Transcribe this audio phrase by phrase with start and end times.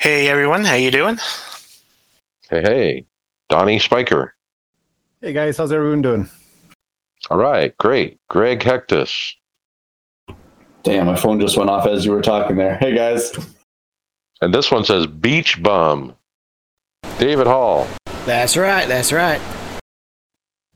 [0.00, 1.18] Hey everyone, how you doing?
[2.48, 3.06] Hey, hey.
[3.50, 4.34] Donnie Spiker.
[5.20, 6.30] Hey guys, how's everyone doing?
[7.28, 8.18] All right, great.
[8.26, 9.34] Greg Hecktus.
[10.84, 12.78] Damn, my phone just went off as you were talking there.
[12.78, 13.30] Hey guys.
[14.40, 16.16] And this one says Beach Bum.
[17.18, 17.86] David Hall.
[18.24, 18.88] That's right.
[18.88, 19.42] That's right.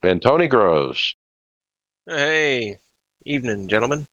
[0.02, 1.16] And Tony Groves.
[2.06, 2.76] Hey,
[3.24, 4.06] evening, gentlemen.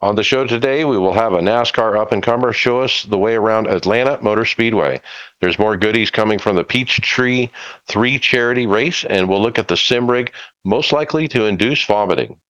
[0.00, 3.18] On the show today, we will have a NASCAR up and comer show us the
[3.18, 5.00] way around Atlanta Motor Speedway.
[5.40, 7.48] There's more goodies coming from the Peachtree
[7.88, 10.32] 3 charity race, and we'll look at the sim rig
[10.64, 12.40] most likely to induce vomiting.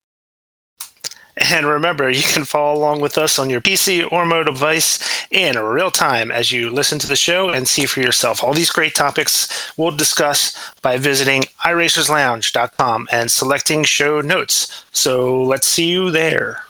[1.50, 5.56] And remember, you can follow along with us on your PC or mobile device in
[5.58, 8.44] real time as you listen to the show and see for yourself.
[8.44, 14.84] All these great topics we'll discuss by visiting iRacersLounge.com and selecting show notes.
[14.90, 16.64] So let's see you there.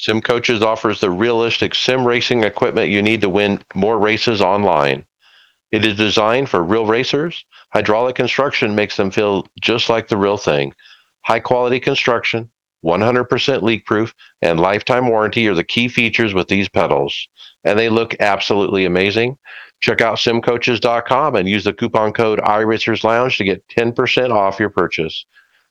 [0.00, 5.04] Sim Coaches offers the realistic sim racing equipment you need to win more races online.
[5.72, 7.44] It is designed for real racers.
[7.72, 10.72] Hydraulic construction makes them feel just like the real thing.
[11.24, 12.48] High quality construction,
[12.84, 17.28] 100% leak proof, and lifetime warranty are the key features with these pedals.
[17.64, 19.36] And they look absolutely amazing.
[19.80, 25.26] Check out simcoaches.com and use the coupon code iRacersLounge to get 10% off your purchase.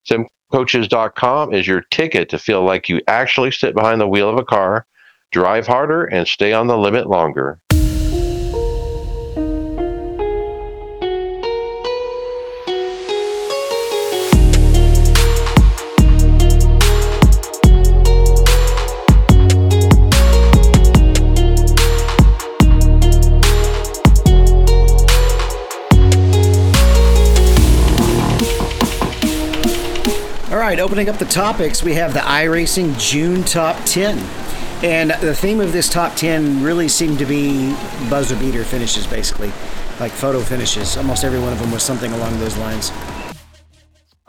[0.08, 4.45] Simcoaches.com is your ticket to feel like you actually sit behind the wheel of a
[4.45, 4.86] car,
[5.31, 7.61] drive harder, and stay on the limit longer.
[30.87, 34.17] Opening up the topics, we have the iRacing June Top 10.
[34.86, 37.75] And the theme of this top 10 really seemed to be
[38.09, 39.52] buzzer beater finishes, basically,
[39.99, 40.95] like photo finishes.
[40.95, 42.93] Almost every one of them was something along those lines.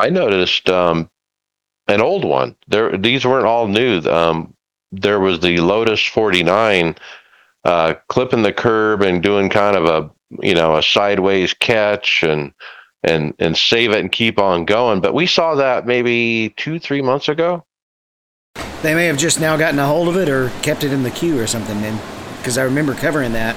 [0.00, 1.08] I noticed um,
[1.86, 2.56] an old one.
[2.66, 4.00] There, these weren't all new.
[4.10, 4.52] Um,
[4.90, 6.96] there was the Lotus 49
[7.66, 10.10] uh, clipping the curb and doing kind of a
[10.42, 12.52] you know a sideways catch and
[13.02, 15.00] and and save it and keep on going.
[15.00, 17.64] But we saw that maybe two three months ago.
[18.82, 21.10] They may have just now gotten a hold of it or kept it in the
[21.10, 21.98] queue or something, then,
[22.38, 23.56] because I remember covering that.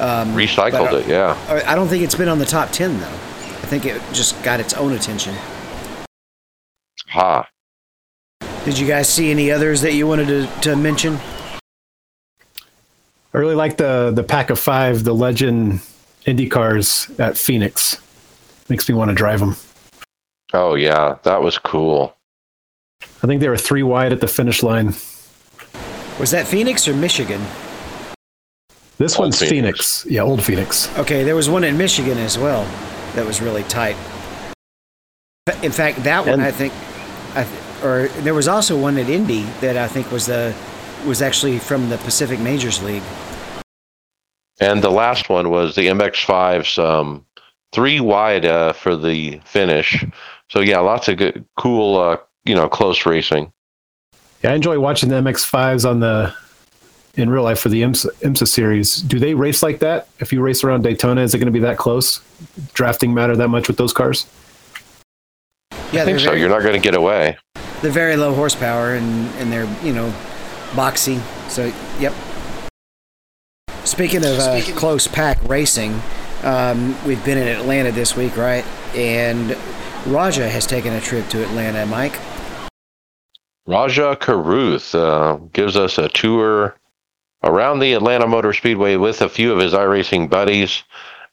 [0.00, 1.36] Um, Recycled I- it, yeah.
[1.48, 3.06] I I don't think it's been on the top 10, though.
[3.06, 5.34] I think it just got its own attention.
[7.08, 7.48] Ha.
[8.64, 11.18] Did you guys see any others that you wanted to, to mention?
[13.34, 15.80] I really like the the pack of five, the Legend
[16.24, 17.98] Indy cars at Phoenix.
[18.68, 19.56] Makes me want to drive them.
[20.52, 22.16] Oh yeah, that was cool.
[23.02, 24.94] I think they were three wide at the finish line.
[26.18, 27.40] Was that Phoenix or Michigan?
[28.98, 30.02] This Old one's Phoenix.
[30.02, 30.06] Phoenix.
[30.08, 30.96] Yeah, old Phoenix.
[30.98, 32.64] Okay, there was one in Michigan as well
[33.14, 33.96] that was really tight.
[35.62, 36.72] In fact, that one And- I think,
[37.34, 40.54] I th- or there was also one at Indy that I think was the
[41.06, 43.02] was actually from the Pacific Majors League.
[44.58, 47.24] And the last one was the MX5's um,
[47.72, 50.04] three wide uh, for the finish.
[50.48, 53.52] So yeah, lots of good, cool, uh, you know, close racing.
[54.42, 56.34] Yeah, I enjoy watching the MX5s on the
[57.14, 58.96] in real life for the IMSA, IMSA series.
[58.96, 60.08] Do they race like that?
[60.20, 62.20] If you race around Daytona, is it going to be that close?
[62.74, 64.26] Drafting matter that much with those cars?
[65.92, 66.26] Yeah, I think so.
[66.26, 67.38] very, You're not going to get away.
[67.80, 70.12] they're very low horsepower and and they're you know
[70.72, 71.20] boxy.
[71.48, 72.12] So yep.
[73.84, 76.00] Speaking of uh, close pack racing,
[76.42, 78.64] um, we've been in Atlanta this week, right?
[78.94, 79.56] And
[80.06, 81.86] Rajah has taken a trip to Atlanta.
[81.86, 82.18] Mike.
[83.66, 86.76] Rajah Caruth uh, gives us a tour
[87.42, 90.84] around the Atlanta Motor Speedway with a few of his iRacing buddies,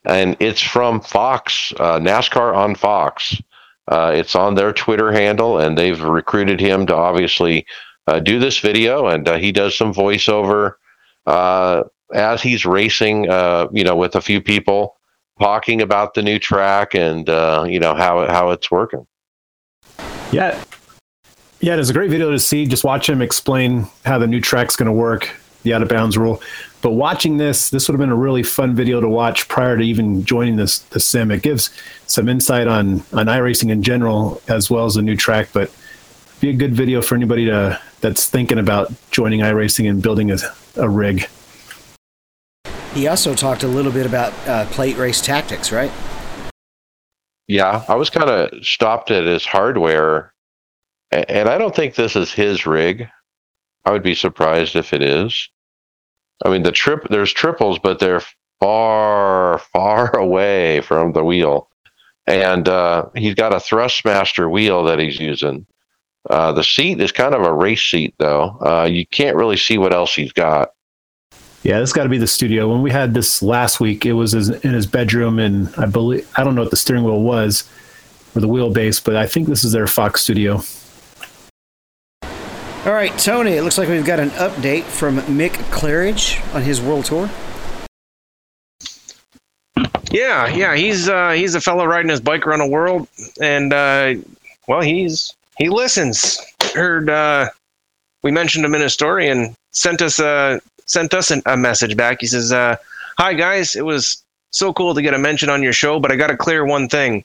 [0.04, 3.40] and it's from Fox, uh, NASCAR on Fox.
[3.86, 7.66] Uh, it's on their Twitter handle, and they've recruited him to obviously
[8.06, 10.74] uh, do this video, and uh, he does some voiceover
[11.26, 14.96] uh, as he's racing, uh, you know, with a few people
[15.38, 19.06] talking about the new track and uh, you know how how it's working.
[20.32, 20.62] Yeah.
[21.60, 22.66] Yeah, it was a great video to see.
[22.66, 25.34] Just watch him explain how the new track's going to work.
[25.62, 26.40] the out of bounds rule.
[26.82, 29.82] But watching this, this would have been a really fun video to watch prior to
[29.82, 31.30] even joining this the sim.
[31.30, 31.70] It gives
[32.06, 35.48] some insight on on iRacing in general as well as the new track.
[35.52, 35.74] But
[36.40, 40.38] be a good video for anybody to that's thinking about joining iRacing and building a,
[40.76, 41.26] a rig.
[42.94, 45.90] He also talked a little bit about uh, plate race tactics, right?
[47.48, 50.32] Yeah, I was kind of stopped at his hardware,
[51.10, 53.08] and I don't think this is his rig.
[53.84, 55.50] I would be surprised if it is.
[56.44, 58.22] I mean, the trip there's triples, but they're
[58.60, 61.68] far, far away from the wheel,
[62.28, 65.66] and uh, he's got a Thrustmaster wheel that he's using.
[66.30, 68.56] Uh, the seat is kind of a race seat, though.
[68.60, 70.73] Uh, you can't really see what else he's got.
[71.64, 72.68] Yeah, this got to be the studio.
[72.68, 76.44] When we had this last week, it was in his bedroom, and I believe I
[76.44, 77.64] don't know what the steering wheel was
[78.36, 80.60] or the wheelbase, but I think this is their Fox studio.
[82.84, 86.82] All right, Tony, it looks like we've got an update from Mick Claridge on his
[86.82, 87.30] world tour.
[90.10, 93.08] Yeah, yeah, he's uh, he's a fellow riding his bike around the world,
[93.40, 94.16] and uh,
[94.68, 96.38] well, he's he listens.
[96.74, 97.48] Heard uh,
[98.22, 101.96] we mentioned him in a story and sent us a sent us an, a message
[101.96, 102.18] back.
[102.20, 102.76] He says, uh,
[103.18, 106.16] "Hi guys, it was so cool to get a mention on your show, but I
[106.16, 107.24] got to clear one thing.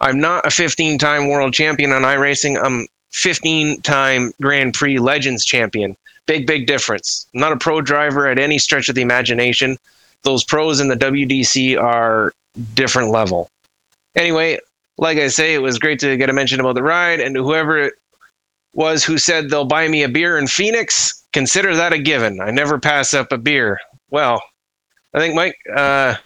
[0.00, 2.58] I'm not a 15-time world champion on iRacing.
[2.62, 5.96] I'm 15-time Grand Prix Legends champion.
[6.26, 7.26] Big, big difference.
[7.34, 9.76] I'm not a pro driver at any stretch of the imagination.
[10.22, 12.32] Those pros in the WDC are
[12.74, 13.50] different level.
[14.16, 14.58] Anyway,
[14.96, 17.78] like I say, it was great to get a mention about the ride, and whoever
[17.78, 17.94] it
[18.74, 22.40] was who said they'll buy me a beer in Phoenix, consider that a given.
[22.40, 23.78] I never pass up a beer.
[24.10, 24.42] Well,
[25.14, 25.56] I think Mike.
[25.74, 26.16] Uh,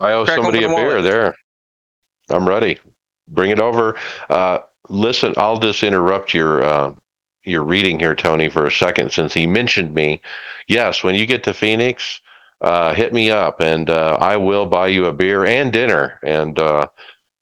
[0.00, 1.34] I owe somebody a the beer there.
[2.30, 2.78] I'm ready.
[3.28, 3.96] Bring it over.
[4.28, 6.94] Uh, listen, I'll just interrupt your uh,
[7.44, 10.20] your reading here, Tony, for a second, since he mentioned me.
[10.68, 12.20] Yes, when you get to Phoenix,
[12.60, 16.58] uh, hit me up, and uh, I will buy you a beer and dinner, and
[16.58, 16.86] uh,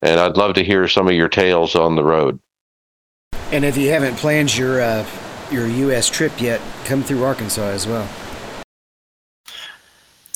[0.03, 2.39] and I'd love to hear some of your tales on the road.
[3.53, 5.07] And if you haven't planned your uh,
[5.53, 6.09] your U.S.
[6.09, 8.09] trip yet, come through Arkansas as well.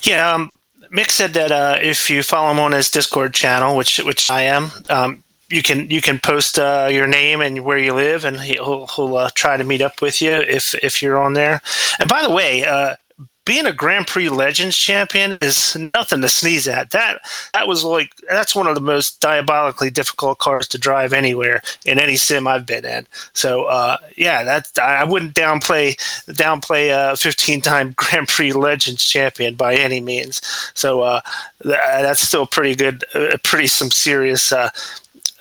[0.02, 0.50] Yeah, um,
[0.92, 4.42] Mick said that uh, if you follow him on his Discord channel, which which I
[4.42, 8.40] am, um, you can you can post uh, your name and where you live, and
[8.40, 11.60] he'll he'll uh, try to meet up with you if if you're on there.
[11.98, 12.96] And by the way, uh,
[13.44, 16.90] being a Grand Prix Legends champion is nothing to sneeze at.
[16.90, 17.20] That
[17.52, 21.98] that was like that's one of the most diabolically difficult cars to drive anywhere in
[21.98, 23.06] any sim I've been in.
[23.32, 25.96] So uh, yeah, that I wouldn't downplay
[26.26, 30.42] downplay a 15 time Grand Prix Legends champion by any means.
[30.74, 31.20] So uh,
[31.62, 34.52] th- that's still pretty good, uh, pretty some serious.
[34.52, 34.70] Uh,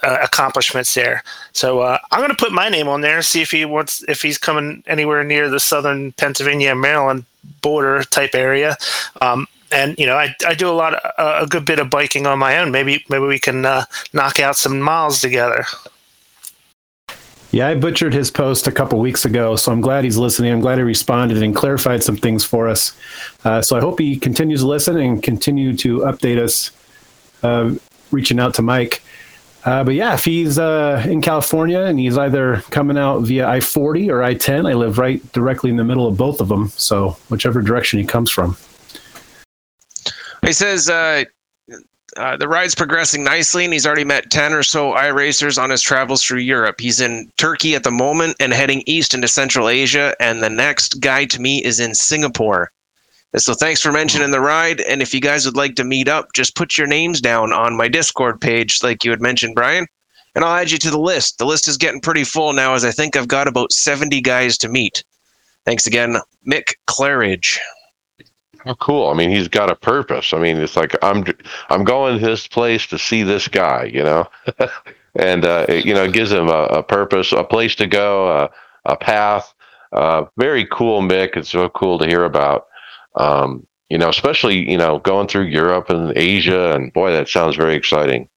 [0.02, 1.22] uh, accomplishments there.
[1.52, 3.18] So uh, I'm going to put my name on there.
[3.18, 7.26] And see if he wants if he's coming anywhere near the southern Pennsylvania Maryland
[7.62, 8.78] border type area.
[9.22, 12.26] Um, and you know, I, I do a lot of, a good bit of biking
[12.26, 12.72] on my own.
[12.72, 15.66] Maybe maybe we can uh, knock out some miles together.
[17.52, 20.54] Yeah, I butchered his post a couple weeks ago, so I'm glad he's listening.
[20.54, 22.96] I'm glad he responded and clarified some things for us.
[23.44, 26.70] Uh, so I hope he continues to listen and continue to update us,
[27.42, 27.74] uh,
[28.12, 29.02] reaching out to Mike.
[29.70, 33.60] Uh, but yeah, if he's uh, in California and he's either coming out via I
[33.60, 36.70] 40 or I 10, I live right directly in the middle of both of them.
[36.70, 38.58] So whichever direction he comes from.
[40.42, 41.26] he says uh,
[42.18, 45.84] uh, the ride's progressing nicely, and he's already met 10 or so iRacers on his
[45.84, 46.82] travels through Europe.
[46.82, 51.00] He's in Turkey at the moment and heading east into Central Asia, and the next
[51.00, 52.72] guy to meet is in Singapore.
[53.38, 56.34] So thanks for mentioning the ride, and if you guys would like to meet up,
[56.34, 59.86] just put your names down on my Discord page, like you had mentioned, Brian,
[60.34, 61.38] and I'll add you to the list.
[61.38, 64.58] The list is getting pretty full now, as I think I've got about 70 guys
[64.60, 65.04] to meet.
[65.64, 66.18] Thanks again,
[66.50, 67.60] Mick Claridge.
[68.66, 69.10] How cool!
[69.10, 70.34] I mean, he's got a purpose.
[70.34, 71.24] I mean, it's like I'm
[71.70, 74.28] I'm going to this place to see this guy, you know,
[75.16, 78.30] and uh, it, you know, it gives him a, a purpose, a place to go,
[78.30, 78.50] a,
[78.86, 79.54] a path.
[79.94, 81.38] Uh, very cool, Mick.
[81.38, 82.68] It's so cool to hear about.
[83.20, 87.56] Um, you know, especially you know going through Europe and Asia, and boy, that sounds
[87.56, 88.28] very exciting.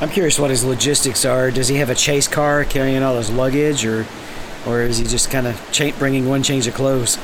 [0.00, 1.50] I'm curious what his logistics are.
[1.50, 4.06] Does he have a chase car carrying all his luggage, or
[4.66, 7.18] or is he just kind of cha- bringing one change of clothes?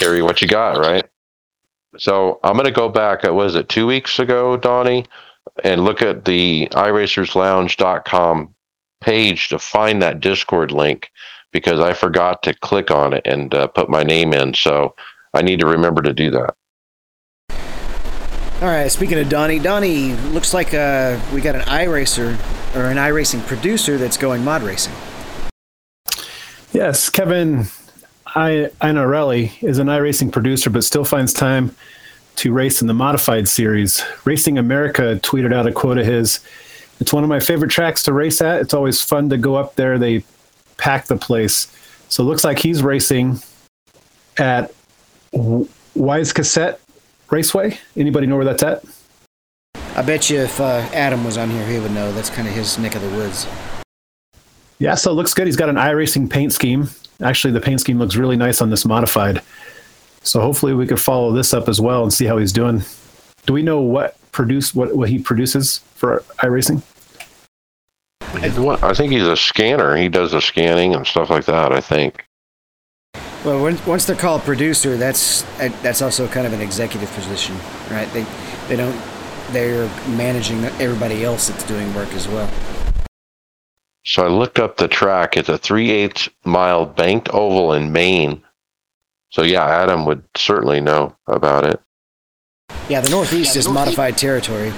[0.00, 1.04] carry what you got, right?
[1.98, 5.04] So I'm going to go back, uh, was it two weeks ago, Donnie,
[5.64, 8.54] and look at the iRacersLounge.com
[9.00, 11.10] page to find that Discord link
[11.52, 14.54] because I forgot to click on it and uh, put my name in.
[14.54, 14.94] So
[15.34, 16.54] I need to remember to do that.
[18.60, 18.90] All right.
[18.90, 22.36] Speaking of Donnie, Donnie looks like uh, we got an iRacer
[22.76, 24.92] or an iRacing producer that's going mod racing.
[26.72, 27.66] Yes, Kevin
[28.26, 31.74] I, Iannarelli is an iRacing producer, but still finds time
[32.36, 34.04] to race in the modified series.
[34.24, 36.40] Racing America tweeted out a quote of his.
[37.00, 38.60] It's one of my favorite tracks to race at.
[38.60, 39.98] It's always fun to go up there.
[39.98, 40.22] They
[40.80, 41.74] pack the place.
[42.08, 43.40] So it looks like he's racing
[44.38, 44.72] at
[45.32, 46.78] Wiscasset
[47.30, 47.78] Raceway.
[47.96, 48.84] Anybody know where that's at?
[49.96, 52.12] I bet you if uh, Adam was on here, he would know.
[52.12, 53.46] That's kind of his neck of the woods.
[54.78, 55.46] Yeah, so it looks good.
[55.46, 56.88] He's got an iRacing paint scheme.
[57.22, 59.42] Actually, the paint scheme looks really nice on this modified.
[60.22, 62.82] So hopefully we could follow this up as well and see how he's doing.
[63.46, 66.82] Do we know what produce what, what he produces for iRacing?
[68.34, 69.96] I think he's a scanner.
[69.96, 71.72] He does the scanning and stuff like that.
[71.72, 72.26] I think.
[73.44, 75.42] Well, once they're called producer, that's
[75.82, 77.56] that's also kind of an executive position,
[77.90, 78.08] right?
[78.12, 78.26] They
[78.68, 79.00] they don't
[79.52, 82.50] they're managing everybody else that's doing work as well.
[84.04, 85.36] So I looked up the track.
[85.36, 88.42] It's a three-eighths mile banked oval in Maine.
[89.30, 91.80] So yeah, Adam would certainly know about it.
[92.88, 94.72] Yeah, the Northeast yeah, the is modified territory.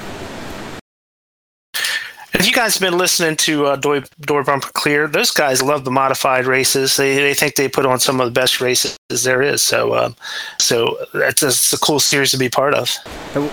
[2.42, 5.84] If you guys have been listening to uh, Door, Door Bumper Clear, those guys love
[5.84, 6.96] the modified races.
[6.96, 9.62] They, they think they put on some of the best races there is.
[9.62, 10.16] So, um,
[10.58, 12.92] so that's a, a cool series to be part of.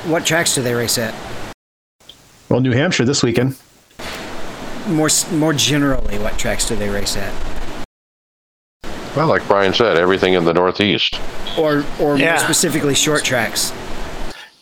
[0.08, 1.14] What tracks do they race at?
[2.50, 3.58] Well, New Hampshire this weekend.
[4.88, 7.86] More, more generally, what tracks do they race at?
[9.16, 11.20] Well, like Brian said, everything in the Northeast.
[11.60, 12.32] Or, or yeah.
[12.32, 13.72] more specifically, short tracks.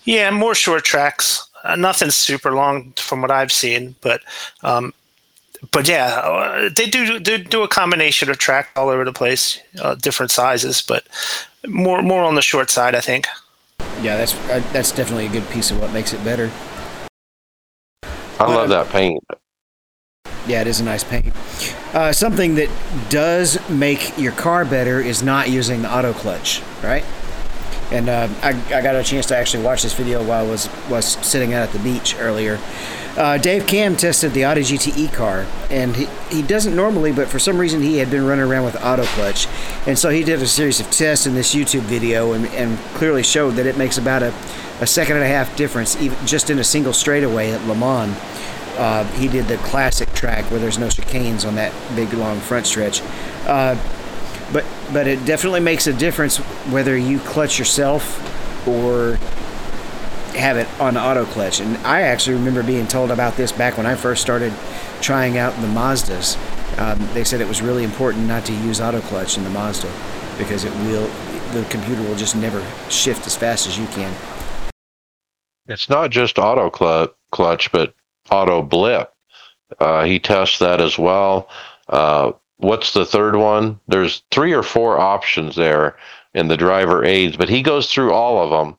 [0.03, 1.46] Yeah, more short tracks.
[1.63, 4.21] Uh, nothing super long from what I've seen, but
[4.63, 4.93] um,
[5.71, 9.59] but yeah, uh, they do, do do a combination of track all over the place,
[9.81, 11.07] uh, different sizes, but
[11.67, 13.27] more more on the short side, I think.
[14.01, 16.51] Yeah, that's uh, that's definitely a good piece of what makes it better.
[18.39, 19.23] I love that paint.
[20.45, 21.33] Yeah, it is a nice paint.
[21.93, 22.69] Uh, something that
[23.09, 27.03] does make your car better is not using the auto clutch, right?
[27.91, 30.69] And uh, I, I, got a chance to actually watch this video while I was
[30.89, 32.59] was sitting out at the beach earlier.
[33.15, 37.39] Uh, Dave Cam tested the Audi GTE car, and he, he doesn't normally, but for
[37.39, 39.47] some reason he had been running around with auto clutch,
[39.87, 43.23] and so he did a series of tests in this YouTube video, and, and clearly
[43.23, 44.31] showed that it makes about a,
[44.81, 48.15] a second and a half difference, even just in a single straightaway at Le Mans.
[48.77, 52.67] Uh, he did the classic track where there's no chicanes on that big long front
[52.67, 53.01] stretch.
[53.47, 53.75] Uh,
[54.53, 54.63] but
[54.93, 56.37] but it definitely makes a difference
[56.71, 59.17] whether you clutch yourself or
[60.37, 61.59] have it on auto clutch.
[61.59, 64.53] And I actually remember being told about this back when I first started
[65.01, 66.37] trying out the Mazdas.
[66.79, 69.91] Um, they said it was really important not to use auto clutch in the Mazda
[70.37, 71.09] because it will
[71.53, 74.13] the computer will just never shift as fast as you can.
[75.67, 77.93] It's not just auto cl- clutch, but
[78.29, 79.13] auto blip.
[79.79, 81.49] Uh, he tests that as well.
[81.87, 83.79] Uh, what's the third one?
[83.87, 85.97] There's three or four options there
[86.33, 88.77] in the driver aids, but he goes through all of them.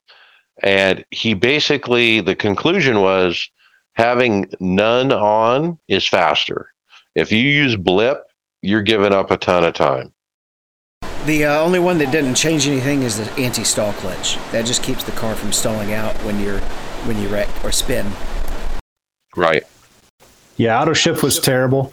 [0.63, 3.49] And he basically, the conclusion was
[3.95, 6.73] having none on is faster.
[7.15, 8.25] If you use blip,
[8.63, 10.13] you're giving up a ton of time.
[11.27, 14.37] The uh, only one that didn't change anything is the anti-stall clutch.
[14.51, 16.61] That just keeps the car from stalling out when you're
[17.07, 18.11] when you wreck or spin.
[19.37, 19.65] Right.
[20.57, 21.93] Yeah, auto shift was terrible.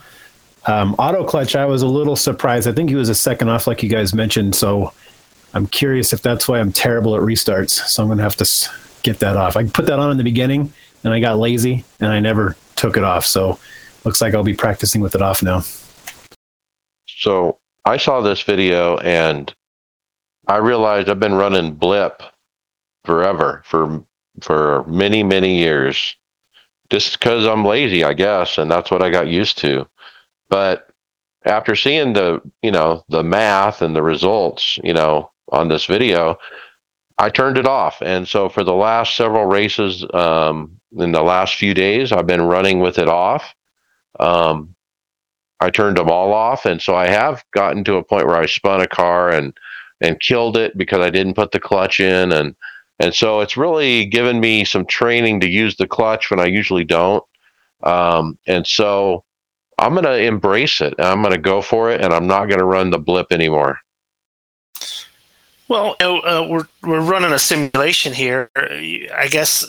[0.68, 2.68] Um, auto clutch, I was a little surprised.
[2.68, 4.56] I think he was a second off, like you guys mentioned.
[4.56, 4.92] So
[5.54, 7.72] I'm curious if that's why I'm terrible at restarts.
[7.72, 8.70] So I'm going to have to
[9.04, 9.56] get that off.
[9.56, 12.98] I put that on in the beginning and I got lazy and I never took
[12.98, 13.26] it off.
[13.26, 13.60] So
[14.04, 15.64] looks like I'll be practicing with it off now.
[17.08, 19.54] So I saw this video and
[20.48, 22.24] I realized I've been running blip
[23.04, 24.04] forever for
[24.42, 26.16] for many many years
[26.90, 29.88] just because I'm lazy, I guess, and that's what I got used to.
[30.50, 30.90] But
[31.46, 36.38] after seeing the, you know, the math and the results, you know, on this video,
[37.18, 38.02] I turned it off.
[38.02, 42.42] And so for the last several races, um, in the last few days, I've been
[42.42, 43.54] running with it off.
[44.20, 44.76] Um,
[45.60, 48.46] I turned them all off, and so I have gotten to a point where I
[48.46, 49.54] spun a car and
[50.02, 52.56] and killed it because I didn't put the clutch in, and
[53.00, 56.84] and so it's really given me some training to use the clutch when I usually
[56.84, 57.24] don't.
[57.84, 59.24] Um, and so
[59.78, 60.94] I'm going to embrace it.
[61.00, 63.80] I'm going to go for it, and I'm not going to run the blip anymore.
[65.68, 68.52] Well, uh, uh, we're we're running a simulation here.
[68.56, 69.66] I guess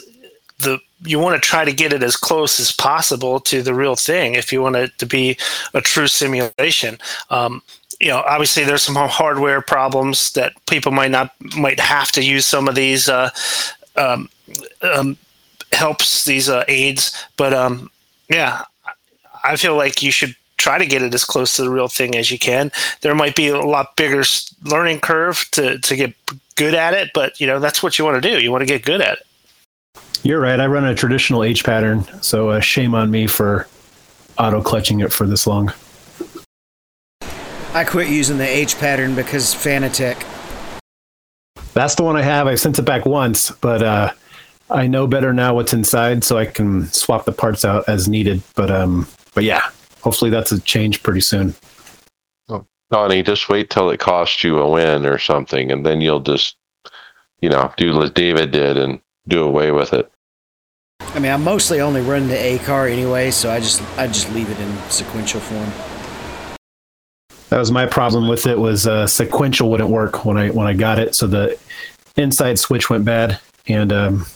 [0.59, 3.97] the you want to try to get it as close as possible to the real
[3.97, 5.37] thing if you want it to be
[5.75, 6.99] a true simulation.
[7.31, 7.63] Um,
[8.01, 12.45] you know, obviously there's some hardware problems that people might not might have to use
[12.45, 13.31] some of these uh,
[13.97, 14.29] um,
[14.83, 15.17] um,
[15.73, 17.91] helps these uh, aids, but um,
[18.29, 18.63] yeah,
[19.47, 22.17] I feel like you should try to get it as close to the real thing
[22.17, 22.73] as you can.
[23.03, 24.25] There might be a lot bigger
[24.65, 26.15] learning curve to to get
[26.57, 28.41] good at it, but you know that's what you want to do.
[28.41, 29.27] You want to get good at it.
[30.23, 30.59] You're right.
[30.59, 33.69] I run a traditional H pattern, so uh, shame on me for
[34.39, 35.73] auto clutching it for this long.
[37.73, 40.25] I quit using the H pattern because Fanatec.
[41.75, 42.47] That's the one I have.
[42.47, 44.13] I sent it back once, but uh,
[44.71, 48.43] I know better now what's inside, so I can swap the parts out as needed.
[48.55, 51.55] But um, but yeah, hopefully that's a change pretty soon.
[52.91, 56.57] Donnie, just wait till it costs you a win or something, and then you'll just,
[57.41, 60.11] you know, do as David did and do away with it.
[61.01, 64.33] I mean, I'm mostly only running the A car anyway, so I just I just
[64.33, 65.71] leave it in sequential form.
[67.49, 68.57] That was my problem with it.
[68.59, 71.59] Was uh, sequential wouldn't work when I when I got it, so the
[72.17, 74.27] inside switch went bad and um,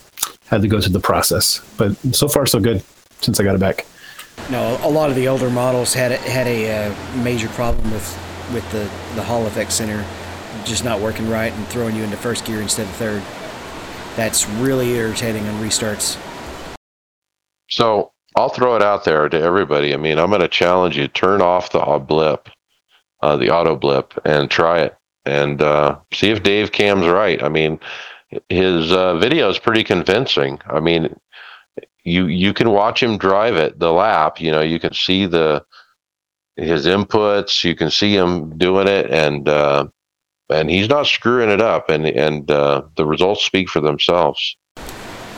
[0.46, 1.60] had to go through the process.
[1.78, 2.82] But so far so good
[3.20, 3.86] since I got it back.
[4.48, 8.18] No, a lot of the older models had a, had a uh, major problem with
[8.52, 10.04] with the the Hall effect sensor
[10.64, 13.22] just not working right and throwing you into first gear instead of third.
[14.16, 16.18] That's really irritating on restarts.
[17.68, 19.94] So I'll throw it out there to everybody.
[19.94, 22.48] I mean, I'm going to challenge you: turn off the blip,
[23.22, 27.42] uh, the auto blip, and try it, and uh, see if Dave Cam's right.
[27.42, 27.78] I mean,
[28.48, 30.60] his uh, video is pretty convincing.
[30.66, 31.18] I mean,
[32.04, 34.40] you you can watch him drive it the lap.
[34.40, 35.64] You know, you can see the
[36.56, 37.64] his inputs.
[37.64, 39.86] You can see him doing it, and uh,
[40.50, 44.56] and he's not screwing it up, and and uh, the results speak for themselves.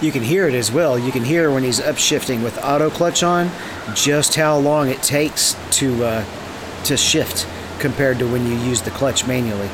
[0.00, 0.98] You can hear it as well.
[0.98, 3.50] You can hear when he's upshifting with auto clutch on,
[3.94, 6.24] just how long it takes to uh,
[6.84, 7.46] to shift
[7.78, 9.68] compared to when you use the clutch manually.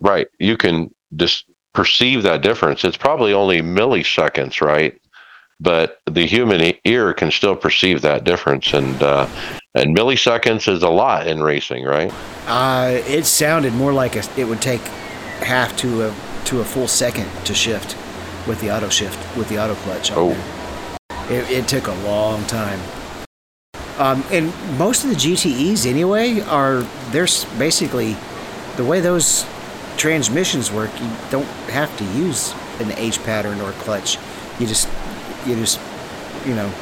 [0.00, 0.28] Right.
[0.38, 2.84] You can just perceive that difference.
[2.84, 5.00] It's probably only milliseconds, right?
[5.60, 9.28] But the human ear can still perceive that difference, and uh,
[9.74, 12.12] and milliseconds is a lot in racing, right?
[12.46, 14.80] Uh, it sounded more like a, it would take
[15.40, 16.14] half to a
[16.46, 17.96] to a full second to shift
[18.46, 20.10] with the auto shift with the auto clutch.
[20.12, 20.32] oh,
[21.30, 22.80] it, it, took a long time.
[23.98, 28.16] Um, and most of the GTEs anyway are there's basically
[28.76, 29.46] the way those
[29.96, 30.90] transmissions work.
[31.00, 34.18] You don't have to use an H pattern or clutch.
[34.58, 34.88] You just
[35.46, 35.80] you just
[36.44, 36.72] you know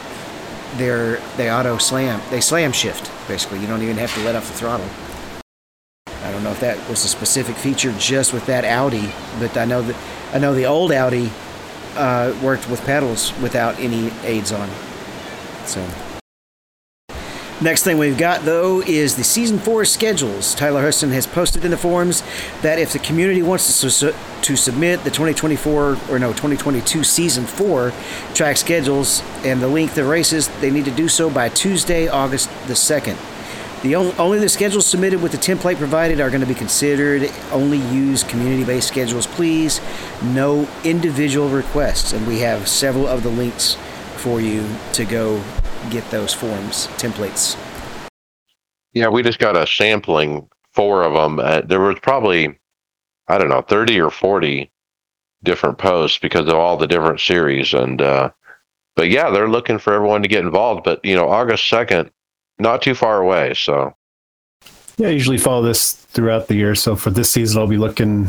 [0.77, 3.61] they're they auto slam they slam shift basically.
[3.61, 4.89] You don't even have to let off the throttle.
[6.25, 9.65] I don't know if that was a specific feature just with that Audi, but I
[9.65, 9.97] know that
[10.35, 11.31] I know the old Audi
[11.97, 14.69] uh, worked with pedals without any aids on.
[15.67, 16.12] So.
[17.63, 20.53] Next thing we've got, though, is the season four schedules.
[20.53, 22.25] Tyler Huston has posted in the forums
[22.61, 27.47] that if the community wants to, su- to submit the 2024 or no 2022 season
[27.47, 27.93] four
[28.35, 32.51] track schedules and the length of races, they need to do so by Tuesday, August
[32.67, 33.17] the 2nd.
[33.83, 37.31] The only, only the schedules submitted with the template provided are going to be considered.
[37.53, 39.81] Only use community-based schedules, please.
[40.21, 43.77] No individual requests, and we have several of the links
[44.17, 45.41] for you to go
[45.91, 47.57] get those forms templates.
[48.93, 51.39] Yeah, we just got a sampling four of them.
[51.39, 52.59] Uh, there was probably
[53.29, 54.71] I don't know thirty or forty
[55.43, 58.01] different posts because of all the different series and.
[58.03, 58.31] uh
[58.95, 60.85] but yeah, they're looking for everyone to get involved.
[60.85, 62.11] But you know, August second
[62.59, 63.55] not too far away.
[63.55, 63.95] So,
[64.99, 66.75] yeah, I usually follow this throughout the year.
[66.75, 68.27] So for this season, I'll be looking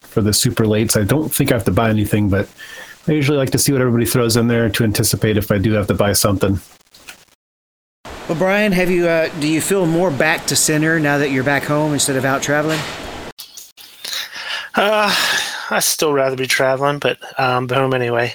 [0.00, 1.00] for the super lates.
[1.00, 2.48] I don't think I have to buy anything, but
[3.06, 5.72] I usually like to see what everybody throws in there to anticipate if I do
[5.72, 6.60] have to buy something.
[8.32, 11.44] Well, Brian, have you uh, do you feel more back to center now that you're
[11.44, 12.80] back home instead of out traveling?
[14.74, 15.14] Uh,
[15.68, 18.34] I still rather be traveling, but um, home anyway.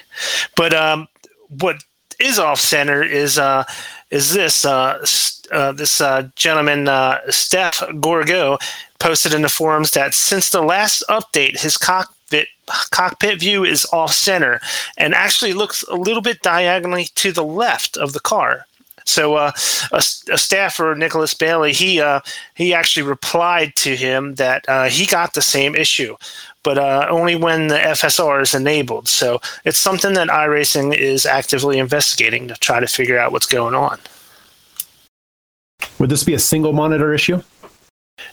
[0.56, 1.08] But um,
[1.48, 1.78] what
[2.20, 3.64] is off center is uh,
[4.12, 5.04] is this uh,
[5.52, 8.60] uh, this uh, gentleman uh, Steph Gorgo
[9.00, 12.50] posted in the forums that since the last update, his cockpit
[12.92, 14.62] cockpit view is off center
[14.96, 18.67] and actually looks a little bit diagonally to the left of the car.
[19.08, 19.52] So uh,
[19.91, 22.20] a, a, staffer, Nicholas Bailey, he uh,
[22.56, 26.17] he actually replied to him that uh, he got the same issue,
[26.63, 29.08] but uh, only when the FSR is enabled.
[29.08, 33.76] So it's something that iRacing is actively investigating to try to figure out what's going
[33.76, 34.00] on.
[36.00, 37.41] Would this be a single monitor issue?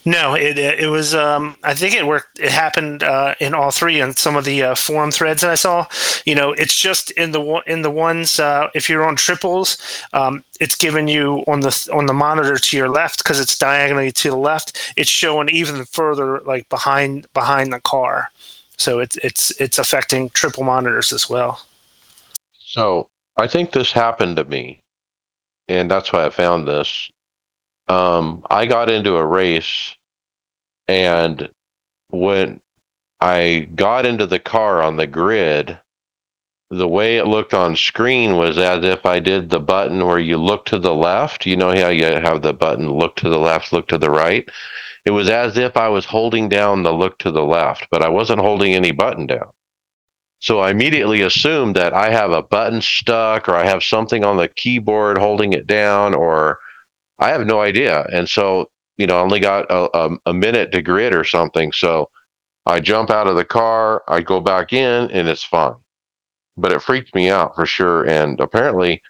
[0.07, 1.15] No, it it was.
[1.15, 2.39] Um, I think it worked.
[2.39, 5.55] It happened uh, in all three and some of the uh, forum threads that I
[5.55, 5.87] saw.
[6.25, 8.41] You know, it's just in the in the ones.
[8.41, 9.77] Uh, if you're on triples,
[10.13, 14.13] um, it's giving you on the on the monitor to your left because it's diagonally
[14.13, 14.93] to the left.
[14.97, 18.31] It's showing even further, like behind behind the car.
[18.79, 21.61] So it's it's it's affecting triple monitors as well.
[22.59, 24.83] So I think this happened to me
[25.69, 27.11] and that's why I found this.
[27.89, 29.95] Um, I got into a race,
[30.89, 31.51] and
[32.09, 32.61] when
[33.21, 35.79] I got into the car on the grid,
[36.71, 40.39] the way it looked on screen was as if I did the button where you
[40.39, 41.47] look to the left.
[41.47, 44.49] You know how you have the button look to the left, look to the right?
[45.05, 48.09] It was as if I was holding down the look to the left, but I
[48.09, 49.53] wasn't holding any button down.
[50.41, 54.37] So I immediately assumed that I have a button stuck or I have something on
[54.37, 56.59] the keyboard holding it down or
[57.19, 58.07] I have no idea.
[58.13, 61.73] And so, you know, I only got a, a, a minute to grid or something.
[61.73, 62.11] So
[62.67, 65.77] I jump out of the car, I go back in, and it's fine.
[66.57, 68.05] But it freaked me out for sure.
[68.07, 69.03] And apparently,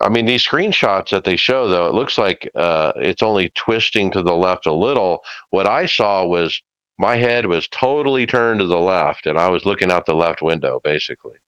[0.00, 4.10] I mean, these screenshots that they show, though, it looks like uh, it's only twisting
[4.12, 5.22] to the left a little.
[5.50, 6.60] What I saw was
[6.98, 10.42] my head was totally turned to the left, and I was looking out the left
[10.42, 11.38] window, basically.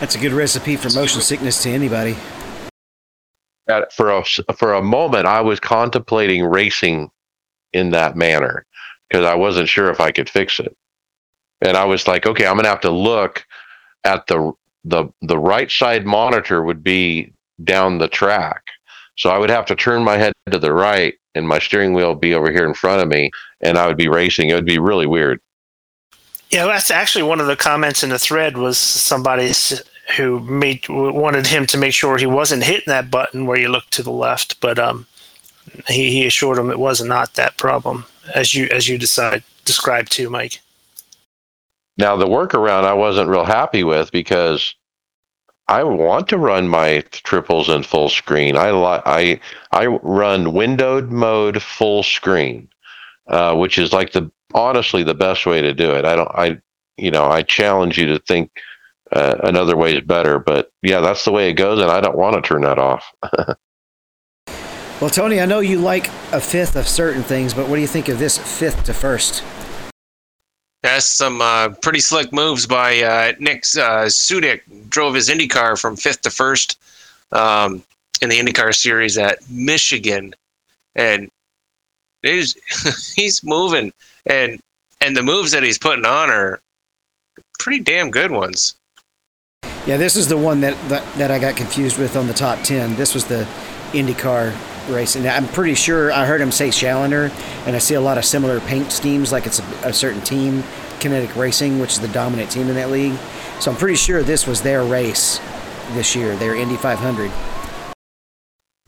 [0.00, 2.16] That's a good recipe for motion sickness to anybody.
[3.68, 4.24] At, for a
[4.56, 7.10] for a moment, I was contemplating racing
[7.72, 8.64] in that manner
[9.08, 10.76] because I wasn't sure if I could fix it,
[11.60, 13.44] and I was like, okay, I'm gonna have to look
[14.04, 14.52] at the
[14.84, 17.32] the the right side monitor would be
[17.64, 18.62] down the track.
[19.16, 22.14] So I would have to turn my head to the right and my steering wheel
[22.14, 24.50] be over here in front of me and I would be racing.
[24.50, 25.40] It would be really weird.
[26.50, 29.52] Yeah, that's actually one of the comments in the thread was somebody
[30.16, 33.90] who made wanted him to make sure he wasn't hitting that button where you look
[33.90, 35.06] to the left, but um,
[35.88, 40.12] he, he assured him it was not that problem as you as you decide described
[40.12, 40.60] to Mike.
[41.98, 44.74] Now the workaround I wasn't real happy with because
[45.68, 48.56] I want to run my triples in full screen.
[48.56, 49.40] I I
[49.72, 52.68] I run windowed mode full screen,
[53.26, 56.04] uh, which is like the honestly the best way to do it.
[56.04, 56.60] I don't I
[56.96, 58.52] you know I challenge you to think
[59.12, 62.16] uh, another way is better, but yeah, that's the way it goes, and I don't
[62.16, 63.12] want to turn that off.
[65.00, 67.88] well, Tony, I know you like a fifth of certain things, but what do you
[67.88, 69.44] think of this fifth to first?
[70.82, 74.60] That's some uh, pretty slick moves by uh, Nick uh, Sudik.
[74.88, 76.78] Drove his IndyCar from fifth to first
[77.32, 77.82] um,
[78.20, 80.34] in the IndyCar series at Michigan,
[80.94, 81.28] and
[82.22, 82.56] he's
[83.16, 83.92] he's moving,
[84.26, 84.60] and
[85.00, 86.60] and the moves that he's putting on are
[87.58, 88.76] pretty damn good ones.
[89.86, 92.62] Yeah, this is the one that, that, that I got confused with on the top
[92.64, 92.96] ten.
[92.96, 93.46] This was the
[93.92, 94.52] IndyCar
[94.92, 97.30] race, and I'm pretty sure I heard him say Challenger,
[97.66, 100.64] and I see a lot of similar paint schemes, like it's a, a, certain team,
[100.98, 103.16] Kinetic Racing, which is the dominant team in that league.
[103.60, 105.40] So I'm pretty sure this was their race
[105.92, 107.30] this year, their Indy 500.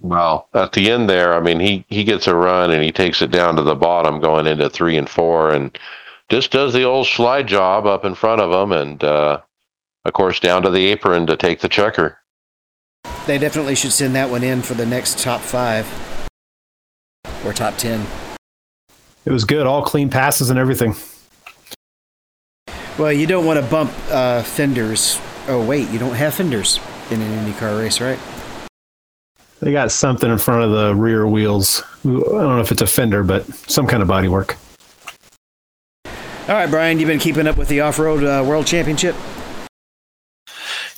[0.00, 3.22] Well, at the end there, I mean, he he gets a run and he takes
[3.22, 5.76] it down to the bottom, going into three and four, and
[6.28, 9.40] just does the old slide job up in front of him, and uh,
[10.04, 12.18] of course down to the apron to take the checker
[13.28, 15.86] they definitely should send that one in for the next top five
[17.44, 18.06] or top ten.
[19.24, 20.94] It was good, all clean passes and everything.
[22.98, 25.20] Well, you don't want to bump uh, fenders.
[25.46, 26.80] Oh wait, you don't have fenders
[27.10, 28.18] in an IndyCar race, right?
[29.60, 31.84] They got something in front of the rear wheels.
[32.04, 34.56] I don't know if it's a fender, but some kind of bodywork.
[36.48, 39.14] All right, Brian, you've been keeping up with the off-road uh, world championship.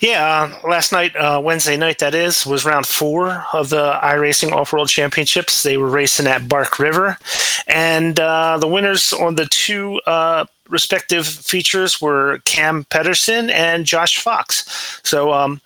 [0.00, 4.50] Yeah, uh, last night, uh, Wednesday night, that is, was round four of the iRacing
[4.50, 5.62] Off World Championships.
[5.62, 7.18] They were racing at Bark River,
[7.66, 14.16] and uh, the winners on the two uh, respective features were Cam Pedersen and Josh
[14.18, 15.00] Fox.
[15.04, 15.60] So, um,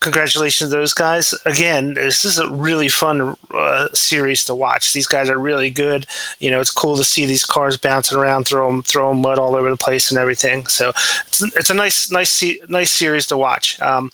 [0.00, 1.34] congratulations to those guys.
[1.44, 4.92] Again this is a really fun uh, series to watch.
[4.92, 6.06] These guys are really good.
[6.38, 9.70] You know it's cool to see these cars bouncing around throwing throwing mud all over
[9.70, 10.66] the place and everything.
[10.66, 10.90] So
[11.26, 13.80] it's, it's a nice nice nice series to watch.
[13.80, 14.10] Um,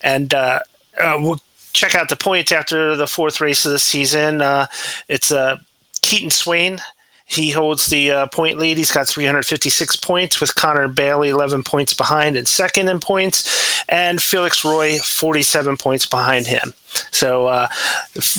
[0.00, 0.60] and uh,
[1.00, 1.40] uh, we'll
[1.72, 4.42] check out the points after the fourth race of the season.
[4.42, 4.66] Uh,
[5.08, 5.58] it's uh,
[6.02, 6.80] keaton swain
[7.28, 8.78] he holds the uh, point lead.
[8.78, 14.22] He's got 356 points, with Connor Bailey 11 points behind and second in points, and
[14.22, 16.72] Felix Roy 47 points behind him.
[17.10, 17.68] So uh,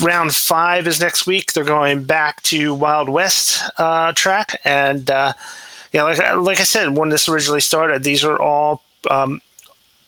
[0.02, 1.52] round five is next week.
[1.52, 5.34] They're going back to Wild West uh, track, and uh,
[5.92, 9.40] yeah, like like I said, when this originally started, these are all um,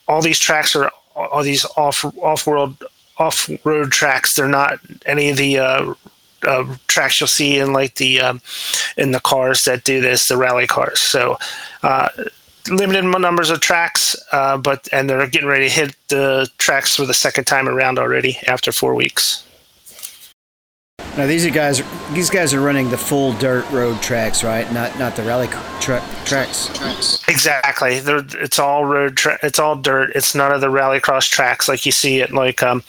[0.08, 2.82] all these tracks are all these off off world
[3.18, 4.34] off road tracks.
[4.34, 5.94] They're not any of the uh,
[6.44, 8.40] uh, tracks you'll see in like the um,
[8.96, 11.00] in the cars that do this, the rally cars.
[11.00, 11.38] So
[11.82, 12.08] uh,
[12.68, 17.06] limited numbers of tracks, uh, but and they're getting ready to hit the tracks for
[17.06, 19.44] the second time around already after four weeks.
[21.16, 21.82] Now these are guys.
[22.14, 24.70] These guys are running the full dirt road tracks, right?
[24.72, 25.46] Not not the rally
[25.80, 26.70] tra- tracks.
[27.28, 28.00] Exactly.
[28.00, 29.18] They're, it's all road.
[29.18, 30.12] Tra- it's all dirt.
[30.14, 32.32] It's none of the rallycross tracks like you see it.
[32.32, 32.82] Like, um,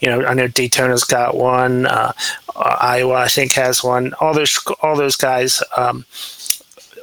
[0.00, 1.86] you know, I know Daytona's got one.
[1.86, 2.12] Uh,
[2.56, 4.12] uh, Iowa, I think, has one.
[4.20, 6.04] All those all those guys um,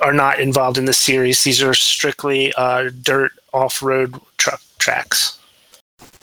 [0.01, 1.41] are not involved in the series.
[1.43, 5.39] These are strictly uh, dirt off road truck tracks.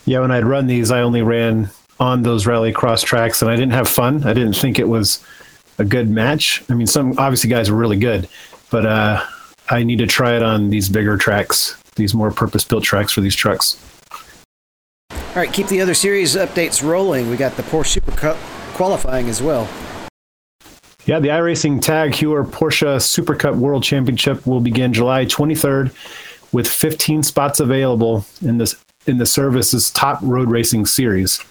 [0.04, 1.70] Yeah, when I'd run these, I only ran
[2.02, 4.24] on those rally cross tracks and I didn't have fun.
[4.24, 5.24] I didn't think it was
[5.78, 6.64] a good match.
[6.68, 8.28] I mean, some obviously guys were really good,
[8.70, 9.24] but uh,
[9.70, 13.20] I need to try it on these bigger tracks, these more purpose built tracks for
[13.20, 13.80] these trucks.
[15.12, 17.30] All right, keep the other series updates rolling.
[17.30, 18.36] We got the Porsche Super Cup
[18.74, 19.68] qualifying as well.
[21.06, 25.94] Yeah, the iRacing Tag Heuer Porsche Super Cup World Championship will begin July 23rd
[26.52, 28.74] with 15 spots available in this
[29.06, 31.42] in the service's top road racing series.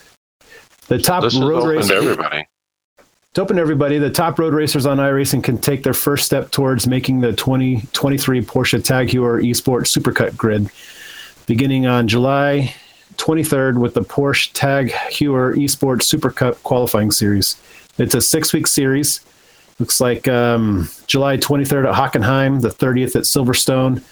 [0.92, 2.46] The top This road race to everybody.
[3.00, 3.98] It's open to everybody.
[3.98, 8.42] The top road racers on iRacing can take their first step towards making the 2023
[8.42, 10.70] Porsche Tag Heuer Esports Super Cup grid,
[11.46, 12.76] beginning on July
[13.16, 17.56] 23rd with the Porsche Tag Heuer Esports Super Cup qualifying series.
[17.98, 19.22] It's a six-week series.
[19.80, 24.04] Looks like um, July 23rd at Hockenheim, the 30th at Silverstone,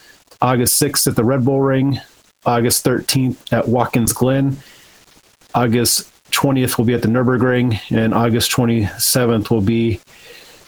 [0.41, 1.99] August 6th at the Red Bull Ring,
[2.45, 4.55] August 13th at Watkins Glen,
[5.53, 9.99] August 20th will be at the Nürburgring, and August 27th will be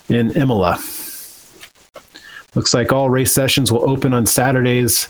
[0.10, 0.80] in Imola.
[2.54, 5.08] Looks like all race sessions will open on Saturdays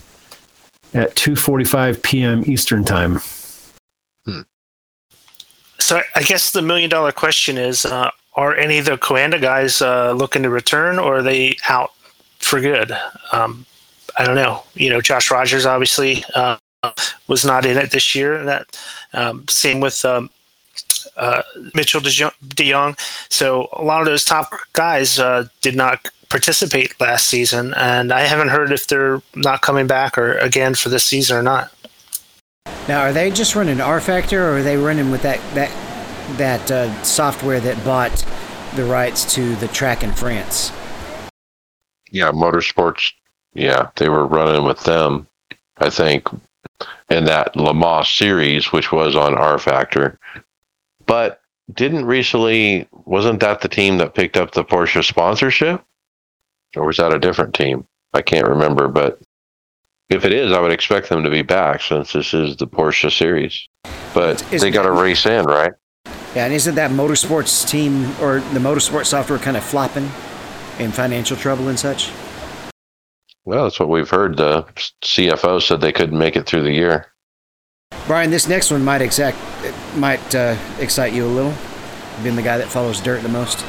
[0.94, 2.44] at 2:45 p.m.
[2.46, 3.20] Eastern Time.
[4.26, 4.42] Hmm.
[5.80, 9.82] So I guess the million dollar question is: uh, Are any of the Coanda guys
[9.82, 11.92] uh, looking to return, or are they out
[12.40, 12.96] for good?
[13.32, 13.66] Um,
[14.18, 14.64] I don't know.
[14.76, 16.58] You know, Josh Rogers obviously uh,
[17.28, 18.44] was not in it this year.
[18.44, 18.78] That
[19.14, 20.30] um, same with um,
[21.18, 21.42] uh,
[21.74, 22.96] Mitchell De Jong.
[23.30, 28.22] So a lot of those top guys uh, did not participate last season, and I
[28.22, 31.72] haven't heard if they're not coming back or again for this season or not.
[32.88, 35.72] Now, are they just running rFactor, or are they running with that that
[36.38, 38.26] that uh, software that bought
[38.76, 40.72] the rights to the track in France?
[42.10, 43.14] Yeah, motorsports.
[43.54, 45.28] Yeah, they were running with them.
[45.78, 46.28] I think
[47.10, 50.18] in that Le Mans series, which was on rFactor.
[51.12, 51.42] But
[51.74, 55.84] didn't recently wasn't that the team that picked up the Porsche sponsorship?
[56.78, 57.86] Or was that a different team?
[58.14, 59.20] I can't remember, but
[60.10, 63.12] if it is, I would expect them to be back since this is the Porsche
[63.12, 63.68] series.
[64.14, 65.74] But Is- they got to race in, right?
[66.34, 70.10] Yeah, and isn't that motorsports team or the motorsport software kind of flopping
[70.80, 72.10] in financial trouble and such?
[73.44, 74.38] Well, that's what we've heard.
[74.38, 74.64] The
[75.04, 77.11] CFO said they couldn't make it through the year.
[78.08, 79.38] Brian, this next one might exact
[79.96, 81.54] might uh, excite you a little.
[82.24, 83.66] Being the guy that follows dirt the most.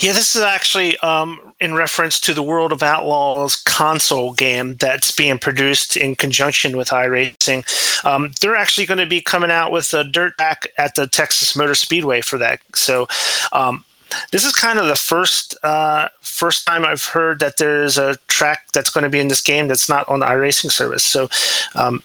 [0.00, 5.10] Yeah, this is actually um, in reference to the World of Outlaws console game that's
[5.12, 7.64] being produced in conjunction with iRacing.
[8.04, 11.56] Um, they're actually going to be coming out with a dirt track at the Texas
[11.56, 12.60] Motor Speedway for that.
[12.74, 13.06] So,
[13.52, 13.84] um,
[14.30, 18.72] this is kind of the first uh, first time I've heard that there's a track
[18.72, 21.02] that's going to be in this game that's not on the iRacing service.
[21.02, 21.28] So,
[21.74, 22.02] um,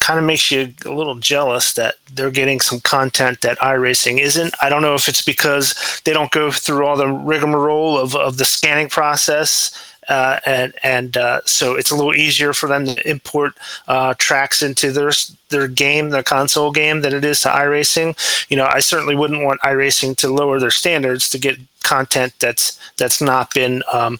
[0.00, 4.54] kind of makes you a little jealous that they're getting some content that iRacing isn't.
[4.60, 8.38] I don't know if it's because they don't go through all the rigmarole of, of
[8.38, 9.70] the scanning process.
[10.08, 13.52] Uh, and and uh, so it's a little easier for them to import
[13.86, 15.12] uh, tracks into their
[15.50, 18.16] their game, their console game, than it is to iRacing.
[18.50, 22.80] You know, I certainly wouldn't want iRacing to lower their standards to get content that's
[22.96, 24.18] that's not been um,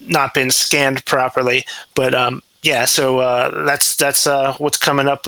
[0.00, 1.66] not been scanned properly.
[1.94, 5.26] But um, yeah, so uh, that's that's uh, what's coming up.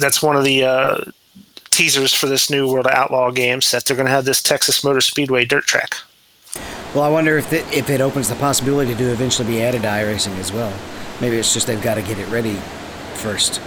[0.00, 1.04] That's one of the uh,
[1.70, 4.82] teasers for this new World of Outlaw game that they're going to have this Texas
[4.82, 5.96] Motor Speedway dirt track.
[6.94, 9.88] Well, I wonder if it, if it opens the possibility to eventually be added to
[9.88, 10.72] iRacing as well.
[11.20, 12.54] Maybe it's just they've got to get it ready
[13.14, 13.60] first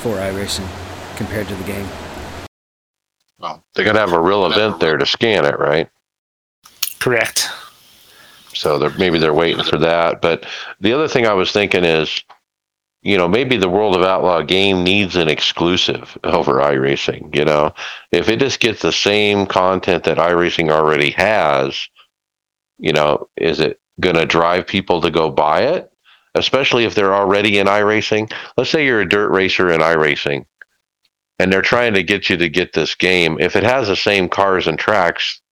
[0.00, 0.66] for iRacing
[1.16, 1.86] compared to the game.
[3.38, 5.90] Well, they got to have a real event there to scan it, right?
[7.00, 7.48] Correct.
[8.54, 10.22] So they're maybe they're waiting for that.
[10.22, 10.46] But
[10.80, 12.22] the other thing I was thinking is,
[13.02, 17.34] you know, maybe the World of Outlaw game needs an exclusive over iRacing.
[17.34, 17.74] You know,
[18.12, 21.88] if it just gets the same content that iRacing already has,
[22.78, 25.90] you know, is it going to drive people to go buy it?
[26.34, 28.32] Especially if they're already in iRacing.
[28.56, 30.46] Let's say you're a dirt racer in iRacing,
[31.38, 33.36] and they're trying to get you to get this game.
[33.40, 35.42] If it has the same cars and tracks,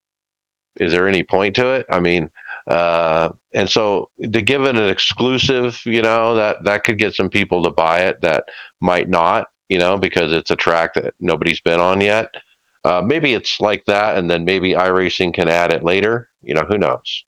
[0.77, 1.87] is there any point to it?
[1.91, 2.31] I mean,
[2.67, 7.31] uh, and so to give it an exclusive, you know, that that could get some
[7.31, 8.45] people to buy it that
[8.81, 12.35] might not, you know, because it's a track that nobody's been on yet.
[12.85, 16.31] uh, maybe it's like that, and then maybe iRacing can add it later.
[16.43, 17.25] You know, who knows?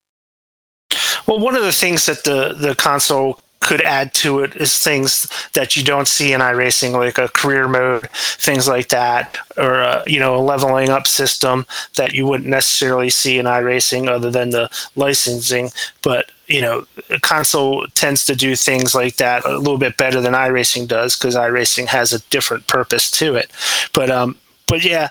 [1.26, 5.28] Well, one of the things that the the console could add to it is things
[5.54, 10.02] that you don't see in iRacing, like a career mode, things like that, or a,
[10.06, 11.64] you know a leveling up system
[11.96, 15.70] that you wouldn't necessarily see in iRacing, other than the licensing.
[16.02, 16.86] But you know,
[17.22, 21.34] console tends to do things like that a little bit better than iRacing does because
[21.34, 23.50] iRacing has a different purpose to it.
[23.94, 25.08] But um, but yeah,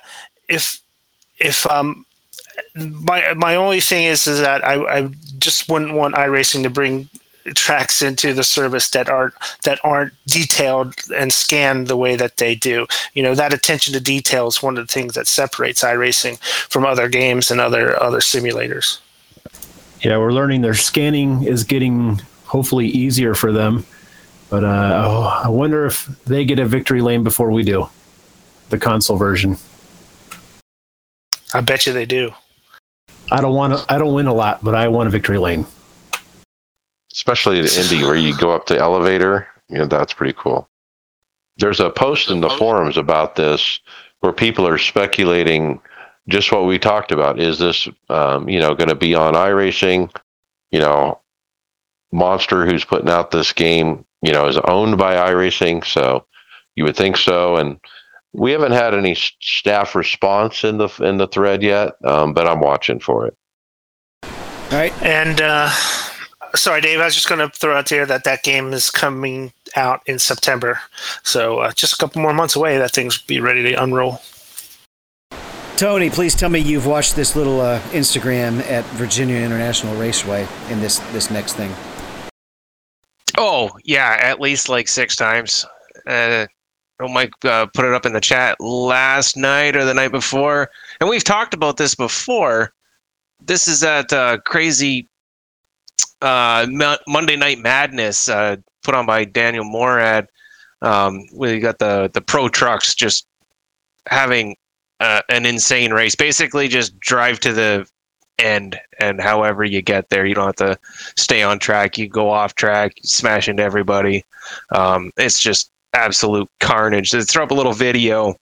[0.48, 0.82] if
[1.40, 2.06] if um
[2.76, 5.10] my my only thing is is that I, I
[5.40, 7.10] just wouldn't want iRacing to bring
[7.56, 12.56] tracks into the service that aren't that aren't detailed and scanned the way that they
[12.56, 12.88] do.
[13.14, 16.86] You know, that attention to detail is one of the things that separates iRacing from
[16.86, 19.00] other games and other other simulators.
[20.02, 23.86] Yeah, we're learning their scanning is getting hopefully easier for them.
[24.50, 27.90] But uh, oh, I wonder if they get a victory lane before we do,
[28.70, 29.58] the console version.
[31.54, 32.32] I bet you they do.
[33.32, 33.94] I don't want to.
[33.94, 35.66] I don't win a lot, but I want a victory lane.
[37.12, 39.48] Especially the Indy, where you go up the elevator.
[39.70, 40.70] You know, that's pretty cool.
[41.58, 43.80] There's a post in the forums about this
[44.22, 45.82] where people are speculating
[46.28, 47.40] just what we talked about.
[47.40, 50.14] Is this, um, you know, going to be on iRacing?
[50.72, 51.20] You know,
[52.12, 56.26] Monster, who's putting out this game, you know, is owned by iRacing, so
[56.76, 57.58] you would think so.
[57.58, 57.80] And
[58.34, 62.62] we haven't had any staff response in the in the thread yet, um, but I'm
[62.62, 63.38] watching for it.
[64.24, 64.94] All right.
[65.02, 65.70] And uh,
[66.56, 69.54] sorry, Dave, I was just going to throw out there that that game is coming
[69.76, 70.80] out in September,
[71.24, 72.78] so uh, just a couple more months away.
[72.78, 74.22] That thing's be ready to unroll.
[75.78, 80.80] Tony, please tell me you've watched this little uh, Instagram at Virginia International Raceway in
[80.80, 81.74] this this next thing.
[83.38, 85.66] Oh yeah, at least like six times.
[86.06, 86.46] Uh,
[87.00, 90.70] oh, Mike uh, put it up in the chat last night or the night before,
[91.00, 92.74] and we've talked about this before.
[93.44, 95.10] This is that uh, crazy
[96.22, 96.68] uh,
[97.08, 100.28] Monday Night Madness uh, put on by Daniel Morad.
[100.82, 103.28] Um, you got the the pro trucks just
[104.08, 104.56] having
[105.00, 106.16] uh, an insane race.
[106.16, 107.88] Basically, just drive to the
[108.40, 110.80] end, and however you get there, you don't have to
[111.18, 111.98] stay on track.
[111.98, 114.24] You go off track, smash into everybody.
[114.72, 117.12] Um, it's just absolute carnage.
[117.12, 118.36] They throw up a little video.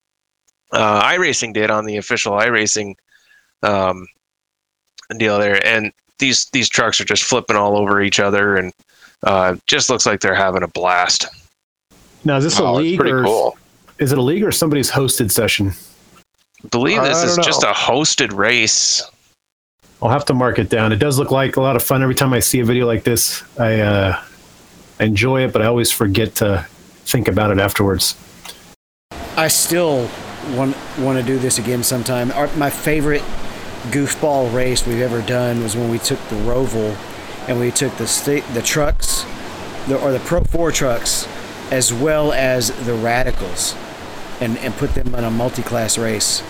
[0.72, 2.94] Uh, iRacing did on the official iRacing
[3.62, 4.06] um,
[5.18, 8.72] deal there, and these these trucks are just flipping all over each other, and
[9.24, 11.26] uh, just looks like they're having a blast.
[12.24, 13.58] Now, is this a Oh, it's league pretty or cool.
[13.98, 15.72] is it a league or somebody's hosted session?
[16.64, 19.02] I believe this I is don't just a hosted race.
[20.02, 20.92] I'll have to mark it down.
[20.92, 22.02] It does look like a lot of fun.
[22.02, 24.22] Every time I see a video like this, I uh,
[24.98, 26.66] enjoy it, but I always forget to
[27.04, 28.14] think about it afterwards.
[29.36, 30.08] I still
[30.54, 32.30] want want to do this again sometime.
[32.32, 33.22] Our, my favorite
[33.88, 36.94] goofball race we've ever done was when we took the Roval
[37.48, 39.24] and we took the state the trucks,
[39.88, 41.26] the, or the Pro Four trucks,
[41.70, 43.74] as well as the Radicals,
[44.40, 46.42] and and put them in a multi-class race.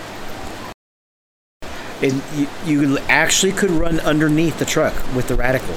[2.03, 5.75] And you, you actually could run underneath the truck with the Radical,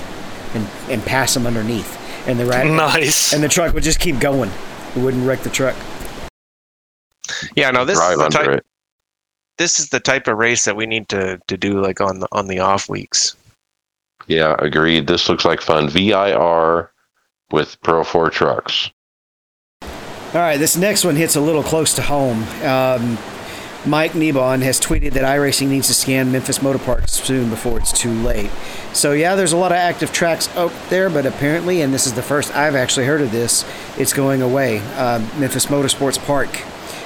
[0.54, 3.32] and and pass them underneath, and the Radical Nice.
[3.32, 4.50] and the truck would just keep going.
[4.96, 5.76] It wouldn't wreck the truck.
[7.56, 8.48] Yeah, no, this is Drive the under type.
[8.58, 8.66] it.
[9.58, 12.28] This is the type of race that we need to to do like on the
[12.32, 13.36] on the off weeks.
[14.26, 15.06] Yeah, agreed.
[15.06, 15.88] This looks like fun.
[15.88, 16.90] VIR
[17.50, 18.90] with Pro 4 trucks.
[19.82, 22.42] All right, this next one hits a little close to home.
[22.64, 23.18] Um,
[23.86, 27.92] Mike Nebon has tweeted that iRacing needs to scan Memphis Motor Park soon before it's
[27.92, 28.50] too late.
[28.94, 32.14] So, yeah, there's a lot of active tracks out there, but apparently, and this is
[32.14, 33.64] the first I've actually heard of this,
[33.98, 34.78] it's going away.
[34.94, 36.48] Uh, Memphis Motorsports Park.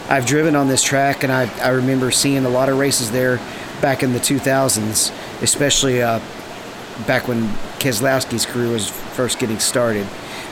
[0.08, 3.36] I've driven on this track, and I, I remember seeing a lot of races there
[3.82, 6.18] back in the 2000s, especially uh,
[7.06, 10.06] back when Keselowski's career was first getting started.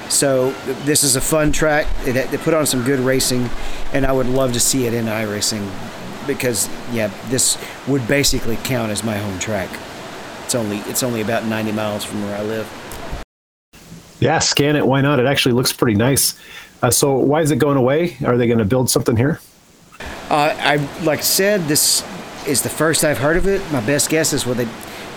[0.09, 0.51] So
[0.85, 1.87] this is a fun track.
[2.05, 3.49] They put on some good racing,
[3.93, 5.69] and I would love to see it in iRacing
[6.27, 9.71] because yeah, this would basically count as my home track.
[10.45, 13.27] It's only it's only about 90 miles from where I live.
[14.21, 14.87] Yeah, scan it.
[14.87, 15.19] Why not?
[15.19, 16.39] It actually looks pretty nice.
[16.83, 18.17] Uh, so, why is it going away?
[18.25, 19.41] Are they going to build something here?
[20.29, 22.05] Uh, I like I said, this
[22.47, 23.61] is the first I've heard of it.
[23.71, 24.69] My best guess is well, they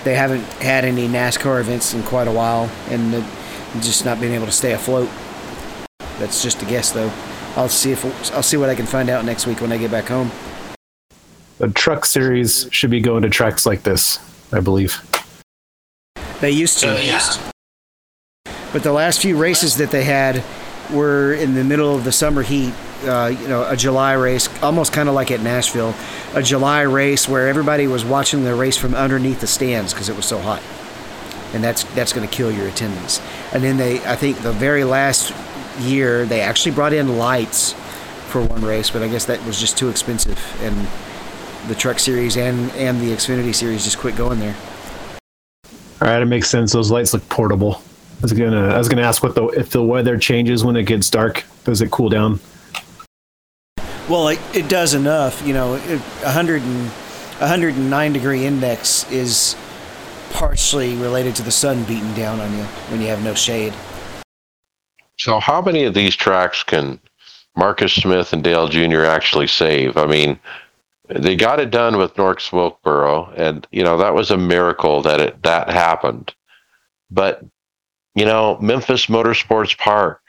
[0.04, 3.22] they haven't had any NASCAR events in quite a while, and uh,
[3.82, 5.10] just not being able to stay afloat.
[6.20, 7.12] That's just a guess, though.
[7.56, 9.92] I'll see if I'll see what I can find out next week when I get
[9.92, 10.32] back home.
[11.58, 14.20] The truck series should be going to tracks like this,
[14.54, 15.02] I believe.
[16.40, 17.52] They used to.
[18.72, 20.44] But the last few races that they had
[20.94, 22.74] were in the middle of the summer heat,
[23.04, 25.94] uh, you know, a July race, almost kind of like at Nashville,
[26.34, 30.16] a July race where everybody was watching the race from underneath the stands because it
[30.16, 30.62] was so hot,
[31.54, 33.22] and that's that's going to kill your attendance.
[33.54, 35.34] And then they, I think, the very last
[35.80, 37.74] year they actually brought in lights
[38.30, 40.88] for one race, but I guess that was just too expensive, and
[41.68, 44.56] the Truck Series and and the Xfinity Series just quit going there.
[46.02, 46.72] All right, it makes sense.
[46.72, 47.82] Those lights look portable.
[48.20, 50.84] I was gonna I was gonna ask what the if the weather changes when it
[50.84, 52.40] gets dark, does it cool down?
[54.10, 55.46] Well, it, it does enough.
[55.46, 56.88] You know, it, 100 and
[57.40, 59.56] 109 degree index is
[60.32, 63.74] partially related to the sun beating down on you when you have no shade.
[65.18, 67.00] So, how many of these tracks can
[67.56, 69.02] Marcus Smith and Dale Jr.
[69.02, 69.96] actually save?
[69.96, 70.40] I mean,
[71.08, 75.20] they got it done with North Wilkesboro, and you know that was a miracle that
[75.20, 76.34] it that happened.
[77.12, 77.44] But
[78.16, 80.22] you know, Memphis Motorsports Park,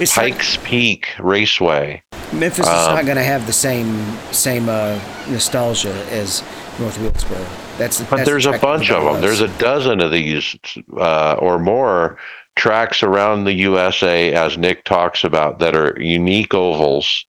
[0.00, 2.02] It's Pikes Peak Raceway.
[2.32, 4.98] Memphis is um, not going to have the same same uh,
[5.28, 6.42] nostalgia as
[6.78, 7.44] North Wilkesboro.
[7.76, 9.20] That's But there's a bunch of them.
[9.20, 10.56] There's a dozen of these
[10.96, 12.16] uh, or more
[12.56, 17.26] tracks around the USA, as Nick talks about, that are unique ovals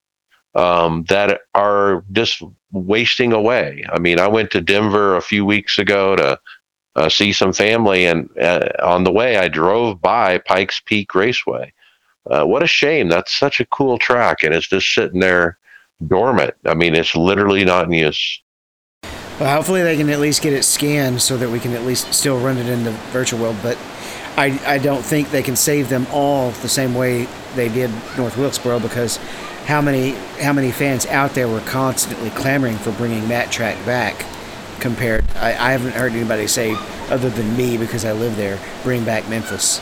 [0.56, 3.84] um, that are just wasting away.
[3.92, 6.40] I mean, I went to Denver a few weeks ago to
[6.96, 11.74] uh, see some family, and uh, on the way, I drove by Pikes Peak Raceway.
[12.30, 13.10] Uh, what a shame!
[13.10, 15.58] That's such a cool track, and it's just sitting there
[16.08, 16.54] dormant.
[16.66, 18.42] I mean, it's literally not in use.
[19.40, 22.14] Well, hopefully they can at least get it scanned so that we can at least
[22.14, 23.58] still run it in the virtual world.
[23.64, 23.78] But
[24.38, 28.38] I, I don't think they can save them all the same way they did North
[28.38, 29.18] Wilkesboro because
[29.66, 34.26] how many how many fans out there were constantly clamoring for bringing that track back
[34.80, 36.76] compared I, I haven't heard anybody say
[37.10, 39.80] other than me because I live there bring back Memphis.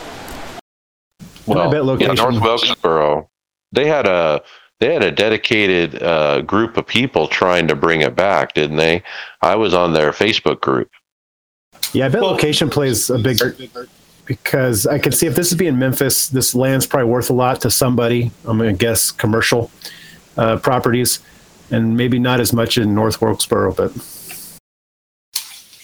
[1.49, 3.29] And I bet yeah, North Wilkesboro,
[3.71, 4.41] they had a
[4.79, 9.03] they had a dedicated uh, group of people trying to bring it back, didn't they?
[9.41, 10.89] I was on their Facebook group.
[11.93, 13.39] Yeah, I bet location plays a big
[14.25, 17.61] because I can see if this is being Memphis, this land's probably worth a lot
[17.61, 18.31] to somebody.
[18.45, 19.71] I'm going to guess commercial
[20.37, 21.19] uh, properties,
[21.71, 23.91] and maybe not as much in North Wilkesboro, but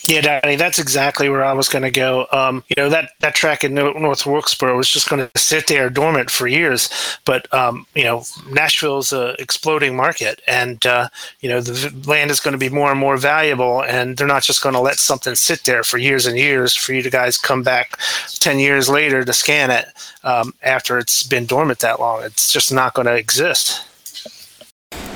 [0.08, 2.26] Yeah, Danny, that's exactly where I was going to go.
[2.30, 5.90] Um, you know, that, that track in North Wilkesboro was just going to sit there
[5.90, 6.88] dormant for years.
[7.24, 11.08] But, um, you know, Nashville's a exploding market and, uh,
[11.40, 14.26] you know, the v- land is going to be more and more valuable and they're
[14.26, 17.10] not just going to let something sit there for years and years for you to
[17.10, 17.98] guys come back
[18.38, 19.86] 10 years later to scan it
[20.22, 22.22] um, after it's been dormant that long.
[22.22, 23.82] It's just not going to exist.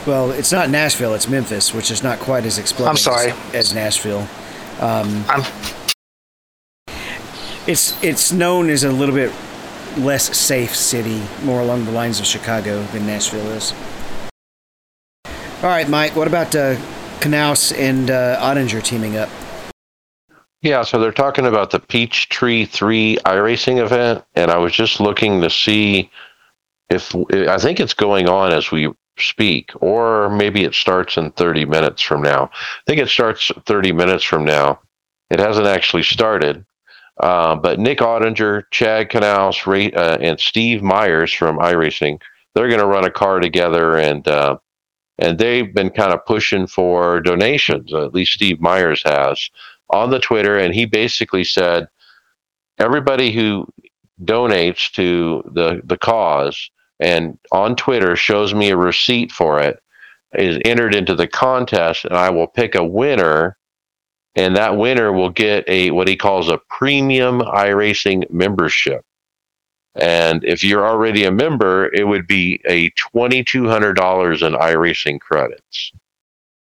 [0.07, 3.31] Well, it's not Nashville, it's Memphis, which is not quite as exploding I'm sorry.
[3.31, 4.27] As, as Nashville.
[4.81, 5.45] Um, I'm,
[7.67, 9.31] It's it's known as a little bit
[9.99, 13.75] less safe city, more along the lines of Chicago than Nashville is.
[15.63, 16.17] All right, Mike.
[16.17, 16.77] What about uh,
[17.21, 19.29] Knaus and uh, Ottinger teaming up?
[20.63, 25.41] Yeah, so they're talking about the Peachtree 3 iRacing event, and I was just looking
[25.43, 26.11] to see
[26.89, 28.91] if I think it's going on as we
[29.21, 32.51] speak, or maybe it starts in 30 minutes from now.
[32.53, 34.81] I think it starts 30 minutes from now.
[35.31, 36.65] It hasn't actually started.
[37.21, 39.15] Uh, but Nick Ottinger, Chad
[39.67, 42.21] Ray, uh, and Steve Myers from iRacing,
[42.55, 44.57] they're going to run a car together, and uh,
[45.19, 47.93] and they've been kind of pushing for donations.
[47.93, 49.51] At least Steve Myers has
[49.91, 51.89] on the Twitter, and he basically said,
[52.79, 53.69] everybody who
[54.25, 59.83] donates to the the cause and on Twitter shows me a receipt for it
[60.35, 63.57] is entered into the contest, and I will pick a winner,
[64.37, 69.05] and that winner will get a what he calls a premium iRacing membership.
[69.97, 74.53] And if you're already a member, it would be a twenty two hundred dollars in
[74.53, 75.93] iRacing credits.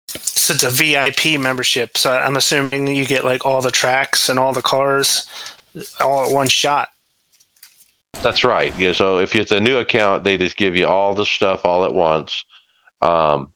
[0.08, 1.98] so it's a VIP membership.
[1.98, 5.28] So I'm assuming you get like all the tracks and all the cars
[6.00, 6.90] all at one shot.
[8.14, 8.78] That's right.
[8.78, 8.94] Yeah.
[8.94, 11.94] So if it's a new account, they just give you all the stuff all at
[11.94, 12.46] once.
[13.02, 13.54] Um,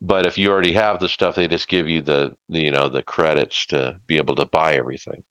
[0.00, 2.88] but if you already have the stuff, they just give you the, the you know
[2.88, 5.24] the credits to be able to buy everything.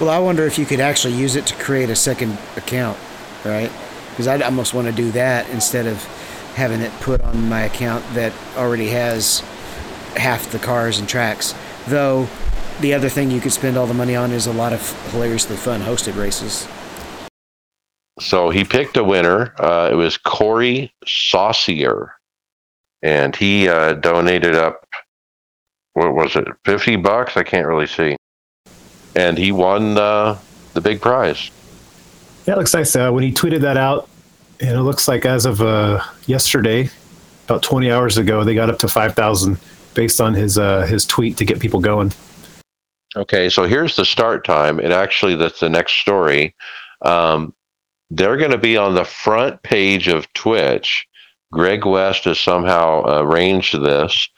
[0.00, 2.98] Well, I wonder if you could actually use it to create a second account,
[3.44, 3.70] right?
[4.10, 6.02] Because I'd almost want to do that instead of
[6.54, 9.40] having it put on my account that already has
[10.16, 11.54] half the cars and tracks.
[11.86, 12.28] Though
[12.80, 15.56] the other thing you could spend all the money on is a lot of hilariously
[15.56, 16.68] fun hosted races.
[18.20, 19.54] So he picked a winner.
[19.58, 22.12] Uh, it was Corey Saucier,
[23.02, 24.86] and he uh, donated up.
[25.94, 26.46] What was it?
[26.64, 27.36] Fifty bucks?
[27.36, 28.16] I can't really see.
[29.14, 30.38] And he won uh,
[30.74, 31.50] the big prize.
[32.46, 32.94] yeah, it looks nice.
[32.96, 34.08] Uh, when he tweeted that out,
[34.60, 36.88] and it looks like as of uh, yesterday,
[37.44, 39.58] about 20 hours ago, they got up to 5,000
[39.94, 42.12] based on his uh, his tweet to get people going.
[43.14, 44.78] Okay, so here's the start time.
[44.78, 46.54] And actually, that's the next story.
[47.02, 47.54] Um,
[48.14, 51.06] they're going to be on the front page of Twitch.
[51.50, 54.28] Greg West has somehow arranged this.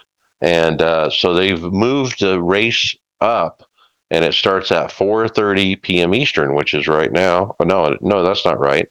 [0.41, 3.63] And uh, so they've moved the race up
[4.11, 6.15] and it starts at 4:30 p.m.
[6.15, 7.57] Eastern, which is right now.
[7.59, 8.89] Oh, no, no, that's not right.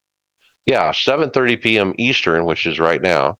[0.65, 1.93] Yeah, 7:30 p.m.
[1.97, 3.37] Eastern, which is right now.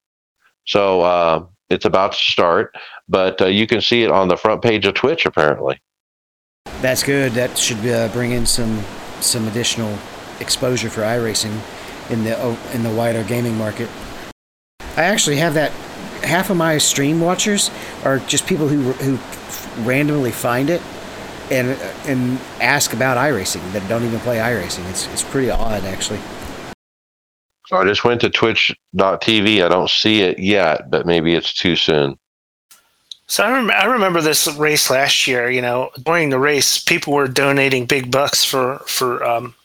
[0.65, 2.75] So uh, it's about to start,
[3.09, 5.81] but uh, you can see it on the front page of Twitch apparently.
[6.81, 7.33] That's good.
[7.33, 8.83] That should uh, bring in some
[9.19, 9.97] some additional
[10.43, 11.57] exposure for iRacing
[12.11, 12.35] in the
[12.73, 13.89] in the wider gaming market.
[14.95, 15.71] I actually have that.
[16.23, 17.71] Half of my stream watchers
[18.03, 19.17] are just people who who
[19.83, 20.81] randomly find it
[21.51, 21.69] and
[22.05, 24.87] and ask about iRacing that don't even play iRacing.
[24.89, 26.19] It's it's pretty odd actually.
[27.67, 29.63] So I just went to twitch.tv.
[29.63, 32.17] I don't see it yet, but maybe it's too soon.
[33.25, 35.49] So I, rem- I remember this race last year.
[35.49, 39.55] You know, during the race, people were donating big bucks for for um,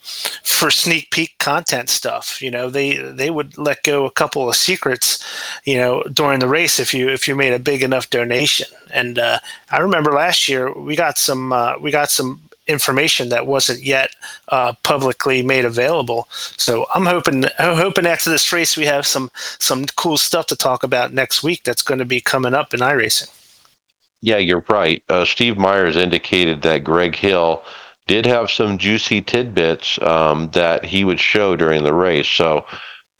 [0.42, 2.40] for sneak peek content stuff.
[2.40, 5.22] You know, they they would let go a couple of secrets.
[5.64, 8.68] You know, during the race if you if you made a big enough donation.
[8.92, 9.40] And uh,
[9.70, 14.10] I remember last year we got some uh, we got some information that wasn't yet
[14.48, 16.28] uh, publicly made available.
[16.30, 20.56] So I'm hoping I'm hoping after this race we have some some cool stuff to
[20.56, 21.64] talk about next week.
[21.64, 23.28] That's going to be coming up in iRacing.
[24.20, 25.02] Yeah, you're right.
[25.08, 27.62] Uh, Steve Myers indicated that Greg Hill
[28.08, 32.26] did have some juicy tidbits um, that he would show during the race.
[32.26, 32.66] So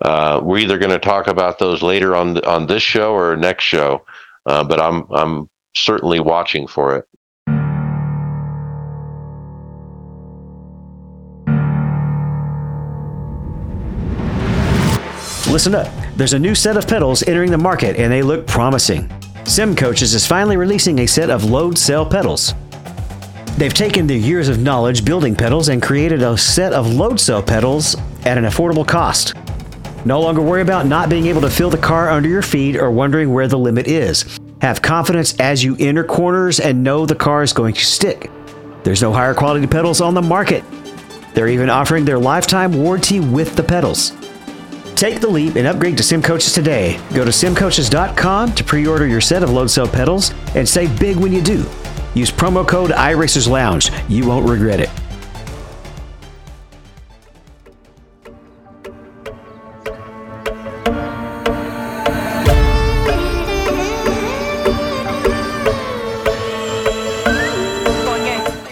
[0.00, 3.64] uh, we're either going to talk about those later on on this show or next
[3.64, 4.04] show.
[4.46, 7.04] Uh, but I'm I'm certainly watching for it.
[15.48, 15.88] Listen up.
[16.16, 19.10] There's a new set of pedals entering the market and they look promising.
[19.48, 22.52] Sim Coaches is finally releasing a set of load cell pedals.
[23.56, 27.42] They've taken their years of knowledge building pedals and created a set of load cell
[27.42, 27.96] pedals
[28.26, 29.32] at an affordable cost.
[30.04, 32.90] No longer worry about not being able to feel the car under your feet or
[32.90, 34.38] wondering where the limit is.
[34.60, 38.30] Have confidence as you enter corners and know the car is going to stick.
[38.84, 40.62] There's no higher quality pedals on the market.
[41.32, 44.12] They're even offering their lifetime warranty with the pedals.
[44.98, 46.98] Take the leap and upgrade to SimCoaches today.
[47.14, 51.16] Go to simcoaches.com to pre order your set of load cell pedals and save big
[51.16, 51.64] when you do.
[52.16, 53.92] Use promo code iRacers Lounge.
[54.08, 54.88] You won't regret it.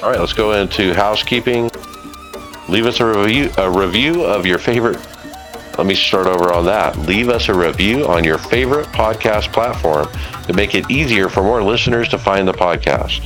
[0.03, 1.71] All right, let's go into housekeeping.
[2.69, 4.99] Leave us a review a review of your favorite
[5.79, 6.99] let me start over on that.
[7.01, 10.09] Leave us a review on your favorite podcast platform
[10.47, 13.21] to make it easier for more listeners to find the podcast.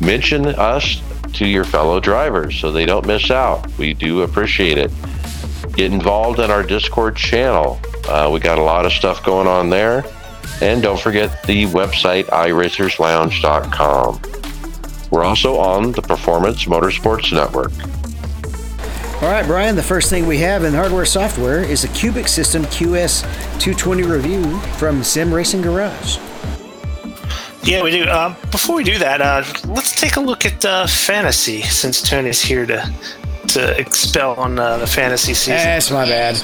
[0.00, 1.02] Mention us
[1.34, 3.66] to your fellow drivers so they don't miss out.
[3.78, 4.90] We do appreciate it.
[5.74, 7.80] Get involved in our Discord channel.
[8.08, 10.04] Uh, we got a lot of stuff going on there.
[10.60, 14.20] And don't forget the website, iRacersLounge.com.
[15.10, 17.72] We're also on the Performance Motorsports Network.
[19.22, 22.64] All right, Brian, the first thing we have in hardware software is a Qubic System
[22.64, 26.18] QS220 review from Sim Racing Garage.
[27.62, 28.04] Yeah, we do.
[28.04, 32.42] Uh, before we do that, uh, let's take a look at uh, fantasy since Tony's
[32.42, 32.92] here to
[33.48, 35.54] to expel on uh, the fantasy season.
[35.54, 36.40] That's my bad.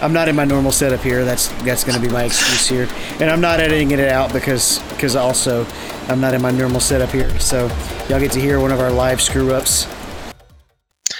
[0.00, 1.24] I'm not in my normal setup here.
[1.24, 2.88] That's that's going to be my excuse here,
[3.20, 5.64] and I'm not editing it out because because also
[6.08, 7.38] I'm not in my normal setup here.
[7.38, 7.68] So
[8.08, 9.86] y'all get to hear one of our live screw ups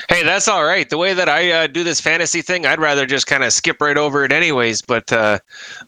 [0.09, 0.89] Hey, that's all right.
[0.89, 3.81] The way that I uh, do this fantasy thing, I'd rather just kind of skip
[3.81, 4.83] right over it, anyways.
[4.83, 5.39] But uh,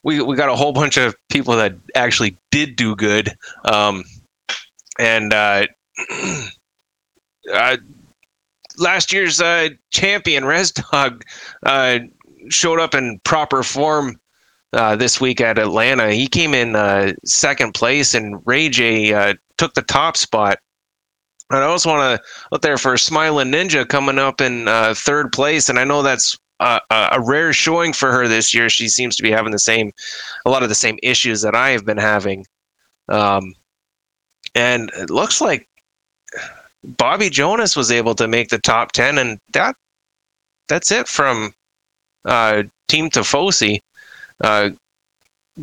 [0.02, 4.04] we we got a whole bunch of people that actually did do good, um,
[4.98, 5.66] and uh,
[7.52, 7.76] uh
[8.78, 11.24] last year's uh, champion Res Dog
[11.64, 12.00] uh,
[12.50, 14.20] showed up in proper form
[14.72, 16.12] this week at Atlanta.
[16.12, 20.58] He came in second place, and Ray J took the top spot.
[21.50, 25.68] I also want to look there for Smiling Ninja coming up in uh, third place,
[25.68, 28.68] and I know that's a rare showing for her this year.
[28.68, 29.92] She seems to be having the same,
[30.46, 32.46] a lot of the same issues that I have been having,
[33.08, 33.54] um,
[34.54, 35.68] and it looks like
[36.82, 39.76] Bobby Jonas was able to make the top ten, and that
[40.68, 41.52] that's it from
[42.24, 43.80] uh, Team Tifosi.
[44.42, 44.70] Uh,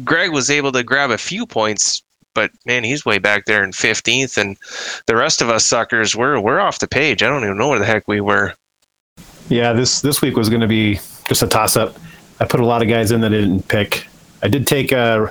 [0.03, 2.03] Greg was able to grab a few points
[2.33, 4.57] but man, he's way back there in 15th, and
[5.05, 7.23] the rest of us suckers, we're we're off the page.
[7.23, 8.53] I don't even know where the heck we were.
[9.49, 10.95] Yeah, this this week was going to be
[11.27, 11.97] just a toss up.
[12.39, 14.07] I put a lot of guys in that I didn't pick.
[14.41, 15.27] I did take uh,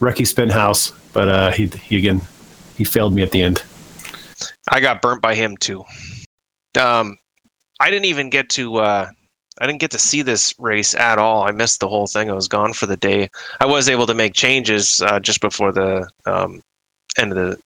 [0.00, 2.20] Ricky Stenhouse, but uh, he, he again
[2.76, 3.62] he failed me at the end.
[4.68, 5.84] I got burnt by him too.
[6.78, 7.18] Um,
[7.80, 8.76] I didn't even get to.
[8.76, 9.10] Uh,
[9.60, 11.44] I didn't get to see this race at all.
[11.44, 12.30] I missed the whole thing.
[12.30, 13.30] I was gone for the day.
[13.60, 16.60] I was able to make changes uh, just before the um,
[17.16, 17.58] end of the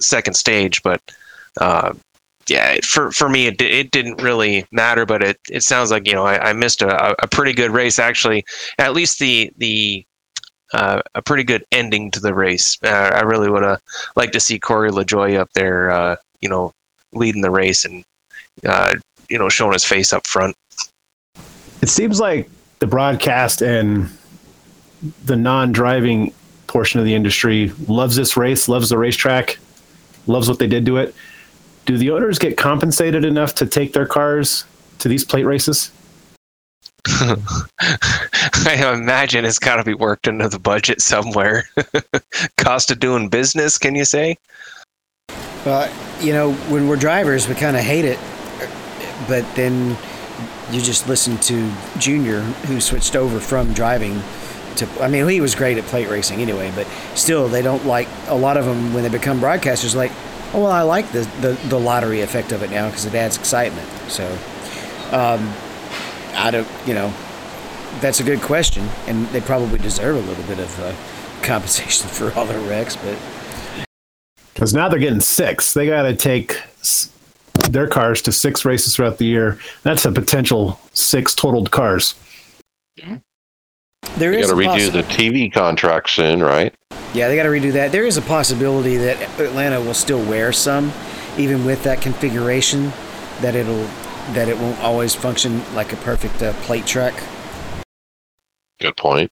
[0.00, 1.00] second stage, but
[1.60, 1.94] uh,
[2.48, 5.04] yeah, for for me it it didn't really matter.
[5.06, 7.98] But it it sounds like you know I, I missed a, a pretty good race
[7.98, 8.44] actually.
[8.78, 10.04] At least the the
[10.72, 12.78] uh, a pretty good ending to the race.
[12.82, 13.80] Uh, I really would have
[14.16, 16.72] liked to see Corey LaJoie up there, uh, you know,
[17.12, 18.04] leading the race and
[18.66, 18.94] uh,
[19.28, 20.54] you know showing his face up front.
[21.80, 22.48] It seems like
[22.80, 24.08] the broadcast and
[25.24, 26.32] the non-driving
[26.66, 29.58] portion of the industry loves this race, loves the racetrack,
[30.26, 31.14] loves what they did to it.
[31.86, 34.64] Do the owners get compensated enough to take their cars
[34.98, 35.90] to these plate races?
[37.06, 41.64] I imagine it's got to be worked into the budget somewhere.
[42.58, 44.36] Cost of doing business, can you say?
[45.64, 48.18] Well, you know, when we're drivers, we kind of hate it,
[49.26, 49.96] but then
[50.70, 54.20] you just listen to Junior, who switched over from driving
[54.76, 54.88] to.
[55.02, 58.34] I mean, he was great at plate racing anyway, but still, they don't like a
[58.34, 59.94] lot of them when they become broadcasters.
[59.94, 60.12] Like,
[60.52, 63.36] oh, well, I like the the, the lottery effect of it now because it adds
[63.36, 63.88] excitement.
[64.08, 64.26] So,
[65.12, 65.52] um,
[66.34, 67.12] I don't, you know,
[68.00, 70.92] that's a good question, and they probably deserve a little bit of uh,
[71.42, 73.18] compensation for all their wrecks, but.
[74.52, 75.72] Because now they're getting six.
[75.72, 76.60] They got to take
[77.72, 79.58] their cars to six races throughout the year.
[79.82, 82.14] That's a potential six totaled cars.
[84.16, 86.74] There You is got to redo possi- the TV contract soon, right?
[87.14, 87.92] Yeah, they got to redo that.
[87.92, 90.92] There is a possibility that Atlanta will still wear some,
[91.36, 92.92] even with that configuration.
[93.40, 93.86] That it'll
[94.34, 97.14] that it won't always function like a perfect uh, plate track.
[98.80, 99.30] Good point.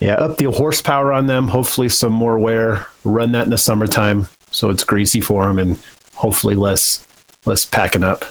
[0.00, 1.48] Yeah, up the horsepower on them.
[1.48, 2.86] Hopefully, some more wear.
[3.04, 5.78] Run that in the summertime so it's greasy for them, and
[6.14, 7.06] hopefully less
[7.46, 8.24] less packing up.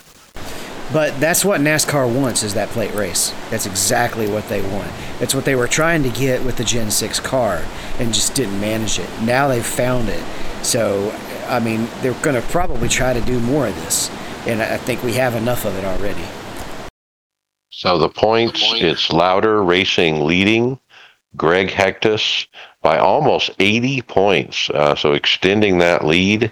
[0.91, 3.31] But that's what NASCAR wants is that plate race.
[3.51, 4.91] That's exactly what they want.
[5.19, 7.63] That's what they were trying to get with the Gen 6 car
[7.99, 9.09] and just didn't manage it.
[9.21, 10.23] Now they've found it.
[10.63, 11.11] So,
[11.47, 14.09] I mean, they're going to probably try to do more of this.
[14.47, 16.23] And I I think we have enough of it already.
[17.69, 20.79] So the points, it's Louder Racing leading
[21.35, 22.47] Greg Hecktus
[22.81, 24.69] by almost 80 points.
[24.71, 26.51] Uh, so extending that lead.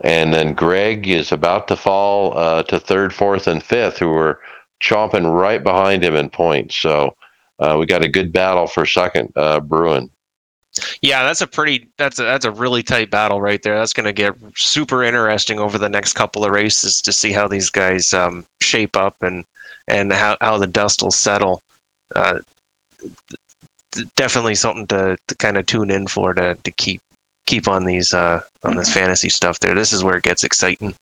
[0.00, 4.40] And then Greg is about to fall uh, to third, fourth, and fifth, who are
[4.80, 6.76] chomping right behind him in points.
[6.76, 7.14] So
[7.58, 10.10] uh, we got a good battle for second, uh, Bruin.
[11.02, 13.78] Yeah, that's a pretty that's a that's a really tight battle right there.
[13.78, 17.46] That's going to get super interesting over the next couple of races to see how
[17.46, 19.44] these guys um, shape up and
[19.86, 21.62] and how, how the dust will settle.
[22.16, 22.40] Uh,
[24.16, 27.00] definitely something to, to kind of tune in for to, to keep
[27.46, 29.60] keep on these uh, on this fantasy stuff.
[29.60, 30.94] There, this is where it gets exciting.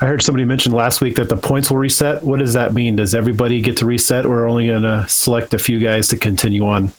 [0.00, 2.22] I heard somebody mention last week that the points will reset.
[2.22, 2.96] What does that mean?
[2.96, 6.66] Does everybody get to reset, or only going to select a few guys to continue
[6.66, 6.92] on?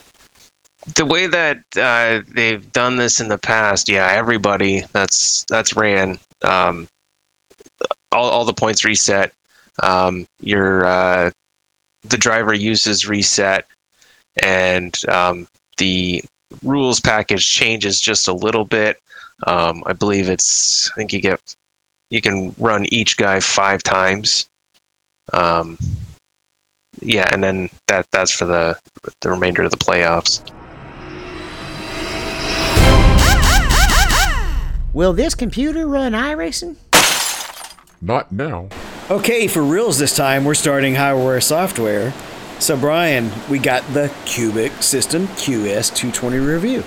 [0.93, 6.19] the way that uh, they've done this in the past, yeah, everybody that's that's ran,
[6.43, 6.87] um,
[8.11, 9.33] all, all the points reset.
[9.81, 11.31] Um, your uh,
[12.03, 13.65] the driver uses reset,
[14.41, 15.47] and um,
[15.77, 16.23] the
[16.63, 18.97] rules package changes just a little bit.
[19.47, 21.55] Um, I believe it's I think you get
[22.09, 24.47] you can run each guy five times.
[25.33, 25.77] Um,
[27.01, 28.79] yeah, and then that that's for the
[29.21, 30.41] the remainder of the playoffs.
[34.93, 36.77] Will this computer run iRacing?
[38.01, 38.69] Not now.
[39.09, 42.13] Okay, for reals this time, we're starting Highware Software.
[42.59, 46.83] So, Brian, we got the Qubic System QS220 review.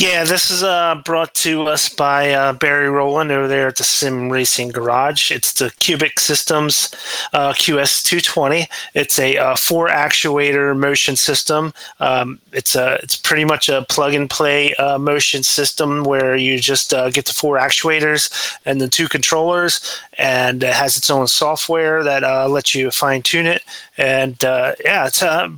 [0.00, 3.84] Yeah, this is uh, brought to us by uh, Barry Rowland over there at the
[3.84, 5.30] Sim Racing Garage.
[5.30, 6.90] It's the Qubic Systems
[7.34, 8.66] uh, QS220.
[8.94, 11.74] It's a uh, four actuator motion system.
[11.98, 16.58] Um, it's a it's pretty much a plug and play uh, motion system where you
[16.58, 21.26] just uh, get the four actuators and the two controllers, and it has its own
[21.26, 23.64] software that uh, lets you fine tune it.
[23.98, 25.50] And uh, yeah, it's uh,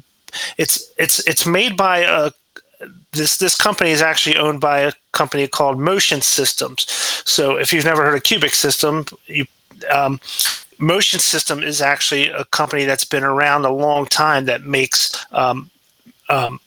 [0.58, 2.32] it's it's it's made by a
[3.12, 6.86] this this company is actually owned by a company called Motion Systems.
[7.24, 9.46] So if you've never heard of Qubic System, you
[9.90, 10.20] um,
[10.78, 15.70] Motion System is actually a company that's been around a long time that makes um,
[16.28, 16.60] um,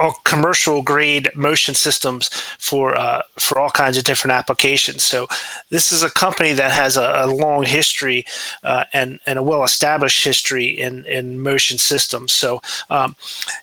[0.00, 2.28] all commercial grade motion systems
[2.58, 5.02] for uh, for all kinds of different applications.
[5.02, 5.26] So
[5.68, 8.24] this is a company that has a, a long history
[8.64, 12.32] uh, and and a well established history in in motion systems.
[12.32, 13.14] So um,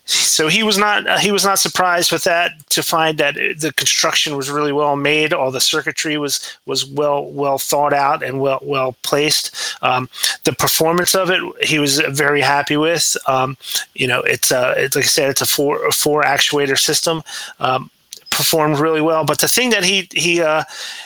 [0.06, 4.38] so he was not he was not surprised with that to find that the construction
[4.38, 5.34] was really well made.
[5.34, 9.66] All the circuitry was was well well thought out and well well placed.
[9.82, 10.10] Um,
[10.44, 13.18] the performance of it he was very happy with.
[13.28, 13.58] Um,
[13.94, 17.24] you know, it's a it's like I said, it's a four a four actuator system.
[17.60, 17.90] Um,
[18.30, 20.64] performed really well, but the thing that he he uh,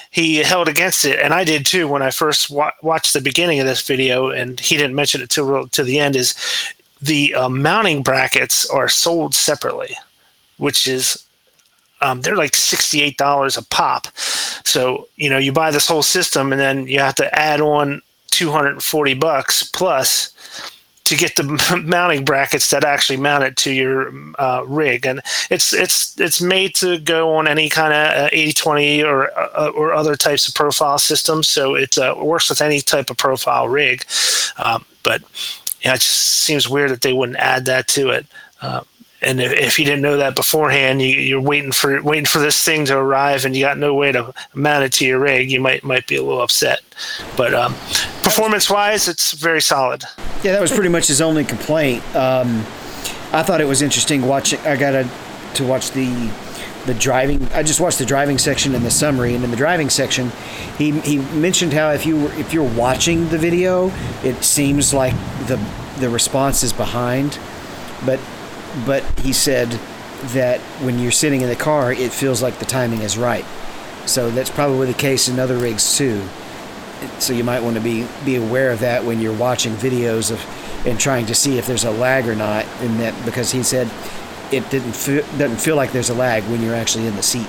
[0.09, 3.59] he held against it, and I did too when I first wa- watched the beginning
[3.61, 6.15] of this video, and he didn't mention it till to the end.
[6.15, 6.35] Is
[7.01, 9.95] the uh, mounting brackets are sold separately,
[10.57, 11.25] which is
[12.01, 14.07] um, they're like sixty-eight dollars a pop.
[14.65, 18.01] So you know you buy this whole system, and then you have to add on
[18.41, 20.33] two hundred and forty bucks plus
[21.03, 25.21] to get the mounting brackets that actually mount it to your uh, rig, and
[25.51, 30.15] it's it's it's made to go on any kind of 80-20 or uh, or other
[30.15, 31.47] types of profile systems.
[31.47, 34.05] So it uh, works with any type of profile rig,
[34.57, 35.21] um, but
[35.81, 38.25] yeah, it just seems weird that they wouldn't add that to it.
[38.61, 38.81] Uh,
[39.21, 42.63] and if, if, you didn't know that beforehand, you, are waiting for waiting for this
[42.63, 45.51] thing to arrive, and you got no way to mount it to your rig.
[45.51, 46.81] You might might be a little upset,
[47.37, 47.73] but um,
[48.23, 50.03] performance wise, it's very solid.
[50.43, 52.03] Yeah, that was pretty much his only complaint.
[52.15, 52.65] Um,
[53.31, 54.59] I thought it was interesting watching.
[54.61, 55.09] I got to
[55.55, 56.31] to watch the
[56.85, 57.47] the driving.
[57.53, 60.31] I just watched the driving section and the summary, and in the driving section,
[60.77, 63.91] he he mentioned how if you if you're watching the video,
[64.23, 65.13] it seems like
[65.47, 65.63] the
[65.99, 67.37] the response is behind,
[68.03, 68.19] but
[68.85, 69.69] but he said
[70.33, 73.45] that when you're sitting in the car, it feels like the timing is right.
[74.05, 76.23] So that's probably the case in other rigs too.
[77.19, 80.39] So you might want to be be aware of that when you're watching videos of
[80.85, 82.65] and trying to see if there's a lag or not.
[82.81, 83.89] In that because he said
[84.51, 87.47] it didn't feel, doesn't feel like there's a lag when you're actually in the seat.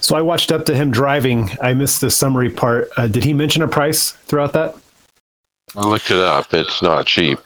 [0.00, 1.50] So I watched up to him driving.
[1.60, 2.88] I missed the summary part.
[2.96, 4.74] Uh, did he mention a price throughout that?
[5.76, 6.52] I looked it up.
[6.52, 7.38] It's not cheap.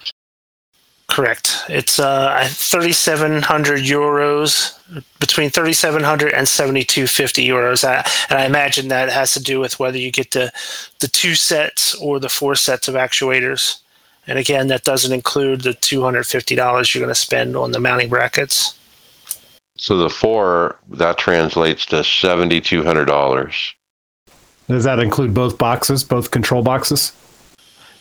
[1.14, 1.62] Correct.
[1.68, 4.76] It's uh, 3,700 euros,
[5.20, 7.84] between 3,700 and 7,250 euros.
[7.84, 10.50] I, and I imagine that has to do with whether you get the,
[10.98, 13.78] the two sets or the four sets of actuators.
[14.26, 18.76] And again, that doesn't include the $250 you're going to spend on the mounting brackets.
[19.76, 23.74] So the four, that translates to $7,200.
[24.66, 27.12] Does that include both boxes, both control boxes?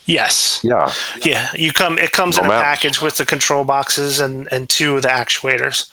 [0.06, 0.60] Yes.
[0.62, 0.92] Yeah.
[1.22, 1.50] Yeah.
[1.54, 1.98] You come.
[1.98, 5.90] It comes in a package with the control boxes and and two of the actuators.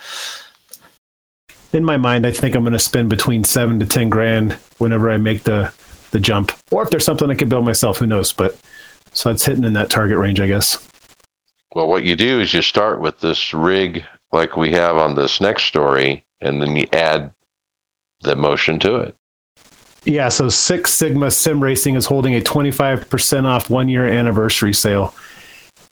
[1.73, 5.09] In my mind, I think I'm going to spend between seven to ten grand whenever
[5.09, 5.73] I make the
[6.11, 8.33] the jump, or if there's something I can build myself, who knows?
[8.33, 8.59] But
[9.13, 10.85] so it's hitting in that target range, I guess.
[11.73, 14.03] Well, what you do is you start with this rig
[14.33, 17.33] like we have on this next story, and then you add
[18.21, 19.15] the motion to it.
[20.03, 25.13] Yeah, so Six Sigma Sim Racing is holding a 25% off one year anniversary sale.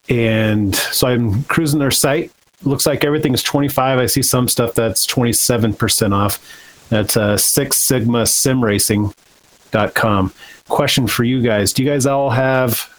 [0.09, 2.31] And so I'm cruising their site.
[2.63, 3.99] Looks like everything is 25.
[3.99, 6.43] I see some stuff that's 27% off.
[6.89, 10.33] That's uh, Six Sigma Sim Racing.com.
[10.67, 12.89] Question for you guys Do you guys all have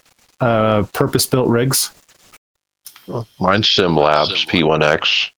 [0.41, 1.91] uh, purpose built rigs?
[3.41, 5.31] Mine's Sim Labs P1X.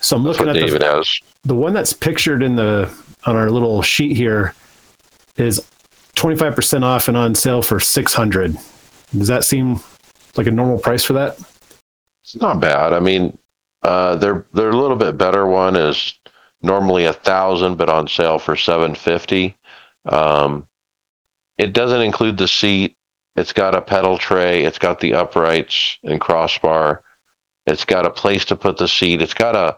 [0.00, 1.18] So I'm looking at David the, has.
[1.44, 2.94] the one that's pictured in the
[3.24, 4.54] on our little sheet here
[5.38, 5.64] is
[6.16, 8.56] 25% off and on sale for 600
[9.16, 9.80] does that seem
[10.36, 11.38] like a normal price for that?
[12.22, 12.92] It's not bad.
[12.92, 13.38] I mean
[13.82, 15.46] uh, they're they're a little bit better.
[15.46, 16.14] One is
[16.62, 19.56] normally a thousand but on sale for 750
[20.06, 20.66] um,
[21.56, 22.96] it doesn't include the seat.
[23.36, 24.64] It's got a pedal tray.
[24.64, 27.02] It's got the uprights and crossbar.
[27.66, 29.22] It's got a place to put the seat.
[29.22, 29.76] It's got a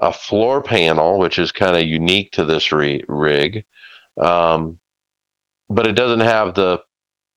[0.00, 3.64] a floor panel which is kind of unique to this re- rig.
[4.16, 4.78] Um,
[5.68, 6.82] but it doesn't have the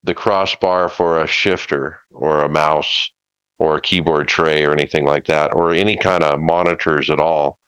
[0.03, 3.11] the crossbar for a shifter or a mouse
[3.59, 7.59] or a keyboard tray or anything like that or any kind of monitors at all.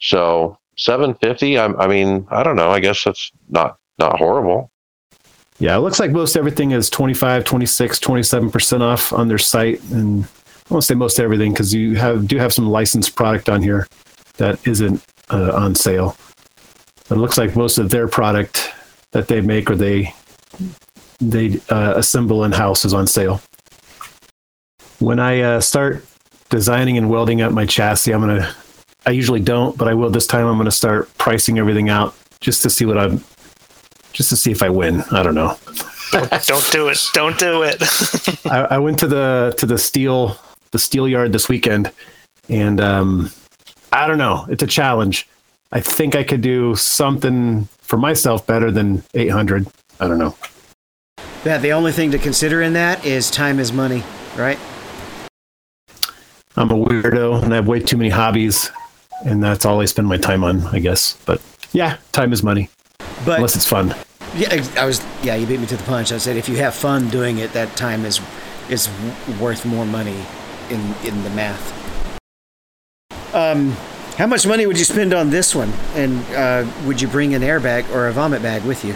[0.00, 4.70] So 750 I, I mean I don't know I guess that's not not horrible.
[5.58, 10.24] Yeah, it looks like most everything is 25, 26, 27% off on their site and
[10.24, 13.86] I won't say most everything because you have do have some licensed product on here
[14.38, 16.16] that isn't uh, on sale.
[17.10, 18.72] It looks like most of their product
[19.14, 20.12] that they make or they
[21.20, 23.40] they uh, assemble in house is on sale.
[24.98, 26.04] When I uh, start
[26.50, 28.54] designing and welding up my chassis, I'm gonna.
[29.06, 30.46] I usually don't, but I will this time.
[30.46, 33.24] I'm gonna start pricing everything out just to see what I'm.
[34.12, 35.02] Just to see if I win.
[35.10, 35.56] I don't know.
[36.46, 36.98] don't, do it.
[37.14, 37.82] Don't do it.
[38.46, 40.36] I, I, went to the to the steel
[40.70, 41.92] the steel yard this weekend,
[42.48, 43.30] and um,
[43.92, 44.46] I don't know.
[44.48, 45.28] It's a challenge.
[45.74, 49.66] I think I could do something for myself better than 800.
[49.98, 50.36] I don't know.
[51.44, 54.04] Yeah, the only thing to consider in that is time is money,
[54.36, 54.58] right?
[56.56, 58.70] I'm a weirdo and I have way too many hobbies,
[59.26, 61.18] and that's all I spend my time on, I guess.
[61.26, 62.70] But yeah, time is money,
[63.26, 63.96] But unless it's fun.
[64.36, 66.12] yeah, I was yeah, you beat me to the punch.
[66.12, 68.20] I said if you have fun doing it, that time is
[68.70, 68.88] is
[69.40, 70.24] worth more money
[70.70, 71.82] in in the math.
[73.34, 73.76] Um,
[74.16, 75.72] how much money would you spend on this one?
[75.94, 78.94] And uh, would you bring an airbag or a vomit bag with you?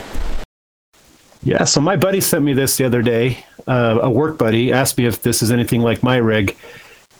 [1.42, 3.44] Yeah, so my buddy sent me this the other day.
[3.66, 6.56] Uh, a work buddy asked me if this is anything like my rig,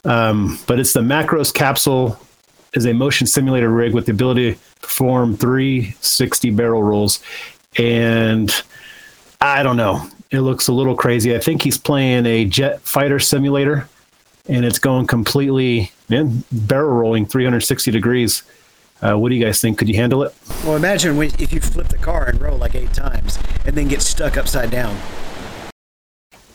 [0.05, 2.19] um, but it's the Macros capsule
[2.75, 7.21] is a motion simulator rig with the ability to perform 360 barrel rolls,
[7.77, 8.51] and
[9.41, 10.09] I don't know.
[10.31, 11.35] It looks a little crazy.
[11.35, 13.89] I think he's playing a jet fighter simulator,
[14.49, 18.43] and it's going completely man barrel rolling 360 degrees.
[19.01, 19.79] Uh, what do you guys think?
[19.79, 20.35] Could you handle it?
[20.65, 23.87] Well, imagine when, if you flip the car and roll like eight times and then
[23.87, 24.99] get stuck upside down.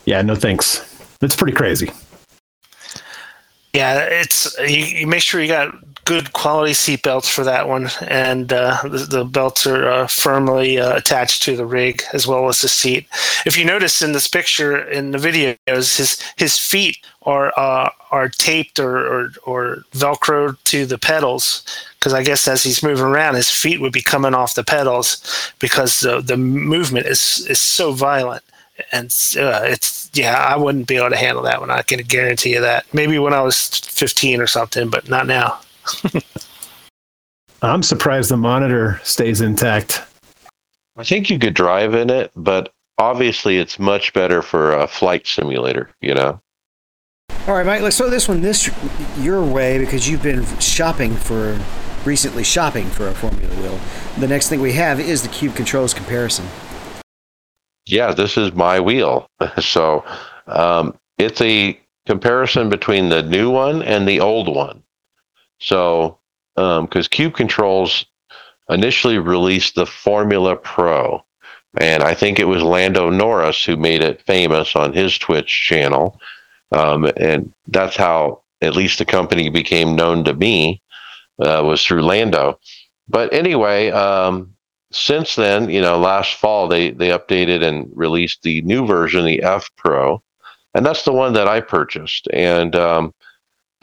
[0.05, 0.79] Yeah, no thanks.
[1.19, 1.91] That's pretty crazy.
[3.73, 5.73] Yeah, it's you, you make sure you got
[6.05, 10.79] good quality seat belts for that one, and uh, the, the belts are uh, firmly
[10.79, 13.07] uh, attached to the rig as well as the seat.
[13.45, 18.29] If you notice in this picture in the videos, his his feet are uh, are
[18.29, 21.63] taped or, or or velcroed to the pedals.
[21.99, 25.53] Because I guess as he's moving around, his feet would be coming off the pedals
[25.59, 28.43] because the the movement is is so violent.
[28.91, 29.05] And
[29.37, 31.69] uh, it's yeah i wouldn't be able to handle that one.
[31.71, 32.91] I can guarantee you that.
[32.93, 35.59] Maybe when i was 15 or something but not now
[37.61, 40.03] I'm surprised the monitor stays intact.
[40.97, 45.25] I think you could drive in it, but obviously it's much better for a flight
[45.25, 46.39] simulator, you know?
[47.47, 47.81] All right, Mike.
[47.81, 48.69] Let's throw this one this
[49.17, 51.59] your way because you've been shopping for
[52.05, 53.79] recently shopping for a Formula Wheel.
[54.19, 56.45] The next thing we have is the Cube Controls comparison.
[57.85, 59.27] Yeah, this is my wheel.
[59.59, 60.05] so
[60.47, 64.82] um, it's a comparison between the new one and the old one.
[65.63, 66.19] So,
[66.55, 68.05] because Cube Controls
[68.69, 71.23] initially released the Formula Pro,
[71.79, 76.19] and I think it was Lando Norris who made it famous on his Twitch channel.
[76.71, 80.81] Um, and that's how at least the company became known to me
[81.39, 82.59] uh, was through Lando.
[83.07, 84.53] But anyway, um,
[84.91, 89.41] since then, you know, last fall they they updated and released the new version, the
[89.41, 90.21] F Pro,
[90.73, 92.27] and that's the one that I purchased.
[92.31, 93.13] And um,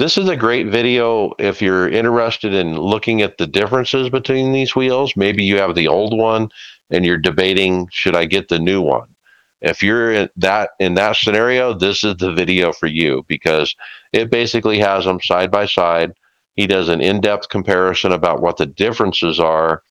[0.00, 4.74] this is a great video if you're interested in looking at the differences between these
[4.74, 5.14] wheels.
[5.14, 6.48] Maybe you have the old one
[6.88, 9.14] and you're debating should I get the new one.
[9.60, 13.76] If you're in that in that scenario, this is the video for you because
[14.14, 16.14] it basically has them side by side.
[16.54, 19.82] He does an in-depth comparison about what the differences are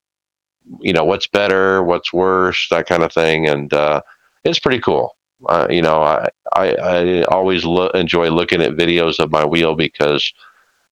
[0.81, 4.01] you know what's better what's worse that kind of thing and uh,
[4.43, 5.15] it's pretty cool
[5.47, 9.75] uh, you know i i, I always lo- enjoy looking at videos of my wheel
[9.75, 10.33] because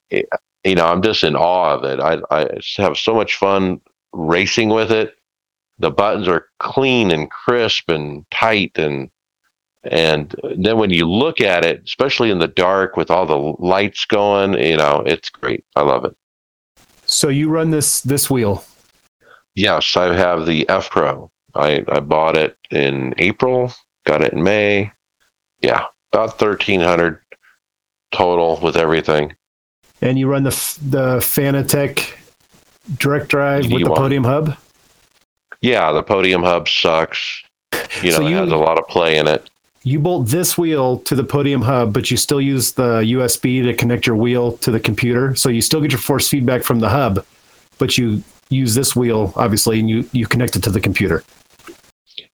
[0.09, 0.27] it,
[0.63, 1.99] you know i'm just in awe of it.
[1.99, 3.81] I i have so much fun
[4.13, 5.15] racing with it.
[5.79, 9.09] The buttons are clean and crisp and tight and
[9.83, 14.05] and then when you look at it especially in the dark with all the lights
[14.05, 15.65] going you know it's great.
[15.75, 16.15] I love it.
[17.05, 18.63] So you run this this wheel.
[19.55, 21.31] Yes, I have the F Pro.
[21.55, 23.73] I, I bought it in April,
[24.07, 24.91] got it in May.
[25.61, 27.19] Yeah, about thirteen hundred
[28.11, 29.35] total with everything.
[30.01, 30.51] and you run the
[30.81, 32.13] the Fanatec
[32.97, 33.95] direct drive with the DD1.
[33.97, 34.55] podium hub.
[35.61, 37.43] Yeah, the podium hub sucks.
[38.01, 39.49] You know, So it has a lot of play in it.
[39.83, 43.73] You bolt this wheel to the podium hub, but you still use the USB to
[43.73, 45.33] connect your wheel to the computer.
[45.35, 47.25] So you still get your force feedback from the hub,
[47.77, 51.23] but you use this wheel obviously, and you you connect it to the computer.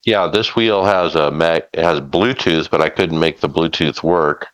[0.06, 4.48] Yeah, this wheel has a mag- has Bluetooth, but I couldn't make the Bluetooth work.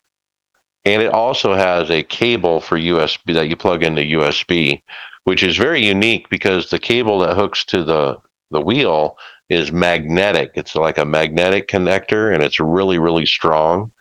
[0.86, 4.82] And it also has a cable for USB that you plug into USB,
[5.26, 8.18] which is very unique because the cable that hooks to the
[8.52, 9.18] the wheel
[9.50, 10.52] is magnetic.
[10.56, 13.92] It's like a magnetic connector and it's really really strong.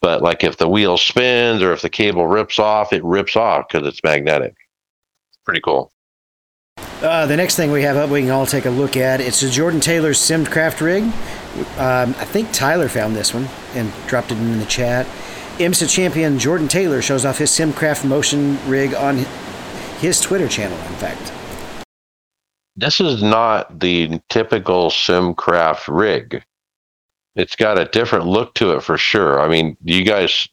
[0.00, 3.66] But like if the wheel spins or if the cable rips off, it rips off
[3.68, 4.54] because it's magnetic.
[5.44, 5.92] Pretty cool.
[7.02, 9.20] Uh, the next thing we have up, we can all take a look at.
[9.20, 11.04] It's a Jordan Taylor Simcraft rig.
[11.78, 15.06] Um, I think Tyler found this one and dropped it in the chat.
[15.58, 19.24] IMSA champion Jordan Taylor shows off his Simcraft motion rig on
[19.98, 20.78] his Twitter channel.
[20.78, 21.32] In fact,
[22.78, 26.42] this is not the typical simcraft rig
[27.34, 30.48] it's got a different look to it for sure i mean do you guys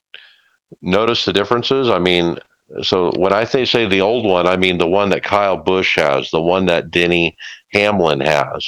[0.81, 2.37] notice the differences i mean
[2.81, 5.95] So when I say say the old one, I mean the one that Kyle Busch
[5.97, 7.37] has, the one that Denny
[7.71, 8.67] Hamlin has.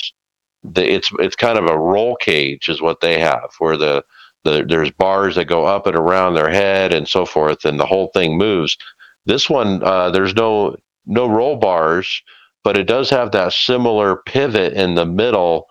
[0.64, 4.04] The, it's it's kind of a roll cage is what they have, where the,
[4.44, 7.86] the there's bars that go up and around their head and so forth, and the
[7.86, 8.78] whole thing moves.
[9.26, 10.76] This one, uh, there's no
[11.06, 12.22] no roll bars,
[12.64, 15.68] but it does have that similar pivot in the middle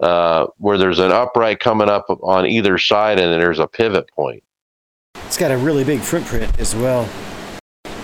[0.00, 4.08] uh, where there's an upright coming up on either side, and then there's a pivot
[4.10, 4.42] point.
[5.26, 7.08] It's got a really big footprint as well.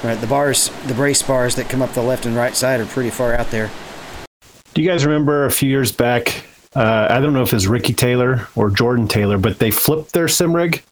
[0.05, 2.84] Right, the bars, the brace bars that come up the left and right side are
[2.84, 3.70] pretty far out there.
[4.74, 6.44] Do you guys remember a few years back?
[6.76, 10.28] Uh, I don't know if it's Ricky Taylor or Jordan Taylor, but they flipped their
[10.28, 10.82] sim rig.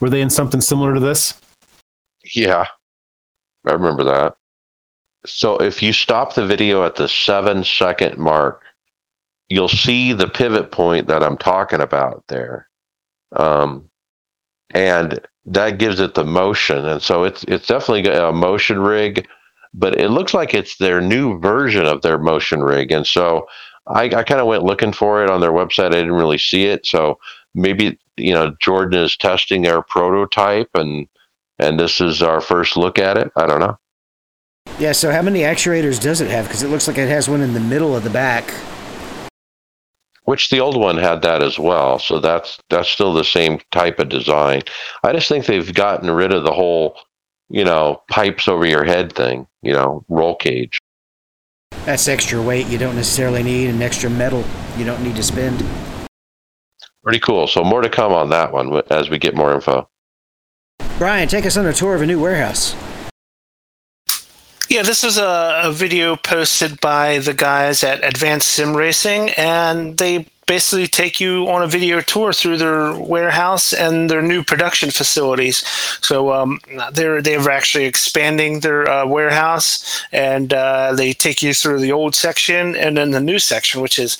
[0.00, 1.38] Were they in something similar to this?
[2.34, 2.64] Yeah,
[3.66, 4.34] I remember that.
[5.26, 8.62] So if you stop the video at the seven second mark,
[9.50, 12.70] you'll see the pivot point that I'm talking about there.
[13.36, 13.90] Um,
[14.70, 16.86] and that gives it the motion.
[16.86, 19.26] And so it's it's definitely a motion rig,
[19.72, 22.90] but it looks like it's their new version of their motion rig.
[22.90, 23.46] And so
[23.86, 25.88] I, I kind of went looking for it on their website.
[25.88, 26.86] I didn't really see it.
[26.86, 27.18] So
[27.54, 31.06] maybe you know Jordan is testing their prototype and
[31.58, 33.30] and this is our first look at it.
[33.36, 33.78] I don't know.
[34.78, 36.46] Yeah, so how many actuators does it have?
[36.46, 38.52] Because it looks like it has one in the middle of the back.
[40.24, 41.98] Which the old one had that as well.
[41.98, 44.62] So that's that's still the same type of design.
[45.02, 46.98] I just think they've gotten rid of the whole,
[47.50, 50.80] you know, pipes over your head thing, you know, roll cage.
[51.84, 54.44] That's extra weight you don't necessarily need, and extra metal
[54.78, 55.62] you don't need to spend.
[57.02, 57.46] Pretty cool.
[57.46, 59.88] So more to come on that one as we get more info.
[60.96, 62.74] Brian, take us on a tour of a new warehouse.
[64.68, 69.98] Yeah, this is a, a video posted by the guys at Advanced Sim Racing, and
[69.98, 74.90] they basically take you on a video tour through their warehouse and their new production
[74.90, 75.58] facilities.
[76.00, 76.60] So um,
[76.92, 82.14] they're they're actually expanding their uh, warehouse, and uh, they take you through the old
[82.14, 84.18] section and then the new section, which is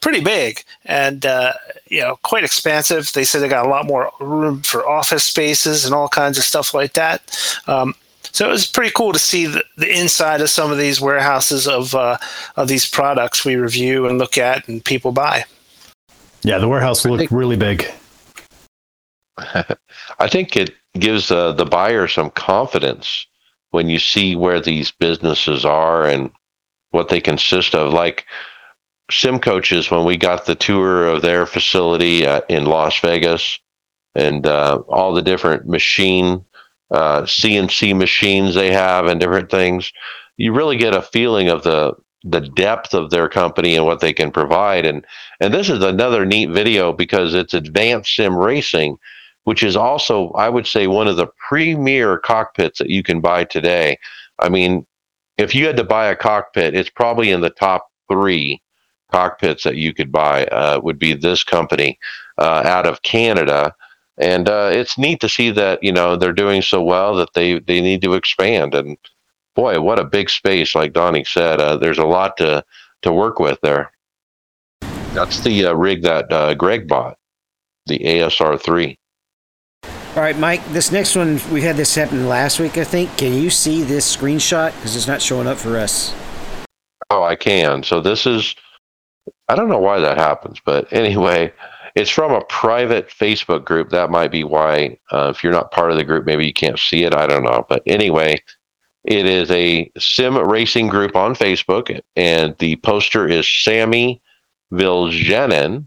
[0.00, 1.52] pretty big and uh,
[1.88, 3.12] you know quite expansive.
[3.12, 6.44] They said they got a lot more room for office spaces and all kinds of
[6.44, 7.22] stuff like that.
[7.66, 7.94] Um,
[8.32, 11.66] so it was pretty cool to see the, the inside of some of these warehouses
[11.66, 12.18] of uh,
[12.56, 15.44] of these products we review and look at and people buy.
[16.42, 17.86] Yeah, the warehouse looked think, really big.
[19.38, 23.26] I think it gives uh, the buyer some confidence
[23.70, 26.30] when you see where these businesses are and
[26.90, 27.92] what they consist of.
[27.92, 28.26] Like
[29.10, 33.58] sim coaches, when we got the tour of their facility at, in Las Vegas
[34.14, 36.44] and uh, all the different machine
[36.90, 39.92] uh, CNC machines they have and different things,
[40.36, 41.94] you really get a feeling of the
[42.28, 44.84] the depth of their company and what they can provide.
[44.84, 45.04] And
[45.40, 48.98] and this is another neat video because it's advanced sim racing,
[49.44, 53.44] which is also I would say one of the premier cockpits that you can buy
[53.44, 53.98] today.
[54.38, 54.86] I mean,
[55.38, 58.60] if you had to buy a cockpit, it's probably in the top three
[59.10, 60.46] cockpits that you could buy.
[60.46, 61.98] Uh, would be this company
[62.38, 63.74] uh, out of Canada
[64.18, 67.58] and uh, it's neat to see that you know they're doing so well that they
[67.60, 68.74] they need to expand.
[68.74, 68.96] And
[69.54, 72.64] boy what a big space like donnie said uh, there's a lot to
[73.02, 73.92] to work with there.
[75.12, 77.18] That's the uh, rig that uh, greg bought
[77.86, 78.98] the asr 3
[79.84, 83.16] all right mike this next one we had this happen last week i think.
[83.16, 84.74] Can you see this screenshot?
[84.74, 86.14] Because it's not showing up for us.
[87.10, 87.82] Oh i can.
[87.82, 88.54] So this is
[89.48, 91.52] i don't know why that happens but anyway
[91.96, 93.88] it's from a private Facebook group.
[93.88, 96.78] That might be why, uh, if you're not part of the group, maybe you can't
[96.78, 97.14] see it.
[97.14, 97.64] I don't know.
[97.68, 98.42] But anyway,
[99.04, 104.20] it is a sim racing group on Facebook, and the poster is Sammy
[104.72, 105.86] Viljanen.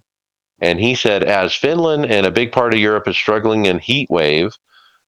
[0.61, 4.09] And he said, as Finland and a big part of Europe is struggling in heat
[4.09, 4.57] wave,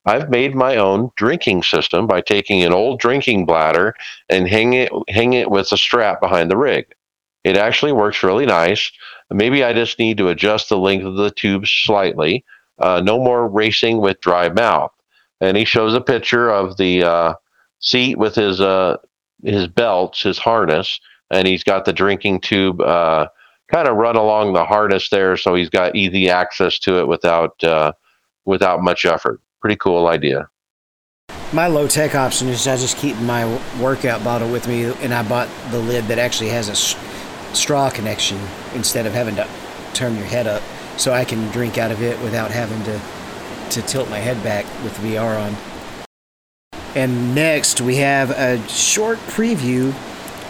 [0.05, 3.95] I've made my own drinking system by taking an old drinking bladder
[4.29, 6.93] and hang it, hang it with a strap behind the rig.
[7.43, 8.91] It actually works really nice.
[9.31, 12.43] Maybe I just need to adjust the length of the tube slightly.
[12.79, 14.91] Uh, no more racing with dry mouth.
[15.39, 17.33] And he shows a picture of the uh,
[17.79, 18.97] seat with his uh,
[19.43, 20.99] his belts, his harness,
[21.31, 23.27] and he's got the drinking tube uh,
[23.71, 27.63] kind of run along the harness there, so he's got easy access to it without
[27.63, 27.91] uh,
[28.45, 29.41] without much effort.
[29.61, 30.47] Pretty cool idea.
[31.53, 33.45] My low tech option is I just keep my
[33.79, 36.75] workout bottle with me, and I bought the lid that actually has a
[37.53, 38.39] straw connection
[38.73, 39.47] instead of having to
[39.93, 40.61] turn your head up
[40.97, 42.99] so I can drink out of it without having to
[43.71, 45.55] to tilt my head back with VR on.
[46.93, 49.93] And next we have a short preview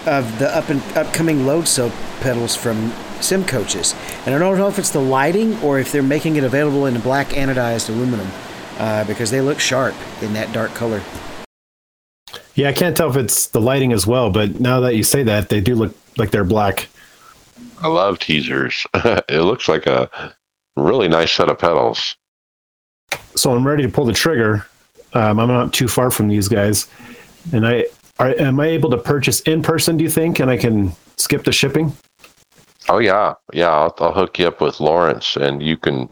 [0.08, 1.91] of the up and upcoming load cell
[2.22, 2.91] pedals from
[3.22, 3.93] Sim Coaches.
[4.26, 6.99] And I don't know if it's the lighting or if they're making it available in
[7.02, 8.28] black anodized aluminum
[8.80, 11.04] uh, because they look sharp in that dark color.
[12.56, 15.24] Yeah, I can't tell if it's the lighting as well, but now that you say
[15.24, 16.88] that, they do look like they're black.
[17.80, 18.86] I love teasers.
[18.93, 20.09] it looks like a
[20.76, 22.16] really nice set of pedals.
[23.36, 24.66] So I'm ready to pull the trigger.
[25.14, 26.88] Um, I'm not too far from these guys,
[27.51, 27.86] and I
[28.20, 29.97] are, am I able to purchase in person?
[29.97, 31.93] Do you think, and I can skip the shipping?
[32.88, 33.70] Oh yeah, yeah.
[33.70, 36.09] I'll, I'll hook you up with Lawrence, and you can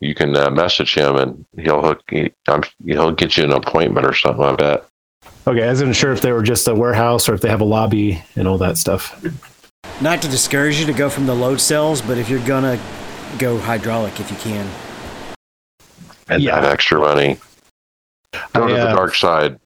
[0.00, 4.06] you can uh, message him, and he'll hook he, I'm, he'll get you an appointment
[4.06, 4.44] or something.
[4.44, 4.86] I bet.
[5.46, 7.64] Okay, I wasn't sure if they were just a warehouse or if they have a
[7.66, 9.22] lobby and all that stuff.
[10.00, 12.80] Not to discourage you to go from the load cells, but if you're gonna
[13.38, 14.66] go hydraulic, if you can.
[16.28, 16.60] And Yeah.
[16.60, 17.38] that extra money.
[18.54, 19.58] Go I, to the uh, dark side.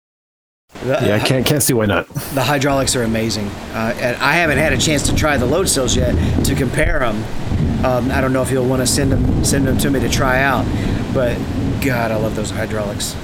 [0.83, 2.09] The, Yeah, I can't can't see why not.
[2.35, 3.47] the hydraulics are amazing.
[3.73, 6.99] Uh, and I haven't had a chance to try the load cells yet to compare
[6.99, 7.25] them.
[7.85, 10.09] Um, I don't know if you'll want to send them send them to me to
[10.09, 10.67] try out,
[11.15, 11.39] but
[11.81, 13.15] God, I love those hydraulics.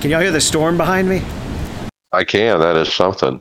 [0.00, 1.22] Can y'all hear the storm behind me?
[2.12, 2.60] I can.
[2.60, 3.40] That is something.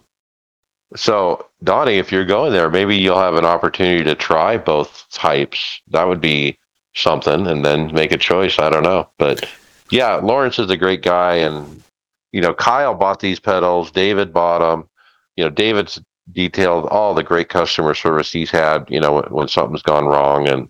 [0.95, 5.81] So, Donnie, if you're going there, maybe you'll have an opportunity to try both types.
[5.87, 6.57] That would be
[6.93, 8.59] something, and then make a choice.
[8.59, 9.49] I don't know, but
[9.91, 11.83] yeah, Lawrence is a great guy, and
[12.31, 13.91] you know, Kyle bought these pedals.
[13.91, 14.89] David bought them.
[15.35, 16.01] You know, David's
[16.31, 18.89] detailed all the great customer service he's had.
[18.89, 20.69] You know, when, when something's gone wrong, and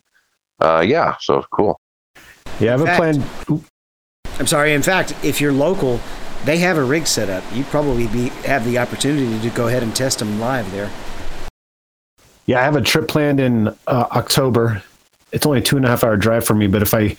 [0.59, 1.79] uh, yeah, so cool.
[2.59, 3.23] Yeah, I have a plan.
[4.39, 4.73] I'm sorry.
[4.73, 5.99] In fact, if you're local,
[6.45, 7.43] they have a rig set up.
[7.53, 10.89] You'd probably be have the opportunity to go ahead and test them live there.
[12.45, 14.83] Yeah, I have a trip planned in uh, October.
[15.31, 17.17] It's only a two and a half hour drive for me, but if I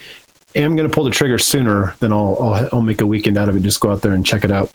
[0.54, 3.48] am going to pull the trigger sooner, then I'll, I'll I'll make a weekend out
[3.48, 3.62] of it.
[3.62, 4.70] Just go out there and check it out.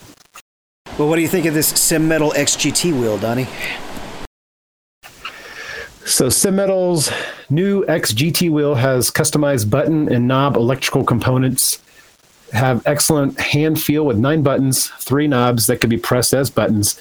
[0.98, 3.48] Well, what do you think of this Sim Metal XGT wheel, Donnie?
[6.06, 7.10] So Simmetal's
[7.50, 11.82] new XGT wheel has customized button and knob electrical components.
[12.52, 17.00] Have excellent hand feel with nine buttons, three knobs that can be pressed as buttons,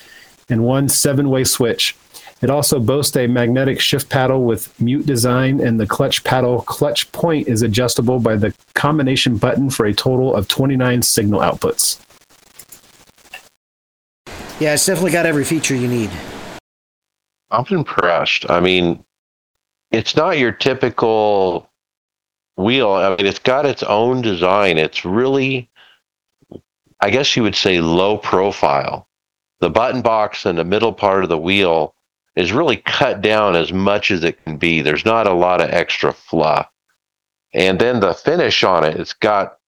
[0.48, 1.96] and one seven-way switch.
[2.42, 7.11] It also boasts a magnetic shift paddle with mute design, and the clutch paddle clutch
[7.12, 12.01] point is adjustable by the combination button for a total of 29 signal outputs.
[14.61, 16.11] Yeah, it's definitely got every feature you need.
[17.51, 18.48] I'm impressed.
[18.51, 19.05] I mean,
[19.90, 21.70] it's not your typical
[22.61, 22.92] wheel.
[22.92, 24.78] I mean, it's got its own design.
[24.78, 25.68] It's really,
[27.00, 29.08] I guess you would say, low profile.
[29.61, 31.94] The button box in the middle part of the wheel
[32.36, 34.80] is really cut down as much as it can be.
[34.80, 36.68] There's not a lot of extra fluff.
[37.52, 39.58] And then the finish on it, it's got,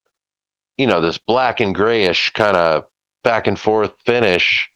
[0.77, 2.87] you know, this black and grayish kind of
[3.23, 4.69] back and forth finish.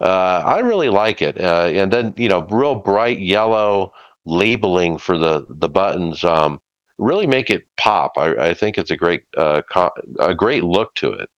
[0.00, 1.40] Uh, I really like it.
[1.40, 3.92] Uh, and then, you know, real bright yellow
[4.24, 6.60] labeling for the, the buttons um,
[6.98, 8.12] really make it pop.
[8.16, 11.30] I, I think it's a great, uh, co- a great look to it.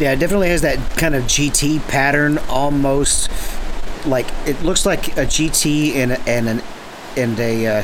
[0.00, 3.30] Yeah, it definitely has that kind of GT pattern, almost
[4.06, 6.62] like it looks like a GT and and an
[7.16, 7.82] and a uh,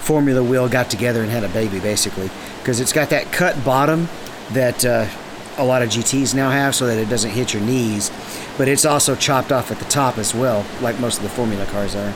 [0.00, 4.08] Formula wheel got together and had a baby, basically, because it's got that cut bottom
[4.52, 5.08] that uh,
[5.56, 8.12] a lot of GTs now have, so that it doesn't hit your knees.
[8.56, 11.66] But it's also chopped off at the top as well, like most of the Formula
[11.66, 12.14] cars are.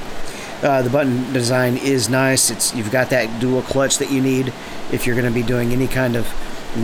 [0.63, 2.51] Uh, the button design is nice.
[2.51, 4.53] It's you've got that dual clutch that you need
[4.93, 6.29] if you're going to be doing any kind of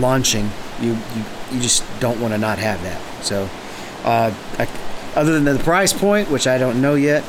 [0.01, 0.51] launching.
[0.81, 3.01] You you, you just don't want to not have that.
[3.25, 3.49] So,
[4.05, 4.69] uh, I,
[5.15, 7.23] other than the price point, which I don't know yet,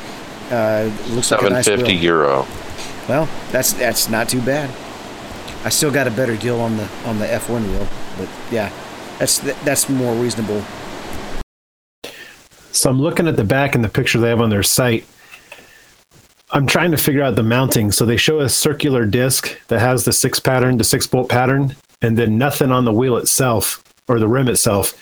[0.49, 2.03] uh, it looks like a nice 750 wheel.
[2.03, 2.47] euro.
[3.09, 4.69] Well, that's that's not too bad.
[5.65, 7.87] I still got a better deal on the on the F1 wheel,
[8.17, 8.71] but yeah,
[9.19, 10.63] that's that's more reasonable.
[12.71, 15.05] So I'm looking at the back in the picture they have on their site.
[16.51, 17.91] I'm trying to figure out the mounting.
[17.91, 21.75] So they show a circular disc that has the six pattern, the six bolt pattern,
[22.01, 24.93] and then nothing on the wheel itself or the rim itself.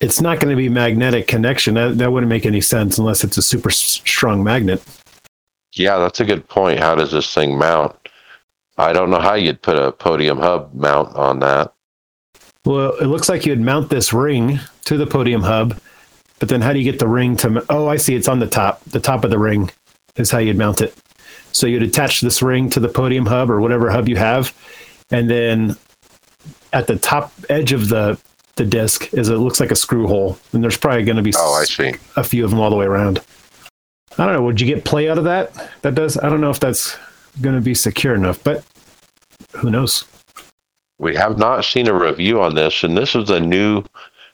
[0.00, 1.74] It's not going to be magnetic connection.
[1.74, 4.82] That, that wouldn't make any sense unless it's a super strong magnet.
[5.72, 6.80] Yeah, that's a good point.
[6.80, 7.94] How does this thing mount?
[8.76, 11.72] I don't know how you'd put a podium hub mount on that.
[12.64, 15.80] Well, it looks like you'd mount this ring to the podium hub,
[16.40, 17.64] but then how do you get the ring to?
[17.70, 18.16] Oh, I see.
[18.16, 18.82] It's on the top.
[18.84, 19.70] The top of the ring
[20.16, 20.94] is how you'd mount it.
[21.52, 24.54] So you'd attach this ring to the podium hub or whatever hub you have,
[25.10, 25.76] and then
[26.72, 28.18] at the top edge of the
[28.56, 31.32] the disc is it looks like a screw hole, and there's probably going to be
[31.36, 31.92] Oh, I see.
[32.16, 33.20] a few of them all the way around.
[34.18, 34.42] I don't know.
[34.44, 35.52] Would you get play out of that?
[35.82, 36.16] That does.
[36.18, 36.96] I don't know if that's
[37.42, 38.64] going to be secure enough, but
[39.56, 40.06] who knows?
[40.98, 43.84] We have not seen a review on this, and this is a new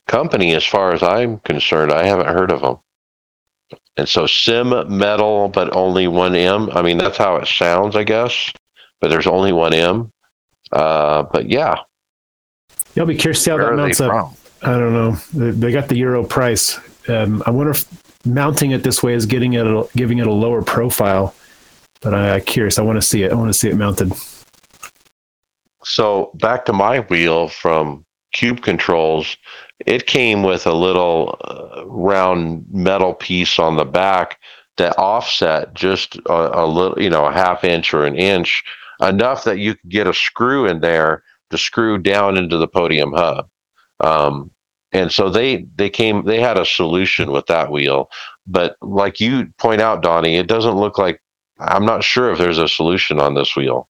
[0.06, 1.90] company as far as I'm concerned.
[1.90, 2.78] I haven't heard of them.
[3.97, 6.70] And so Sim Metal, but only one M.
[6.70, 8.51] I mean, that's how it sounds, I guess.
[9.01, 10.10] But there's only one M.
[10.70, 11.77] Uh, but yeah,
[12.94, 14.10] You'll be curious to see how where that mounts up.
[14.10, 14.35] from?
[14.62, 15.12] I don't know.
[15.32, 16.78] They, they got the euro price.
[17.09, 17.86] Um, I wonder if
[18.27, 21.35] mounting it this way is getting it a, giving it a lower profile.
[22.01, 22.78] But I, I'm curious.
[22.78, 23.32] I want to see it.
[23.32, 24.12] I want to see it mounted.
[25.85, 29.36] So back to my wheel from Cube Controls,
[29.86, 34.38] it came with a little uh, round metal piece on the back
[34.76, 38.62] that offset just a, a little, you know, a half inch or an inch,
[39.00, 43.12] enough that you could get a screw in there to screw down into the podium
[43.12, 43.48] hub.
[44.00, 44.50] Um,
[44.92, 48.10] and so they they came they had a solution with that wheel,
[48.46, 51.22] but like you point out, Donnie, it doesn't look like
[51.59, 53.88] I'm not sure if there's a solution on this wheel.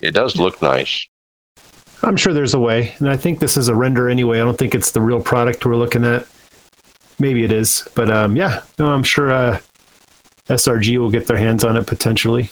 [0.00, 1.08] It does look nice.
[2.04, 4.38] I'm sure there's a way, and I think this is a render anyway.
[4.38, 6.26] I don't think it's the real product we're looking at.
[7.18, 9.58] Maybe it is, but um, yeah, no, I'm sure uh,
[10.48, 12.50] SRG will get their hands on it potentially.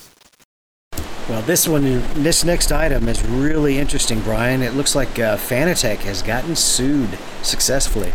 [1.28, 1.84] Well, this one,
[2.22, 4.62] this next item is really interesting, Brian.
[4.62, 8.12] It looks like uh, Fanatec has gotten sued successfully.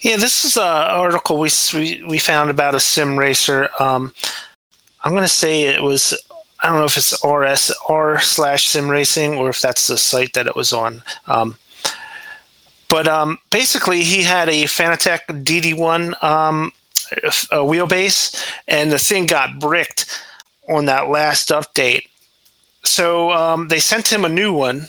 [0.00, 3.68] Yeah, this is an article we, we we found about a sim racer.
[3.80, 4.14] Um,
[5.02, 6.14] I'm going to say it was
[6.60, 10.32] I don't know if it's RS R slash sim racing or if that's the site
[10.32, 11.02] that it was on.
[11.26, 11.56] Um,
[12.88, 16.72] but um, basically, he had a Fanatec DD1 um,
[17.52, 20.22] wheelbase, and the thing got bricked
[20.68, 22.08] on that last update.
[22.84, 24.88] So um, they sent him a new one,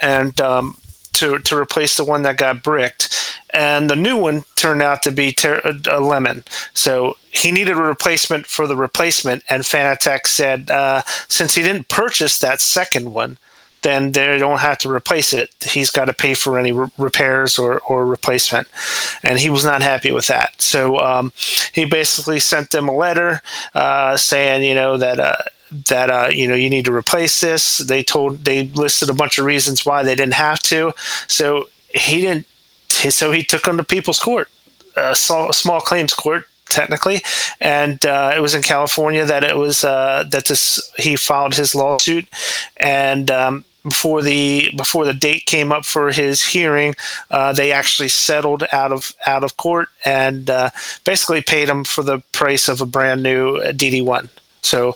[0.00, 0.76] and um,
[1.14, 5.10] to to replace the one that got bricked, and the new one turned out to
[5.10, 5.60] be ter-
[5.90, 6.44] a lemon.
[6.74, 11.88] So he needed a replacement for the replacement, and Fanatec said uh, since he didn't
[11.88, 13.38] purchase that second one,
[13.82, 15.50] then they don't have to replace it.
[15.60, 18.68] He's got to pay for any re- repairs or, or replacement.
[19.22, 20.60] And he was not happy with that.
[20.62, 21.32] So um,
[21.72, 23.42] he basically sent them a letter
[23.74, 25.20] uh, saying, you know, that.
[25.20, 25.36] Uh,
[25.88, 27.78] that uh, you know you need to replace this.
[27.78, 30.92] They told they listed a bunch of reasons why they didn't have to.
[31.28, 32.46] So he didn't.
[33.10, 34.48] So he took him to people's court,
[34.96, 37.22] a small, small claims court, technically,
[37.60, 41.74] and uh, it was in California that it was uh, that this he filed his
[41.74, 42.26] lawsuit,
[42.78, 46.94] and um, before the before the date came up for his hearing,
[47.30, 50.70] uh, they actually settled out of out of court and uh,
[51.04, 54.28] basically paid him for the price of a brand new DD one.
[54.62, 54.94] So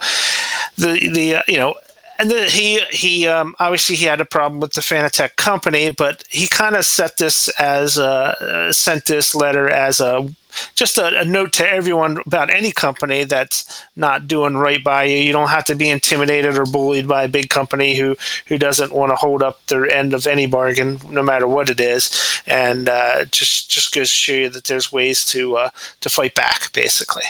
[0.76, 1.74] the the uh, you know
[2.18, 6.24] and the, he he um, obviously he had a problem with the Fanatec company, but
[6.28, 10.28] he kind of set this as a, sent this letter as a
[10.74, 15.18] just a, a, note to everyone about any company that's not doing right by you.
[15.18, 18.16] You don't have to be intimidated or bullied by a big company who
[18.46, 21.80] who doesn't want to hold up their end of any bargain, no matter what it
[21.80, 22.40] is.
[22.46, 25.70] And uh, just just goes to show you that there's ways to uh,
[26.00, 27.24] to fight back, basically.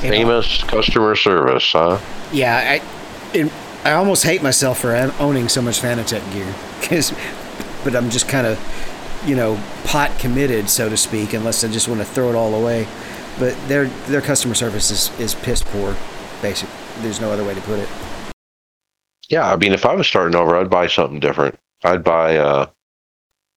[0.00, 1.98] Famous customer service, huh?
[2.30, 3.03] Yeah, I,
[3.34, 3.52] it,
[3.84, 7.12] I almost hate myself for owning so much Fanatec gear, because,
[7.84, 8.58] but I'm just kind of,
[9.26, 12.54] you know, pot committed, so to speak, unless I just want to throw it all
[12.54, 12.86] away.
[13.38, 15.96] But their their customer service is, is piss poor,
[16.40, 16.68] basic.
[17.00, 17.88] There's no other way to put it.
[19.28, 21.58] Yeah, I mean, if I was starting over, I'd buy something different.
[21.82, 22.66] I'd buy uh,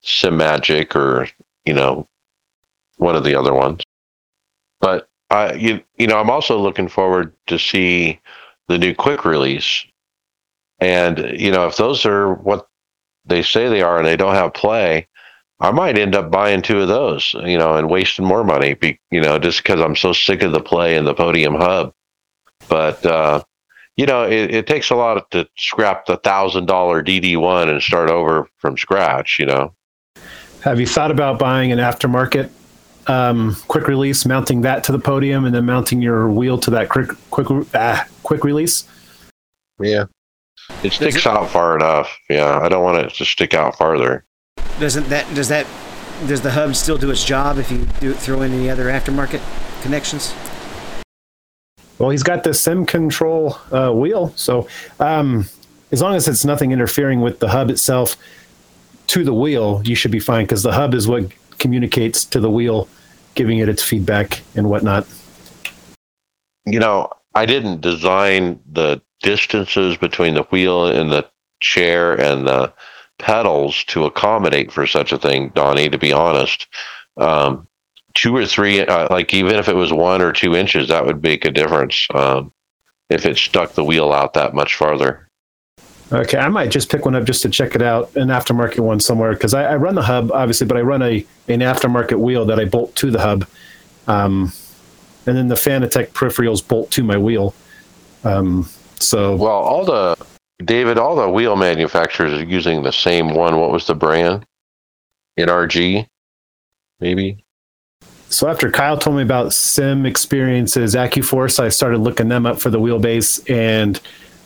[0.03, 1.27] Simagic or
[1.67, 2.07] you know,
[2.95, 3.83] one of the other ones.
[4.79, 8.19] But I you you know I'm also looking forward to see
[8.67, 9.85] the new quick release,
[10.79, 12.67] and you know if those are what
[13.25, 15.07] they say they are and they don't have play,
[15.59, 18.99] I might end up buying two of those, you know, and wasting more money, be,
[19.11, 21.93] you know, just because I'm so sick of the play in the Podium Hub.
[22.69, 23.43] But uh,
[23.95, 27.81] you know, it, it takes a lot to scrap the thousand dollar DD one and
[27.81, 29.37] start over from scratch.
[29.39, 29.73] You know.
[30.61, 32.49] Have you thought about buying an aftermarket
[33.07, 36.89] um, quick release, mounting that to the podium, and then mounting your wheel to that
[36.89, 38.83] quick quick ah, quick release.
[39.79, 40.05] Yeah,
[40.83, 42.15] it sticks it, out far enough.
[42.29, 44.25] Yeah, I don't want it to stick out farther.
[44.79, 45.65] Doesn't that does that
[46.27, 49.41] does the hub still do its job if you do throw in any other aftermarket
[49.81, 50.33] connections?
[51.99, 54.67] Well, he's got the sim control uh, wheel, so
[54.99, 55.45] um,
[55.91, 58.17] as long as it's nothing interfering with the hub itself
[59.07, 62.51] to the wheel, you should be fine because the hub is what communicates to the
[62.51, 62.87] wheel
[63.35, 65.07] giving it its feedback and whatnot?
[66.65, 72.73] You know, I didn't design the distances between the wheel and the chair and the
[73.19, 76.65] pedals to accommodate for such a thing, Donnie, to be honest.
[77.15, 77.67] Um,
[78.15, 81.21] two or three, uh, like even if it was one or two inches, that would
[81.21, 82.51] make a difference um,
[83.07, 85.29] if it stuck the wheel out that much farther.
[86.11, 88.99] Okay, I might just pick one up just to check it out, an aftermarket one
[88.99, 92.45] somewhere, because I, I, run the hub obviously, but I run a an aftermarket wheel
[92.45, 93.45] that I bolt to the hub,
[94.07, 94.51] um,
[95.27, 97.53] and then the Fanatec peripherals bolt to my wheel.
[98.23, 98.67] Um,
[98.99, 100.17] so well, all the
[100.63, 103.59] David, all the wheel manufacturers are using the same one.
[103.59, 104.45] What was the brand?
[105.37, 106.07] NRG,
[106.99, 107.43] maybe.
[108.29, 112.69] So after Kyle told me about sim experiences, AccuForce, I started looking them up for
[112.69, 113.99] the wheelbase, and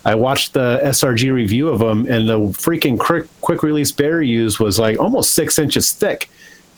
[0.05, 4.59] I watched the SRG review of them, and the freaking quick quick release bear use
[4.59, 6.29] was like almost six inches thick.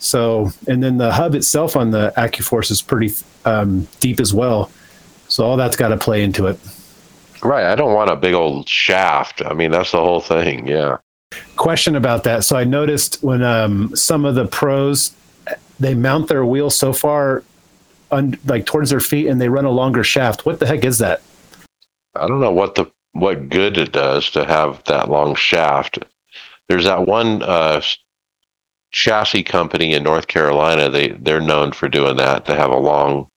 [0.04, 3.14] So, and then the hub itself on the AccuForce is pretty
[3.44, 4.70] um, deep as well.
[5.28, 6.58] So all that's got to play into it.
[7.42, 7.64] Right.
[7.64, 9.42] I don't want a big old shaft.
[9.44, 10.66] I mean, that's the whole thing.
[10.66, 10.98] Yeah.
[11.56, 12.44] Question about that.
[12.44, 15.14] So I noticed when um, some of the pros
[15.80, 17.42] they mount their wheel so far,
[18.10, 20.46] un- like towards their feet, and they run a longer shaft.
[20.46, 21.22] What the heck is that?
[22.14, 25.98] I don't know what the what good it does to have that long shaft.
[26.68, 27.80] There's that one uh,
[28.94, 30.88] chassis company in North Carolina.
[30.88, 32.46] They they're known for doing that.
[32.46, 33.28] To have a long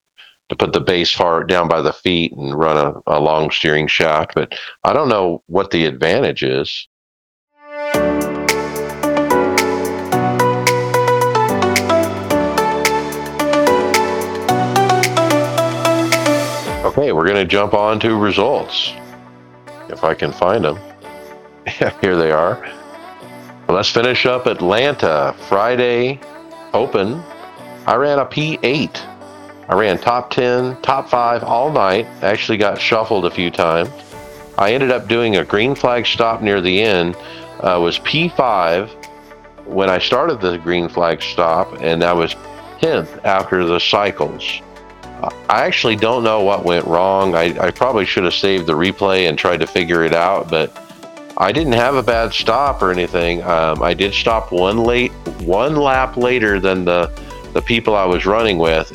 [0.49, 3.87] to put the base far down by the feet and run a, a long steering
[3.87, 4.33] shaft.
[4.35, 6.87] But I don't know what the advantage is.
[16.85, 18.93] Okay, we're going to jump on to results.
[19.89, 20.79] If I can find them.
[22.01, 22.65] Here they are.
[23.69, 25.35] Let's finish up Atlanta.
[25.49, 26.21] Friday
[26.73, 27.21] Open.
[27.85, 28.97] I ran a P8.
[29.67, 32.05] I ran top 10, top 5 all night.
[32.21, 33.89] Actually got shuffled a few times.
[34.57, 37.17] I ended up doing a green flag stop near the end.
[37.59, 38.89] Uh, was P5
[39.65, 42.35] when I started the green flag stop, and that was
[42.79, 44.61] 10th after the cycles.
[45.49, 47.35] I actually don't know what went wrong.
[47.35, 50.86] I, I probably should have saved the replay and tried to figure it out, but
[51.39, 53.43] I didn't have a bad stop or anything.
[53.43, 55.11] Um, I did stop one late,
[55.41, 57.11] one lap later than the
[57.53, 58.91] the people I was running with.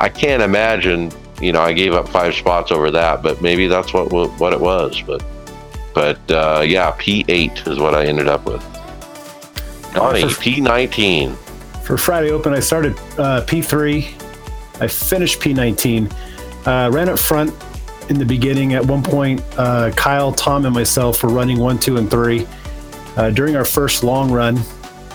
[0.00, 3.92] I can't imagine, you know, I gave up five spots over that, but maybe that's
[3.92, 5.02] what what it was.
[5.02, 5.24] But
[5.92, 8.62] but uh, yeah, P8 is what I ended up with.
[9.92, 11.34] Donnie, P19.
[11.82, 14.80] For Friday Open, I started uh, P3.
[14.80, 16.12] I finished P19.
[16.64, 17.52] Uh, ran up front
[18.10, 18.74] in the beginning.
[18.74, 22.46] At one point, uh, Kyle, Tom, and myself were running one, two, and three.
[23.16, 24.58] Uh, during our first long run,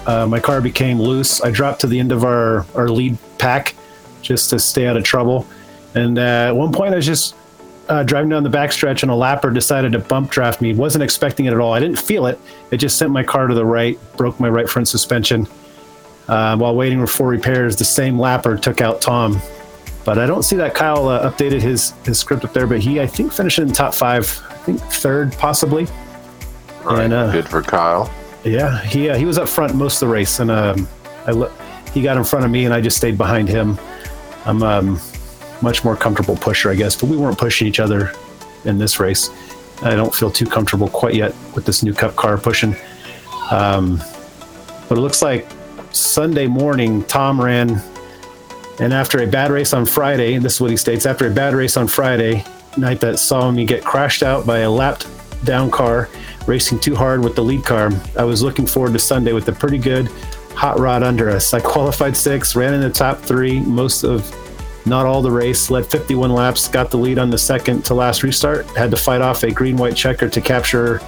[0.08, 1.42] uh, my car became loose.
[1.42, 3.76] I dropped to the end of our, our lead pack
[4.22, 5.46] just to stay out of trouble.
[5.94, 7.36] And uh, at one point, I was just
[7.90, 10.74] uh, driving down the backstretch, and a lapper decided to bump draft me.
[10.74, 11.74] Wasn't expecting it at all.
[11.74, 12.40] I didn't feel it.
[12.72, 15.48] It just sent my car to the right, broke my right front suspension.
[16.28, 19.40] Uh, while waiting for repairs, the same lapper took out Tom.
[20.06, 22.68] But I don't see that Kyle uh, updated his his script up there.
[22.68, 24.42] But he, I think, finished in top five.
[24.50, 25.88] I think third, possibly.
[26.86, 28.14] All right, And, uh, good for Kyle.
[28.44, 30.88] Yeah, he uh, he was up front most of the race, and um,
[31.26, 31.52] I le-
[31.92, 33.80] he got in front of me, and I just stayed behind him.
[34.46, 35.00] I'm um,
[35.62, 38.12] much more comfortable pusher, I guess, but we weren't pushing each other
[38.66, 39.32] in this race.
[39.82, 42.76] I don't feel too comfortable quite yet with this new Cup car pushing.
[43.50, 43.98] Um,
[44.88, 45.48] but it looks like
[45.92, 47.82] Sunday morning, Tom ran,
[48.80, 51.54] and after a bad race on Friday, this is what he states: after a bad
[51.54, 52.44] race on Friday
[52.78, 55.08] night that saw me get crashed out by a lapped
[55.46, 56.10] down car
[56.48, 57.92] racing too hard with the lead car.
[58.18, 60.08] I was looking forward to Sunday with a pretty good
[60.54, 61.54] hot rod under us.
[61.54, 64.34] I qualified six, ran in the top three most of
[64.86, 68.22] not all the race, led 51 laps, got the lead on the second to last
[68.22, 71.02] restart, had to fight off a green white checker to capture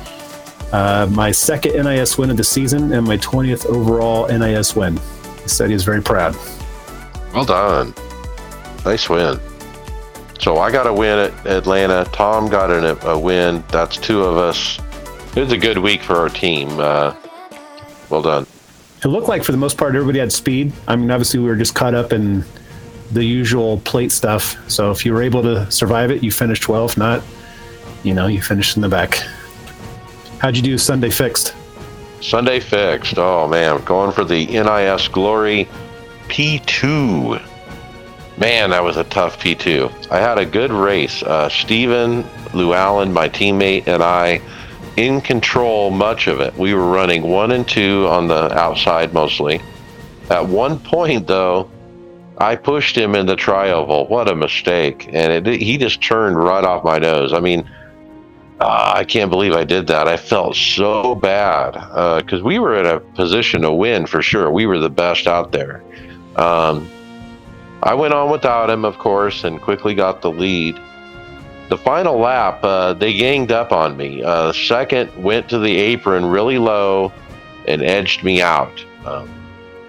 [0.72, 4.98] uh, my second NIS win of the season and my 20th overall NIS win.
[5.44, 6.36] He said he was very proud.
[7.38, 7.94] Well done.
[8.84, 9.40] Nice win.
[10.40, 12.04] So I got a win at Atlanta.
[12.12, 13.64] Tom got an, a win.
[13.68, 14.80] That's two of us.
[15.36, 16.68] It was a good week for our team.
[16.80, 17.16] Uh,
[18.10, 18.48] well done.
[19.04, 20.74] It looked like for the most part everybody had speed.
[20.88, 22.44] I mean, obviously we were just caught up in
[23.12, 24.58] the usual plate stuff.
[24.68, 26.86] So if you were able to survive it, you finished well.
[26.86, 27.22] If not,
[28.02, 29.14] you know, you finished in the back.
[30.40, 31.54] How'd you do Sunday fixed?
[32.20, 33.20] Sunday fixed.
[33.20, 35.68] Oh man, going for the NIS Glory
[36.30, 37.42] P2.
[38.38, 40.12] Man, that was a tough P2.
[40.12, 41.24] I had a good race.
[41.24, 42.24] Uh, Steven
[42.54, 44.42] Llewellyn, my teammate, and I
[44.96, 46.56] in control much of it.
[46.56, 49.62] We were running one and two on the outside mostly.
[50.30, 51.70] At one point, though,
[52.38, 54.10] I pushed him in the trioval.
[54.10, 55.10] What a mistake!
[55.12, 57.34] And it, he just turned right off my nose.
[57.34, 57.68] I mean,
[58.60, 60.08] uh, I can't believe I did that.
[60.08, 61.74] I felt so bad
[62.22, 64.52] because we were in a position to win for sure.
[64.52, 65.84] We were the best out there.
[66.38, 66.90] Um,
[67.84, 70.80] I went on without him, of course, and quickly got the lead.
[71.70, 74.24] The final lap, uh, they ganged up on me.
[74.24, 77.12] Uh, second went to the apron really low
[77.68, 78.84] and edged me out.
[79.06, 79.30] Um,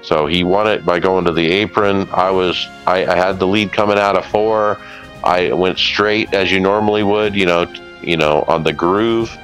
[0.03, 2.09] so he won it by going to the apron.
[2.11, 4.79] I was I, I had the lead coming out of four.
[5.25, 7.73] I went straight as you normally would, you know,
[8.03, 9.37] you know, on the groove.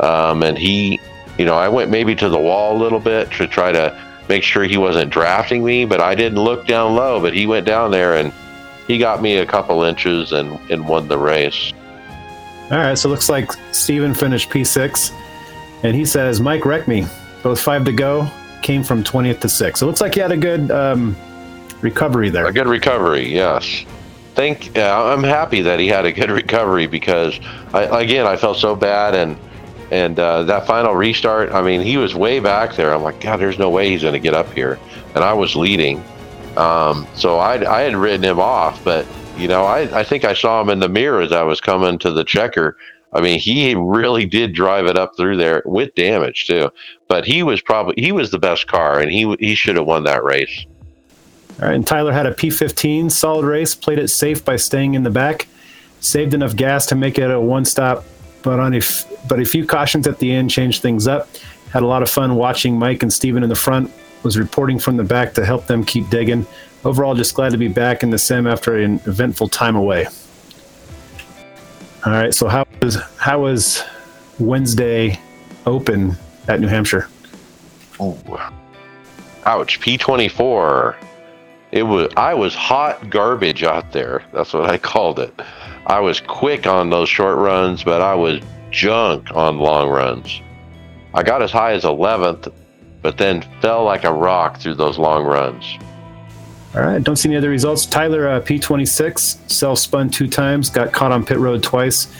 [0.00, 1.00] Um, and he,
[1.38, 4.42] you know, I went maybe to the wall a little bit to try to make
[4.42, 7.20] sure he wasn't drafting me, but I didn't look down low.
[7.20, 8.32] But he went down there and
[8.86, 11.72] he got me a couple inches and, and won the race.
[12.70, 15.12] All right, so it looks like Steven finished P6,
[15.84, 17.06] and he says Mike wrecked me.
[17.42, 18.28] Both five to go
[18.62, 19.78] came from 20th to 6th.
[19.78, 21.16] So it looks like he had a good um,
[21.80, 22.46] recovery there.
[22.46, 23.84] A good recovery, yes.
[24.34, 27.40] Think uh, I'm happy that he had a good recovery because
[27.72, 29.36] I, again I felt so bad and
[29.90, 31.52] and uh, that final restart.
[31.52, 32.94] I mean he was way back there.
[32.94, 34.78] I'm like God, there's no way he's going to get up here,
[35.14, 36.02] and I was leading.
[36.56, 39.06] Um, so I I had ridden him off, but
[39.38, 41.98] you know, I, I think I saw him in the mirror as I was coming
[42.00, 42.76] to the checker.
[43.12, 46.70] I mean, he really did drive it up through there with damage too.
[47.06, 50.04] But he was probably he was the best car, and he he should have won
[50.04, 50.66] that race.
[51.60, 55.02] All right, and Tyler had a P15 solid race, played it safe by staying in
[55.02, 55.48] the back,
[56.00, 57.64] saved enough gas to make it a one
[58.48, 61.28] but on a f- but a few cautions at the end changed things up.
[61.70, 63.92] Had a lot of fun watching Mike and Steven in the front.
[64.22, 66.46] Was reporting from the back to help them keep digging
[66.82, 70.06] overall, just glad to be back in the sim after an eventful time away.
[72.06, 73.84] All right, so how was how was
[74.38, 75.20] Wednesday
[75.66, 76.16] Open
[76.48, 77.06] at New Hampshire?
[78.00, 78.16] Ooh.
[79.44, 80.96] Ouch, P24.
[81.72, 84.24] It was I was hot garbage out there.
[84.32, 85.38] That's what I called it.
[85.88, 90.42] I was quick on those short runs, but I was junk on long runs.
[91.14, 92.52] I got as high as 11th,
[93.00, 95.64] but then fell like a rock through those long runs.
[96.74, 97.86] All right, don't see any other results.
[97.86, 102.14] Tyler uh, P26 self spun two times, got caught on pit road twice.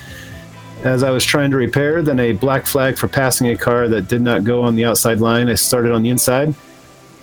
[0.85, 4.09] As I was trying to repair, then a black flag for passing a car that
[4.09, 5.51] did not go on the outside line.
[5.51, 6.55] I started on the inside.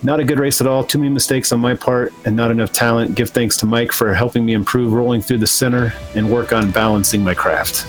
[0.02, 0.84] Not a good race at all.
[0.84, 3.14] Too many mistakes on my part and not enough talent.
[3.14, 6.70] Give thanks to Mike for helping me improve rolling through the center and work on
[6.70, 7.86] balancing my craft.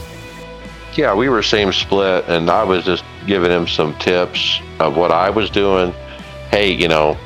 [0.96, 5.12] Yeah, we were same split, and I was just giving him some tips of what
[5.12, 5.94] I was doing.
[6.50, 7.18] Hey, you know,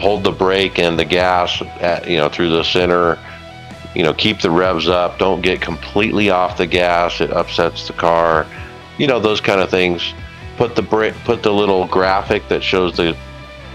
[0.00, 3.18] hold the brake and the gas at, you know through the center
[3.94, 7.92] you know keep the revs up don't get completely off the gas it upsets the
[7.92, 8.46] car
[8.98, 10.14] you know those kind of things
[10.56, 13.16] put the brake put the little graphic that shows the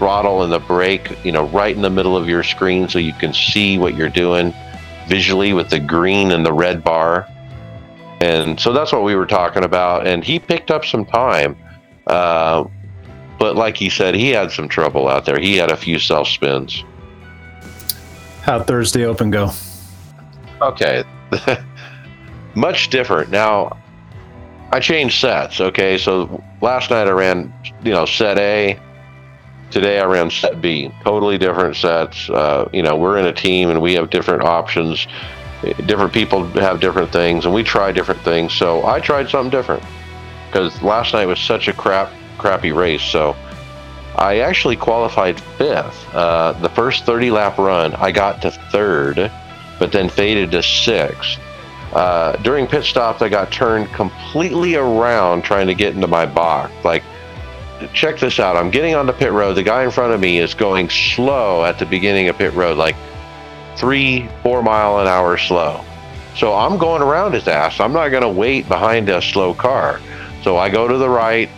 [0.02, 3.12] throttle and the brake you know right in the middle of your screen so you
[3.12, 4.52] can see what you're doing
[5.06, 7.28] visually with the green and the red bar
[8.20, 11.56] and so that's what we were talking about and he picked up some time
[12.06, 12.64] uh,
[13.38, 15.38] but like he said, he had some trouble out there.
[15.38, 16.84] He had a few self spins.
[18.42, 19.50] How'd Thursday Open go?
[20.60, 21.04] Okay.
[22.54, 23.30] Much different.
[23.30, 23.76] Now,
[24.72, 25.60] I changed sets.
[25.60, 25.98] Okay.
[25.98, 27.52] So last night I ran,
[27.82, 28.78] you know, set A.
[29.72, 30.92] Today I ran set B.
[31.02, 32.28] Totally different sets.
[32.28, 35.06] Uh, you know, we're in a team and we have different options.
[35.86, 38.52] Different people have different things and we try different things.
[38.52, 39.82] So I tried something different
[40.46, 43.02] because last night was such a crap crappy race.
[43.02, 43.34] So
[44.16, 46.14] I actually qualified fifth.
[46.14, 49.32] Uh, the first 30 lap run, I got to third,
[49.78, 51.40] but then faded to sixth.
[51.94, 56.72] Uh, during pit stops, I got turned completely around trying to get into my box.
[56.84, 57.02] Like,
[57.88, 58.56] check this out.
[58.56, 59.54] I'm getting on the pit road.
[59.54, 62.78] The guy in front of me is going slow at the beginning of pit road,
[62.78, 62.96] like
[63.76, 65.84] three, four mile an hour slow.
[66.36, 67.80] So I'm going around his ass.
[67.80, 70.00] I'm not going to wait behind a slow car.
[70.42, 71.48] So I go to the right,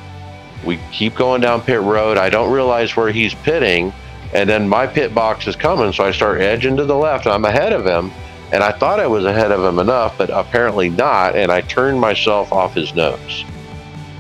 [0.65, 2.19] we keep going down pit road.
[2.19, 3.93] I don't realize where he's pitting,
[4.33, 7.27] and then my pit box is coming, so I start edging to the left.
[7.27, 8.11] I'm ahead of him,
[8.53, 12.01] and I thought I was ahead of him enough, but apparently not, and I turned
[12.01, 13.45] myself off his nose.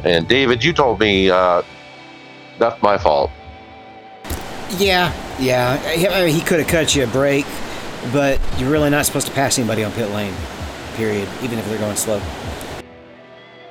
[0.05, 1.63] And David, you told me uh,
[2.59, 3.31] that's my fault.
[4.77, 5.81] Yeah, yeah.
[6.11, 7.47] I mean, he could have cut you a break,
[8.13, 10.35] but you're really not supposed to pass anybody on pit lane,
[10.95, 12.21] period, even if they're going slow.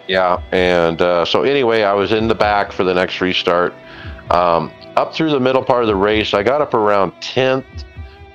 [0.07, 3.73] Yeah, and uh, so anyway, I was in the back for the next restart.
[4.31, 7.65] Um, up through the middle part of the race, I got up around 10th,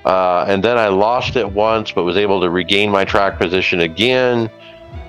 [0.04, 3.80] uh, and then I lost it once, but was able to regain my track position
[3.80, 4.50] again.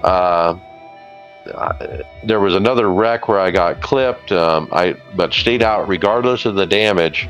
[0.03, 0.56] Uh,
[2.23, 6.55] there was another wreck where I got clipped, um, I but stayed out regardless of
[6.55, 7.30] the damage.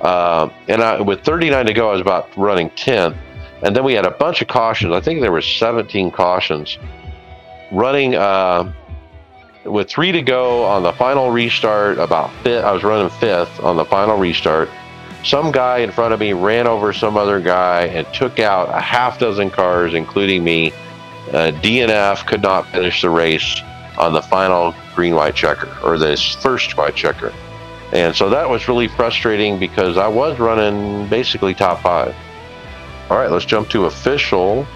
[0.00, 3.16] Uh, and I, with 39 to go, I was about running 10th,
[3.62, 4.92] and then we had a bunch of cautions.
[4.92, 6.78] I think there were 17 cautions
[7.70, 8.72] running uh,
[9.64, 11.98] with three to go on the final restart.
[11.98, 14.68] About fifth, I was running fifth on the final restart.
[15.22, 18.80] Some guy in front of me ran over some other guy and took out a
[18.80, 20.72] half dozen cars, including me.
[21.28, 23.60] Uh, DNF could not finish the race
[23.98, 27.32] on the final green white checker or this first white checker.
[27.92, 32.14] And so that was really frustrating because I was running basically top five.
[33.10, 34.66] All right, let's jump to official.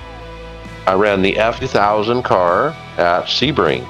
[0.87, 2.69] I ran the F2000 car
[2.99, 3.87] at Sebring.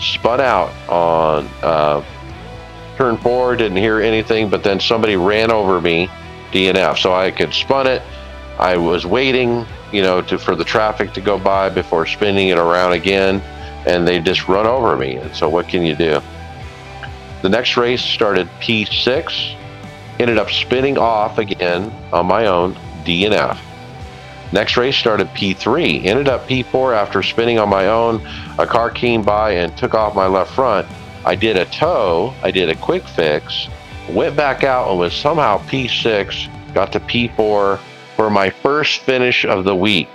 [0.00, 2.02] Spun out on uh,
[2.96, 6.08] turn four, didn't hear anything, but then somebody ran over me,
[6.52, 6.98] DNF.
[6.98, 8.02] So I could spun it.
[8.62, 12.58] I was waiting, you know, to, for the traffic to go by before spinning it
[12.58, 13.40] around again,
[13.88, 15.16] and they just run over me.
[15.16, 16.20] And so what can you do?
[17.42, 19.56] The next race started P6,
[20.20, 22.74] ended up spinning off again on my own,
[23.04, 23.58] DNF.
[24.52, 28.24] Next race started P3, ended up P4 after spinning on my own.
[28.60, 30.86] A car came by and took off my left front.
[31.24, 33.66] I did a tow, I did a quick fix,
[34.08, 37.80] went back out and was somehow P6, got to P4
[38.22, 40.06] for my first finish of the week.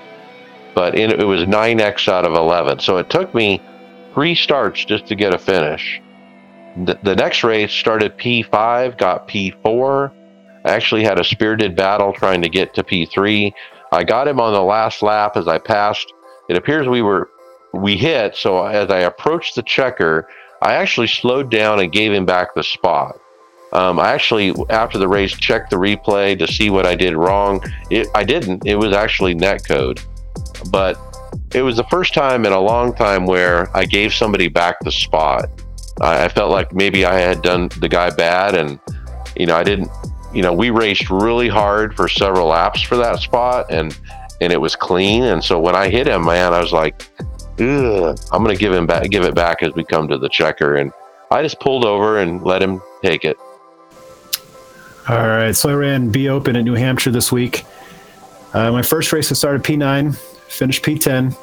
[0.73, 2.79] But in, it was 9x out of 11.
[2.79, 3.61] So it took me
[4.13, 6.01] three starts just to get a finish.
[6.85, 10.13] The, the next race started P5, got P4.
[10.63, 13.51] I actually had a spirited battle trying to get to P3.
[13.91, 16.13] I got him on the last lap as I passed.
[16.47, 17.29] It appears we were
[17.73, 18.37] we hit.
[18.37, 20.29] So as I approached the checker,
[20.61, 23.19] I actually slowed down and gave him back the spot.
[23.73, 27.61] Um, I actually, after the race, checked the replay to see what I did wrong.
[27.89, 28.65] It, I didn't.
[28.65, 29.99] It was actually net code,
[30.71, 30.97] but
[31.53, 34.91] it was the first time in a long time where I gave somebody back the
[34.91, 35.49] spot.
[36.01, 38.79] I, I felt like maybe I had done the guy bad, and
[39.35, 39.89] you know, I didn't.
[40.33, 43.97] You know, we raced really hard for several laps for that spot, and
[44.41, 45.23] and it was clean.
[45.23, 47.03] And so when I hit him, man, I was like,
[47.59, 50.29] Ugh, I'm going to give him back, give it back as we come to the
[50.29, 50.75] checker.
[50.75, 50.91] And
[51.31, 53.37] I just pulled over and let him take it.
[55.09, 55.55] All right.
[55.55, 57.63] So I ran B Open in New Hampshire this week.
[58.53, 60.13] Uh, my first race, I started P9,
[60.49, 61.33] finished P10.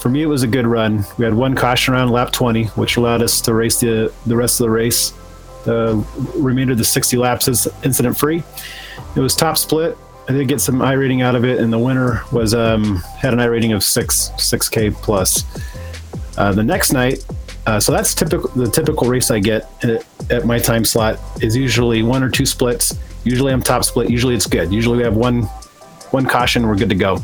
[0.00, 1.04] For me, it was a good run.
[1.18, 4.58] We had one caution around lap 20, which allowed us to race the, the rest
[4.58, 5.12] of the race.
[5.66, 6.02] The
[6.34, 8.42] remainder of the 60 laps is incident free.
[9.14, 9.98] It was top split.
[10.26, 13.50] I did get some iRating out of it, and the winner was um, had an
[13.50, 15.44] rating of six six k plus.
[16.38, 17.22] Uh, the next night,
[17.66, 18.50] uh, so that's typical.
[18.50, 22.44] The typical race I get at, at, my time slot is usually one or two
[22.44, 22.98] splits.
[23.24, 24.10] Usually I'm top split.
[24.10, 24.72] Usually it's good.
[24.72, 25.42] Usually we have one
[26.10, 26.66] one caution.
[26.66, 27.18] We're good to go.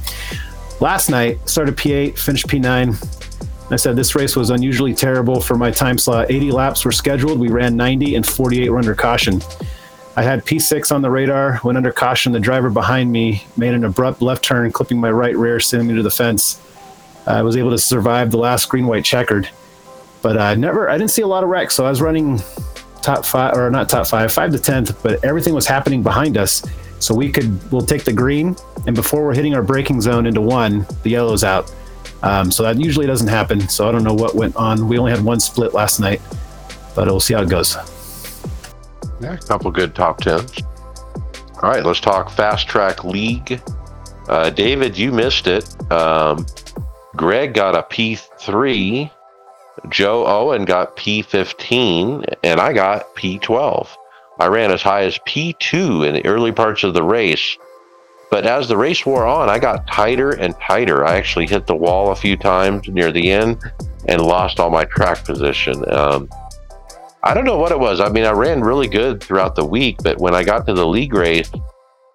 [0.81, 3.71] Last night started P8, finished P9.
[3.71, 6.31] I said this race was unusually terrible for my time slot.
[6.31, 7.39] 80 laps were scheduled.
[7.39, 9.43] We ran 90 and 48 were under caution.
[10.17, 12.33] I had P6 on the radar, went under caution.
[12.33, 15.95] The driver behind me made an abrupt left turn, clipping my right rear, sending me
[15.95, 16.61] to the fence.
[17.27, 19.49] I was able to survive the last green white checkered,
[20.23, 21.75] but I never, I didn't see a lot of wrecks.
[21.75, 22.41] So I was running
[23.03, 26.63] top five, or not top five, five to 10th, but everything was happening behind us.
[26.99, 28.55] So we could, we'll take the green,
[28.87, 31.73] and before we're hitting our braking zone into one, the yellow's out.
[32.23, 33.67] Um, so that usually doesn't happen.
[33.69, 34.87] So I don't know what went on.
[34.87, 36.21] We only had one split last night,
[36.95, 37.75] but we'll see how it goes.
[39.21, 40.61] Yeah, a couple good top tens.
[41.63, 43.61] All right, let's talk fast track league.
[44.29, 45.65] Uh, David, you missed it.
[45.91, 46.47] Um,
[47.17, 49.11] Greg got a P3.
[49.89, 53.89] Joe Owen got P15, and I got P12.
[54.39, 57.57] I ran as high as P2 in the early parts of the race.
[58.31, 61.05] But as the race wore on, I got tighter and tighter.
[61.05, 63.61] I actually hit the wall a few times near the end
[64.07, 65.85] and lost all my track position.
[65.93, 66.29] Um,
[67.23, 68.01] I don't know what it was.
[68.01, 70.87] I mean, I ran really good throughout the week, but when I got to the
[70.87, 71.51] league race,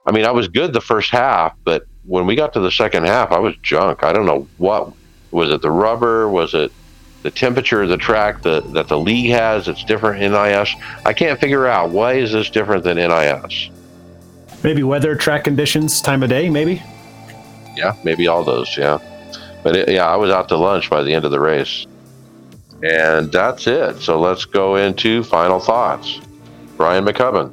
[0.08, 3.06] I mean, I was good the first half, but when we got to the second
[3.06, 4.04] half, I was junk.
[4.04, 4.94] I don't know what
[5.32, 5.62] was it.
[5.62, 6.72] The rubber was it
[7.26, 9.68] the temperature of the track that that the league has.
[9.68, 10.76] It's different NIS.
[11.06, 13.72] I can't figure out why is this different than NIS.
[14.64, 16.84] Maybe weather, track conditions, time of day, maybe.
[17.76, 18.78] Yeah, maybe all those.
[18.78, 19.00] Yeah,
[19.64, 21.88] but it, yeah, I was out to lunch by the end of the race.
[22.84, 24.02] And that's it.
[24.02, 26.20] So let's go into final thoughts.
[26.78, 27.52] Brian Maccubbin.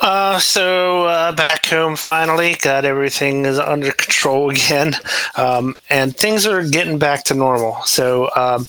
[0.00, 4.94] Uh, so uh, back home finally, got everything is under control again,
[5.36, 7.82] um, and things are getting back to normal.
[7.82, 8.68] So um,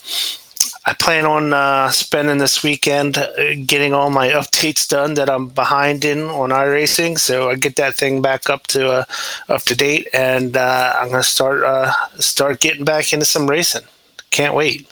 [0.86, 5.48] I plan on uh, spending this weekend uh, getting all my updates done that I'm
[5.50, 7.20] behind in on iRacing.
[7.20, 9.04] So I get that thing back up to uh,
[9.50, 13.84] up to date, and uh, I'm gonna start uh, start getting back into some racing.
[14.32, 14.90] Can't wait.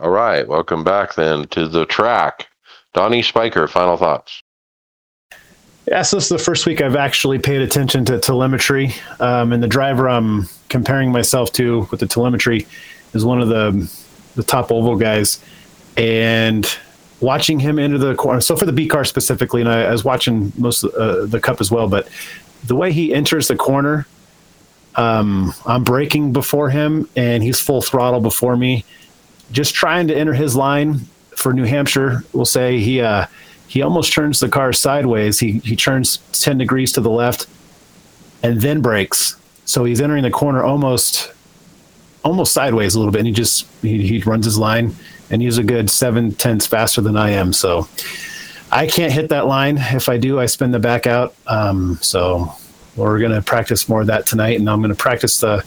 [0.00, 0.48] All right.
[0.48, 2.48] Welcome back then to the track.
[2.94, 4.42] Donnie Spiker, final thoughts.
[5.86, 8.94] Yeah, so this is the first week I've actually paid attention to telemetry.
[9.18, 12.66] Um, and the driver I'm comparing myself to with the telemetry
[13.14, 13.90] is one of the
[14.36, 15.42] the top oval guys.
[15.96, 16.66] And
[17.20, 18.40] watching him enter the corner.
[18.40, 21.40] So for the B car specifically, and I, I was watching most of uh, the
[21.40, 22.08] cup as well, but
[22.64, 24.06] the way he enters the corner,
[24.96, 28.84] um, I'm braking before him and he's full throttle before me
[29.50, 31.00] just trying to enter his line
[31.36, 32.24] for New Hampshire.
[32.32, 33.26] We'll say he uh,
[33.72, 35.40] he almost turns the car sideways.
[35.40, 37.46] He he turns ten degrees to the left,
[38.42, 39.36] and then brakes.
[39.64, 41.32] So he's entering the corner almost
[42.22, 44.94] almost sideways a little bit, and he just he, he runs his line,
[45.30, 47.54] and he's a good seven tenths faster than I am.
[47.54, 47.88] So
[48.70, 49.78] I can't hit that line.
[49.78, 51.34] If I do, I spin the back out.
[51.46, 52.52] Um, so
[52.94, 55.64] we're going to practice more of that tonight, and I'm going to practice the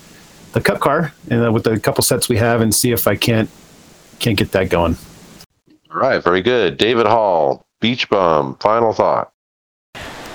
[0.53, 3.15] the cup car and uh, with the couple sets we have, and see if I
[3.15, 3.49] can't
[4.19, 4.95] can't get that going.
[5.90, 6.77] All right, very good.
[6.77, 9.32] David Hall, Beach Bum, final thought.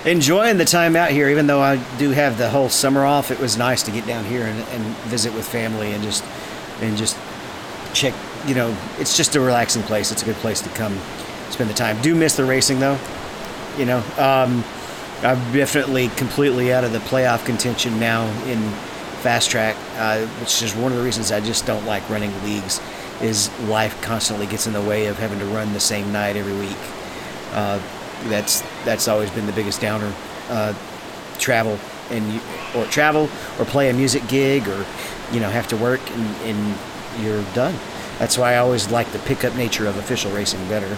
[0.05, 3.29] Enjoying the time out here, even though I do have the whole summer off.
[3.29, 6.23] It was nice to get down here and, and visit with family and just
[6.81, 7.17] and just
[7.93, 8.13] check.
[8.47, 10.11] You know, it's just a relaxing place.
[10.11, 10.97] It's a good place to come
[11.51, 12.01] spend the time.
[12.01, 12.97] Do miss the racing though.
[13.77, 14.63] You know, um,
[15.21, 18.59] I'm definitely completely out of the playoff contention now in
[19.21, 22.81] fast track, uh, which is one of the reasons I just don't like running leagues.
[23.21, 26.57] Is life constantly gets in the way of having to run the same night every
[26.57, 26.77] week.
[27.51, 27.81] Uh,
[28.29, 30.13] that's that's always been the biggest downer.
[30.49, 30.73] Uh,
[31.39, 31.79] travel
[32.09, 32.41] and
[32.75, 33.29] or travel
[33.59, 34.85] or play a music gig or
[35.31, 36.77] you know have to work and, and
[37.19, 37.75] you're done.
[38.19, 40.97] That's why I always like the pickup nature of official racing better.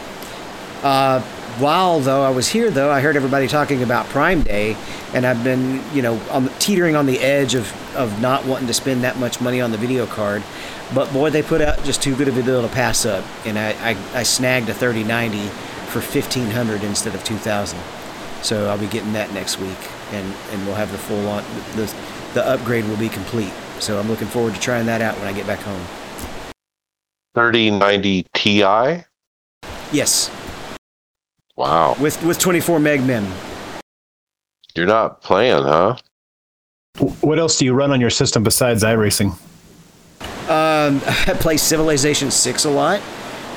[0.83, 1.21] Uh,
[1.59, 4.75] while though I was here, though I heard everybody talking about Prime Day,
[5.13, 8.73] and I've been you know on, teetering on the edge of of not wanting to
[8.73, 10.43] spend that much money on the video card.
[10.93, 13.57] But boy, they put out just too good of a deal to pass up, and
[13.57, 15.49] I, I, I snagged a 3090
[15.93, 17.79] for 1500 instead of 2000.
[18.41, 19.77] So I'll be getting that next week,
[20.11, 21.43] and and we'll have the full on
[21.75, 21.93] the
[22.33, 23.53] the upgrade will be complete.
[23.79, 25.85] So I'm looking forward to trying that out when I get back home.
[27.35, 29.03] 3090 Ti.
[29.91, 30.29] Yes,
[31.55, 33.31] Wow, with with 24 meg mem.
[34.75, 35.97] you're not playing, huh?
[37.21, 39.31] What else do you run on your system besides iRacing?
[40.49, 43.01] Um, I play Civilization 6 a lot,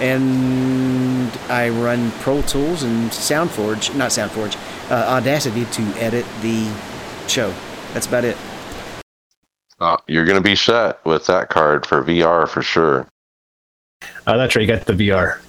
[0.01, 4.57] and I run Pro Tools and SoundForge, not SoundForge,
[4.91, 6.73] uh, Audacity to edit the
[7.29, 7.53] show.
[7.93, 8.37] That's about it.
[9.79, 13.07] Uh, you're going to be set with that card for VR for sure.
[14.27, 14.63] Oh, that's right.
[14.63, 15.41] You got the VR.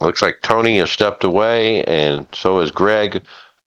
[0.00, 3.22] Looks like Tony has stepped away, and so has Greg.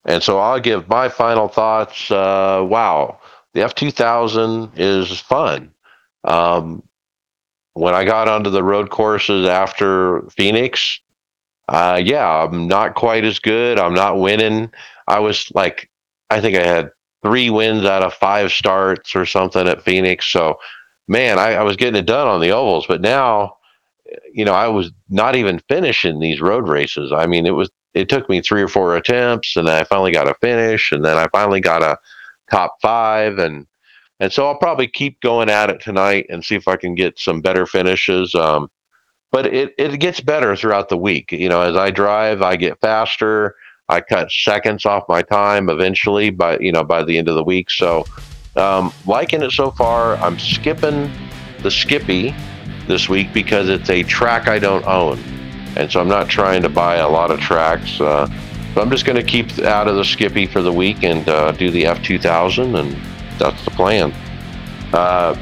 [0.06, 2.10] And so I'll give my final thoughts.
[2.10, 3.20] Uh, wow,
[3.54, 5.72] the F two thousand is fun.
[6.24, 6.84] Um,
[7.74, 11.00] when I got onto the road courses after Phoenix,
[11.70, 13.80] uh, yeah, I'm not quite as good.
[13.80, 14.72] I'm not winning.
[15.08, 15.90] I was like,
[16.30, 16.92] I think I had
[17.24, 20.26] three wins out of five starts or something at Phoenix.
[20.26, 20.60] So,
[21.08, 23.58] man, I, I was getting it done on the ovals, but now
[24.32, 27.12] you know, I was not even finishing these road races.
[27.12, 30.28] I mean, it was it took me three or four attempts, and I finally got
[30.28, 31.98] a finish, and then I finally got a
[32.52, 33.68] top five, and
[34.24, 37.20] and so I'll probably keep going at it tonight and see if I can get
[37.20, 38.34] some better finishes.
[38.34, 38.72] Um,
[39.34, 41.34] but it it gets better throughout the week.
[41.34, 43.56] You know, as I drive, I get faster.
[43.90, 47.44] I cut seconds off my time eventually, by you know by the end of the
[47.44, 47.70] week.
[47.70, 48.06] So,
[48.56, 50.16] um, liking it so far.
[50.16, 51.12] I'm skipping
[51.60, 52.34] the Skippy
[52.88, 55.20] this week because it's a track I don't own.
[55.76, 58.00] And so I'm not trying to buy a lot of tracks.
[58.00, 58.30] Uh,
[58.74, 61.52] but I'm just going to keep out of the Skippy for the week and uh,
[61.52, 64.14] do the F2000, and that's the plan.
[64.94, 65.36] Uh,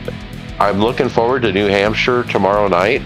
[0.59, 3.01] I'm looking forward to New Hampshire tomorrow night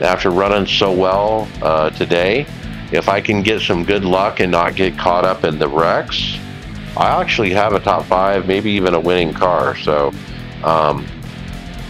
[0.00, 2.46] after running so well uh, today.
[2.92, 6.38] If I can get some good luck and not get caught up in the wrecks,
[6.96, 9.76] I actually have a top five, maybe even a winning car.
[9.76, 10.12] So
[10.62, 11.06] um,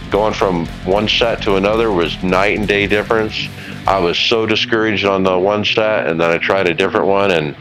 [0.09, 3.47] going from one set to another was night and day difference.
[3.87, 7.31] I was so discouraged on the one set, and then I tried a different one,
[7.31, 7.55] and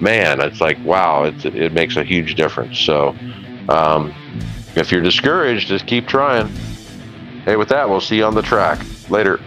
[0.00, 2.78] man, it's like wow, it, it makes a huge difference.
[2.78, 3.16] So,
[3.68, 4.14] um,
[4.76, 6.48] if you're discouraged, just keep trying.
[7.44, 9.38] Hey, with that, we'll see you on the track later.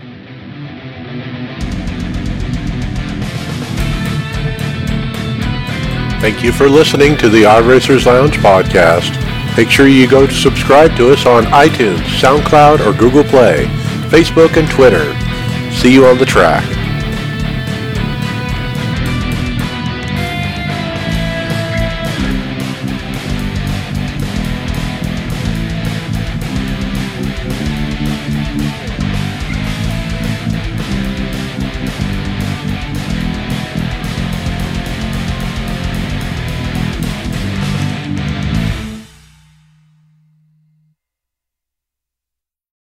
[6.20, 9.16] Thank you for listening to the iRacers Lounge podcast.
[9.56, 13.66] Make sure you go to subscribe to us on iTunes, SoundCloud, or Google Play,
[14.10, 15.14] Facebook, and Twitter.
[15.74, 16.64] See you on the track.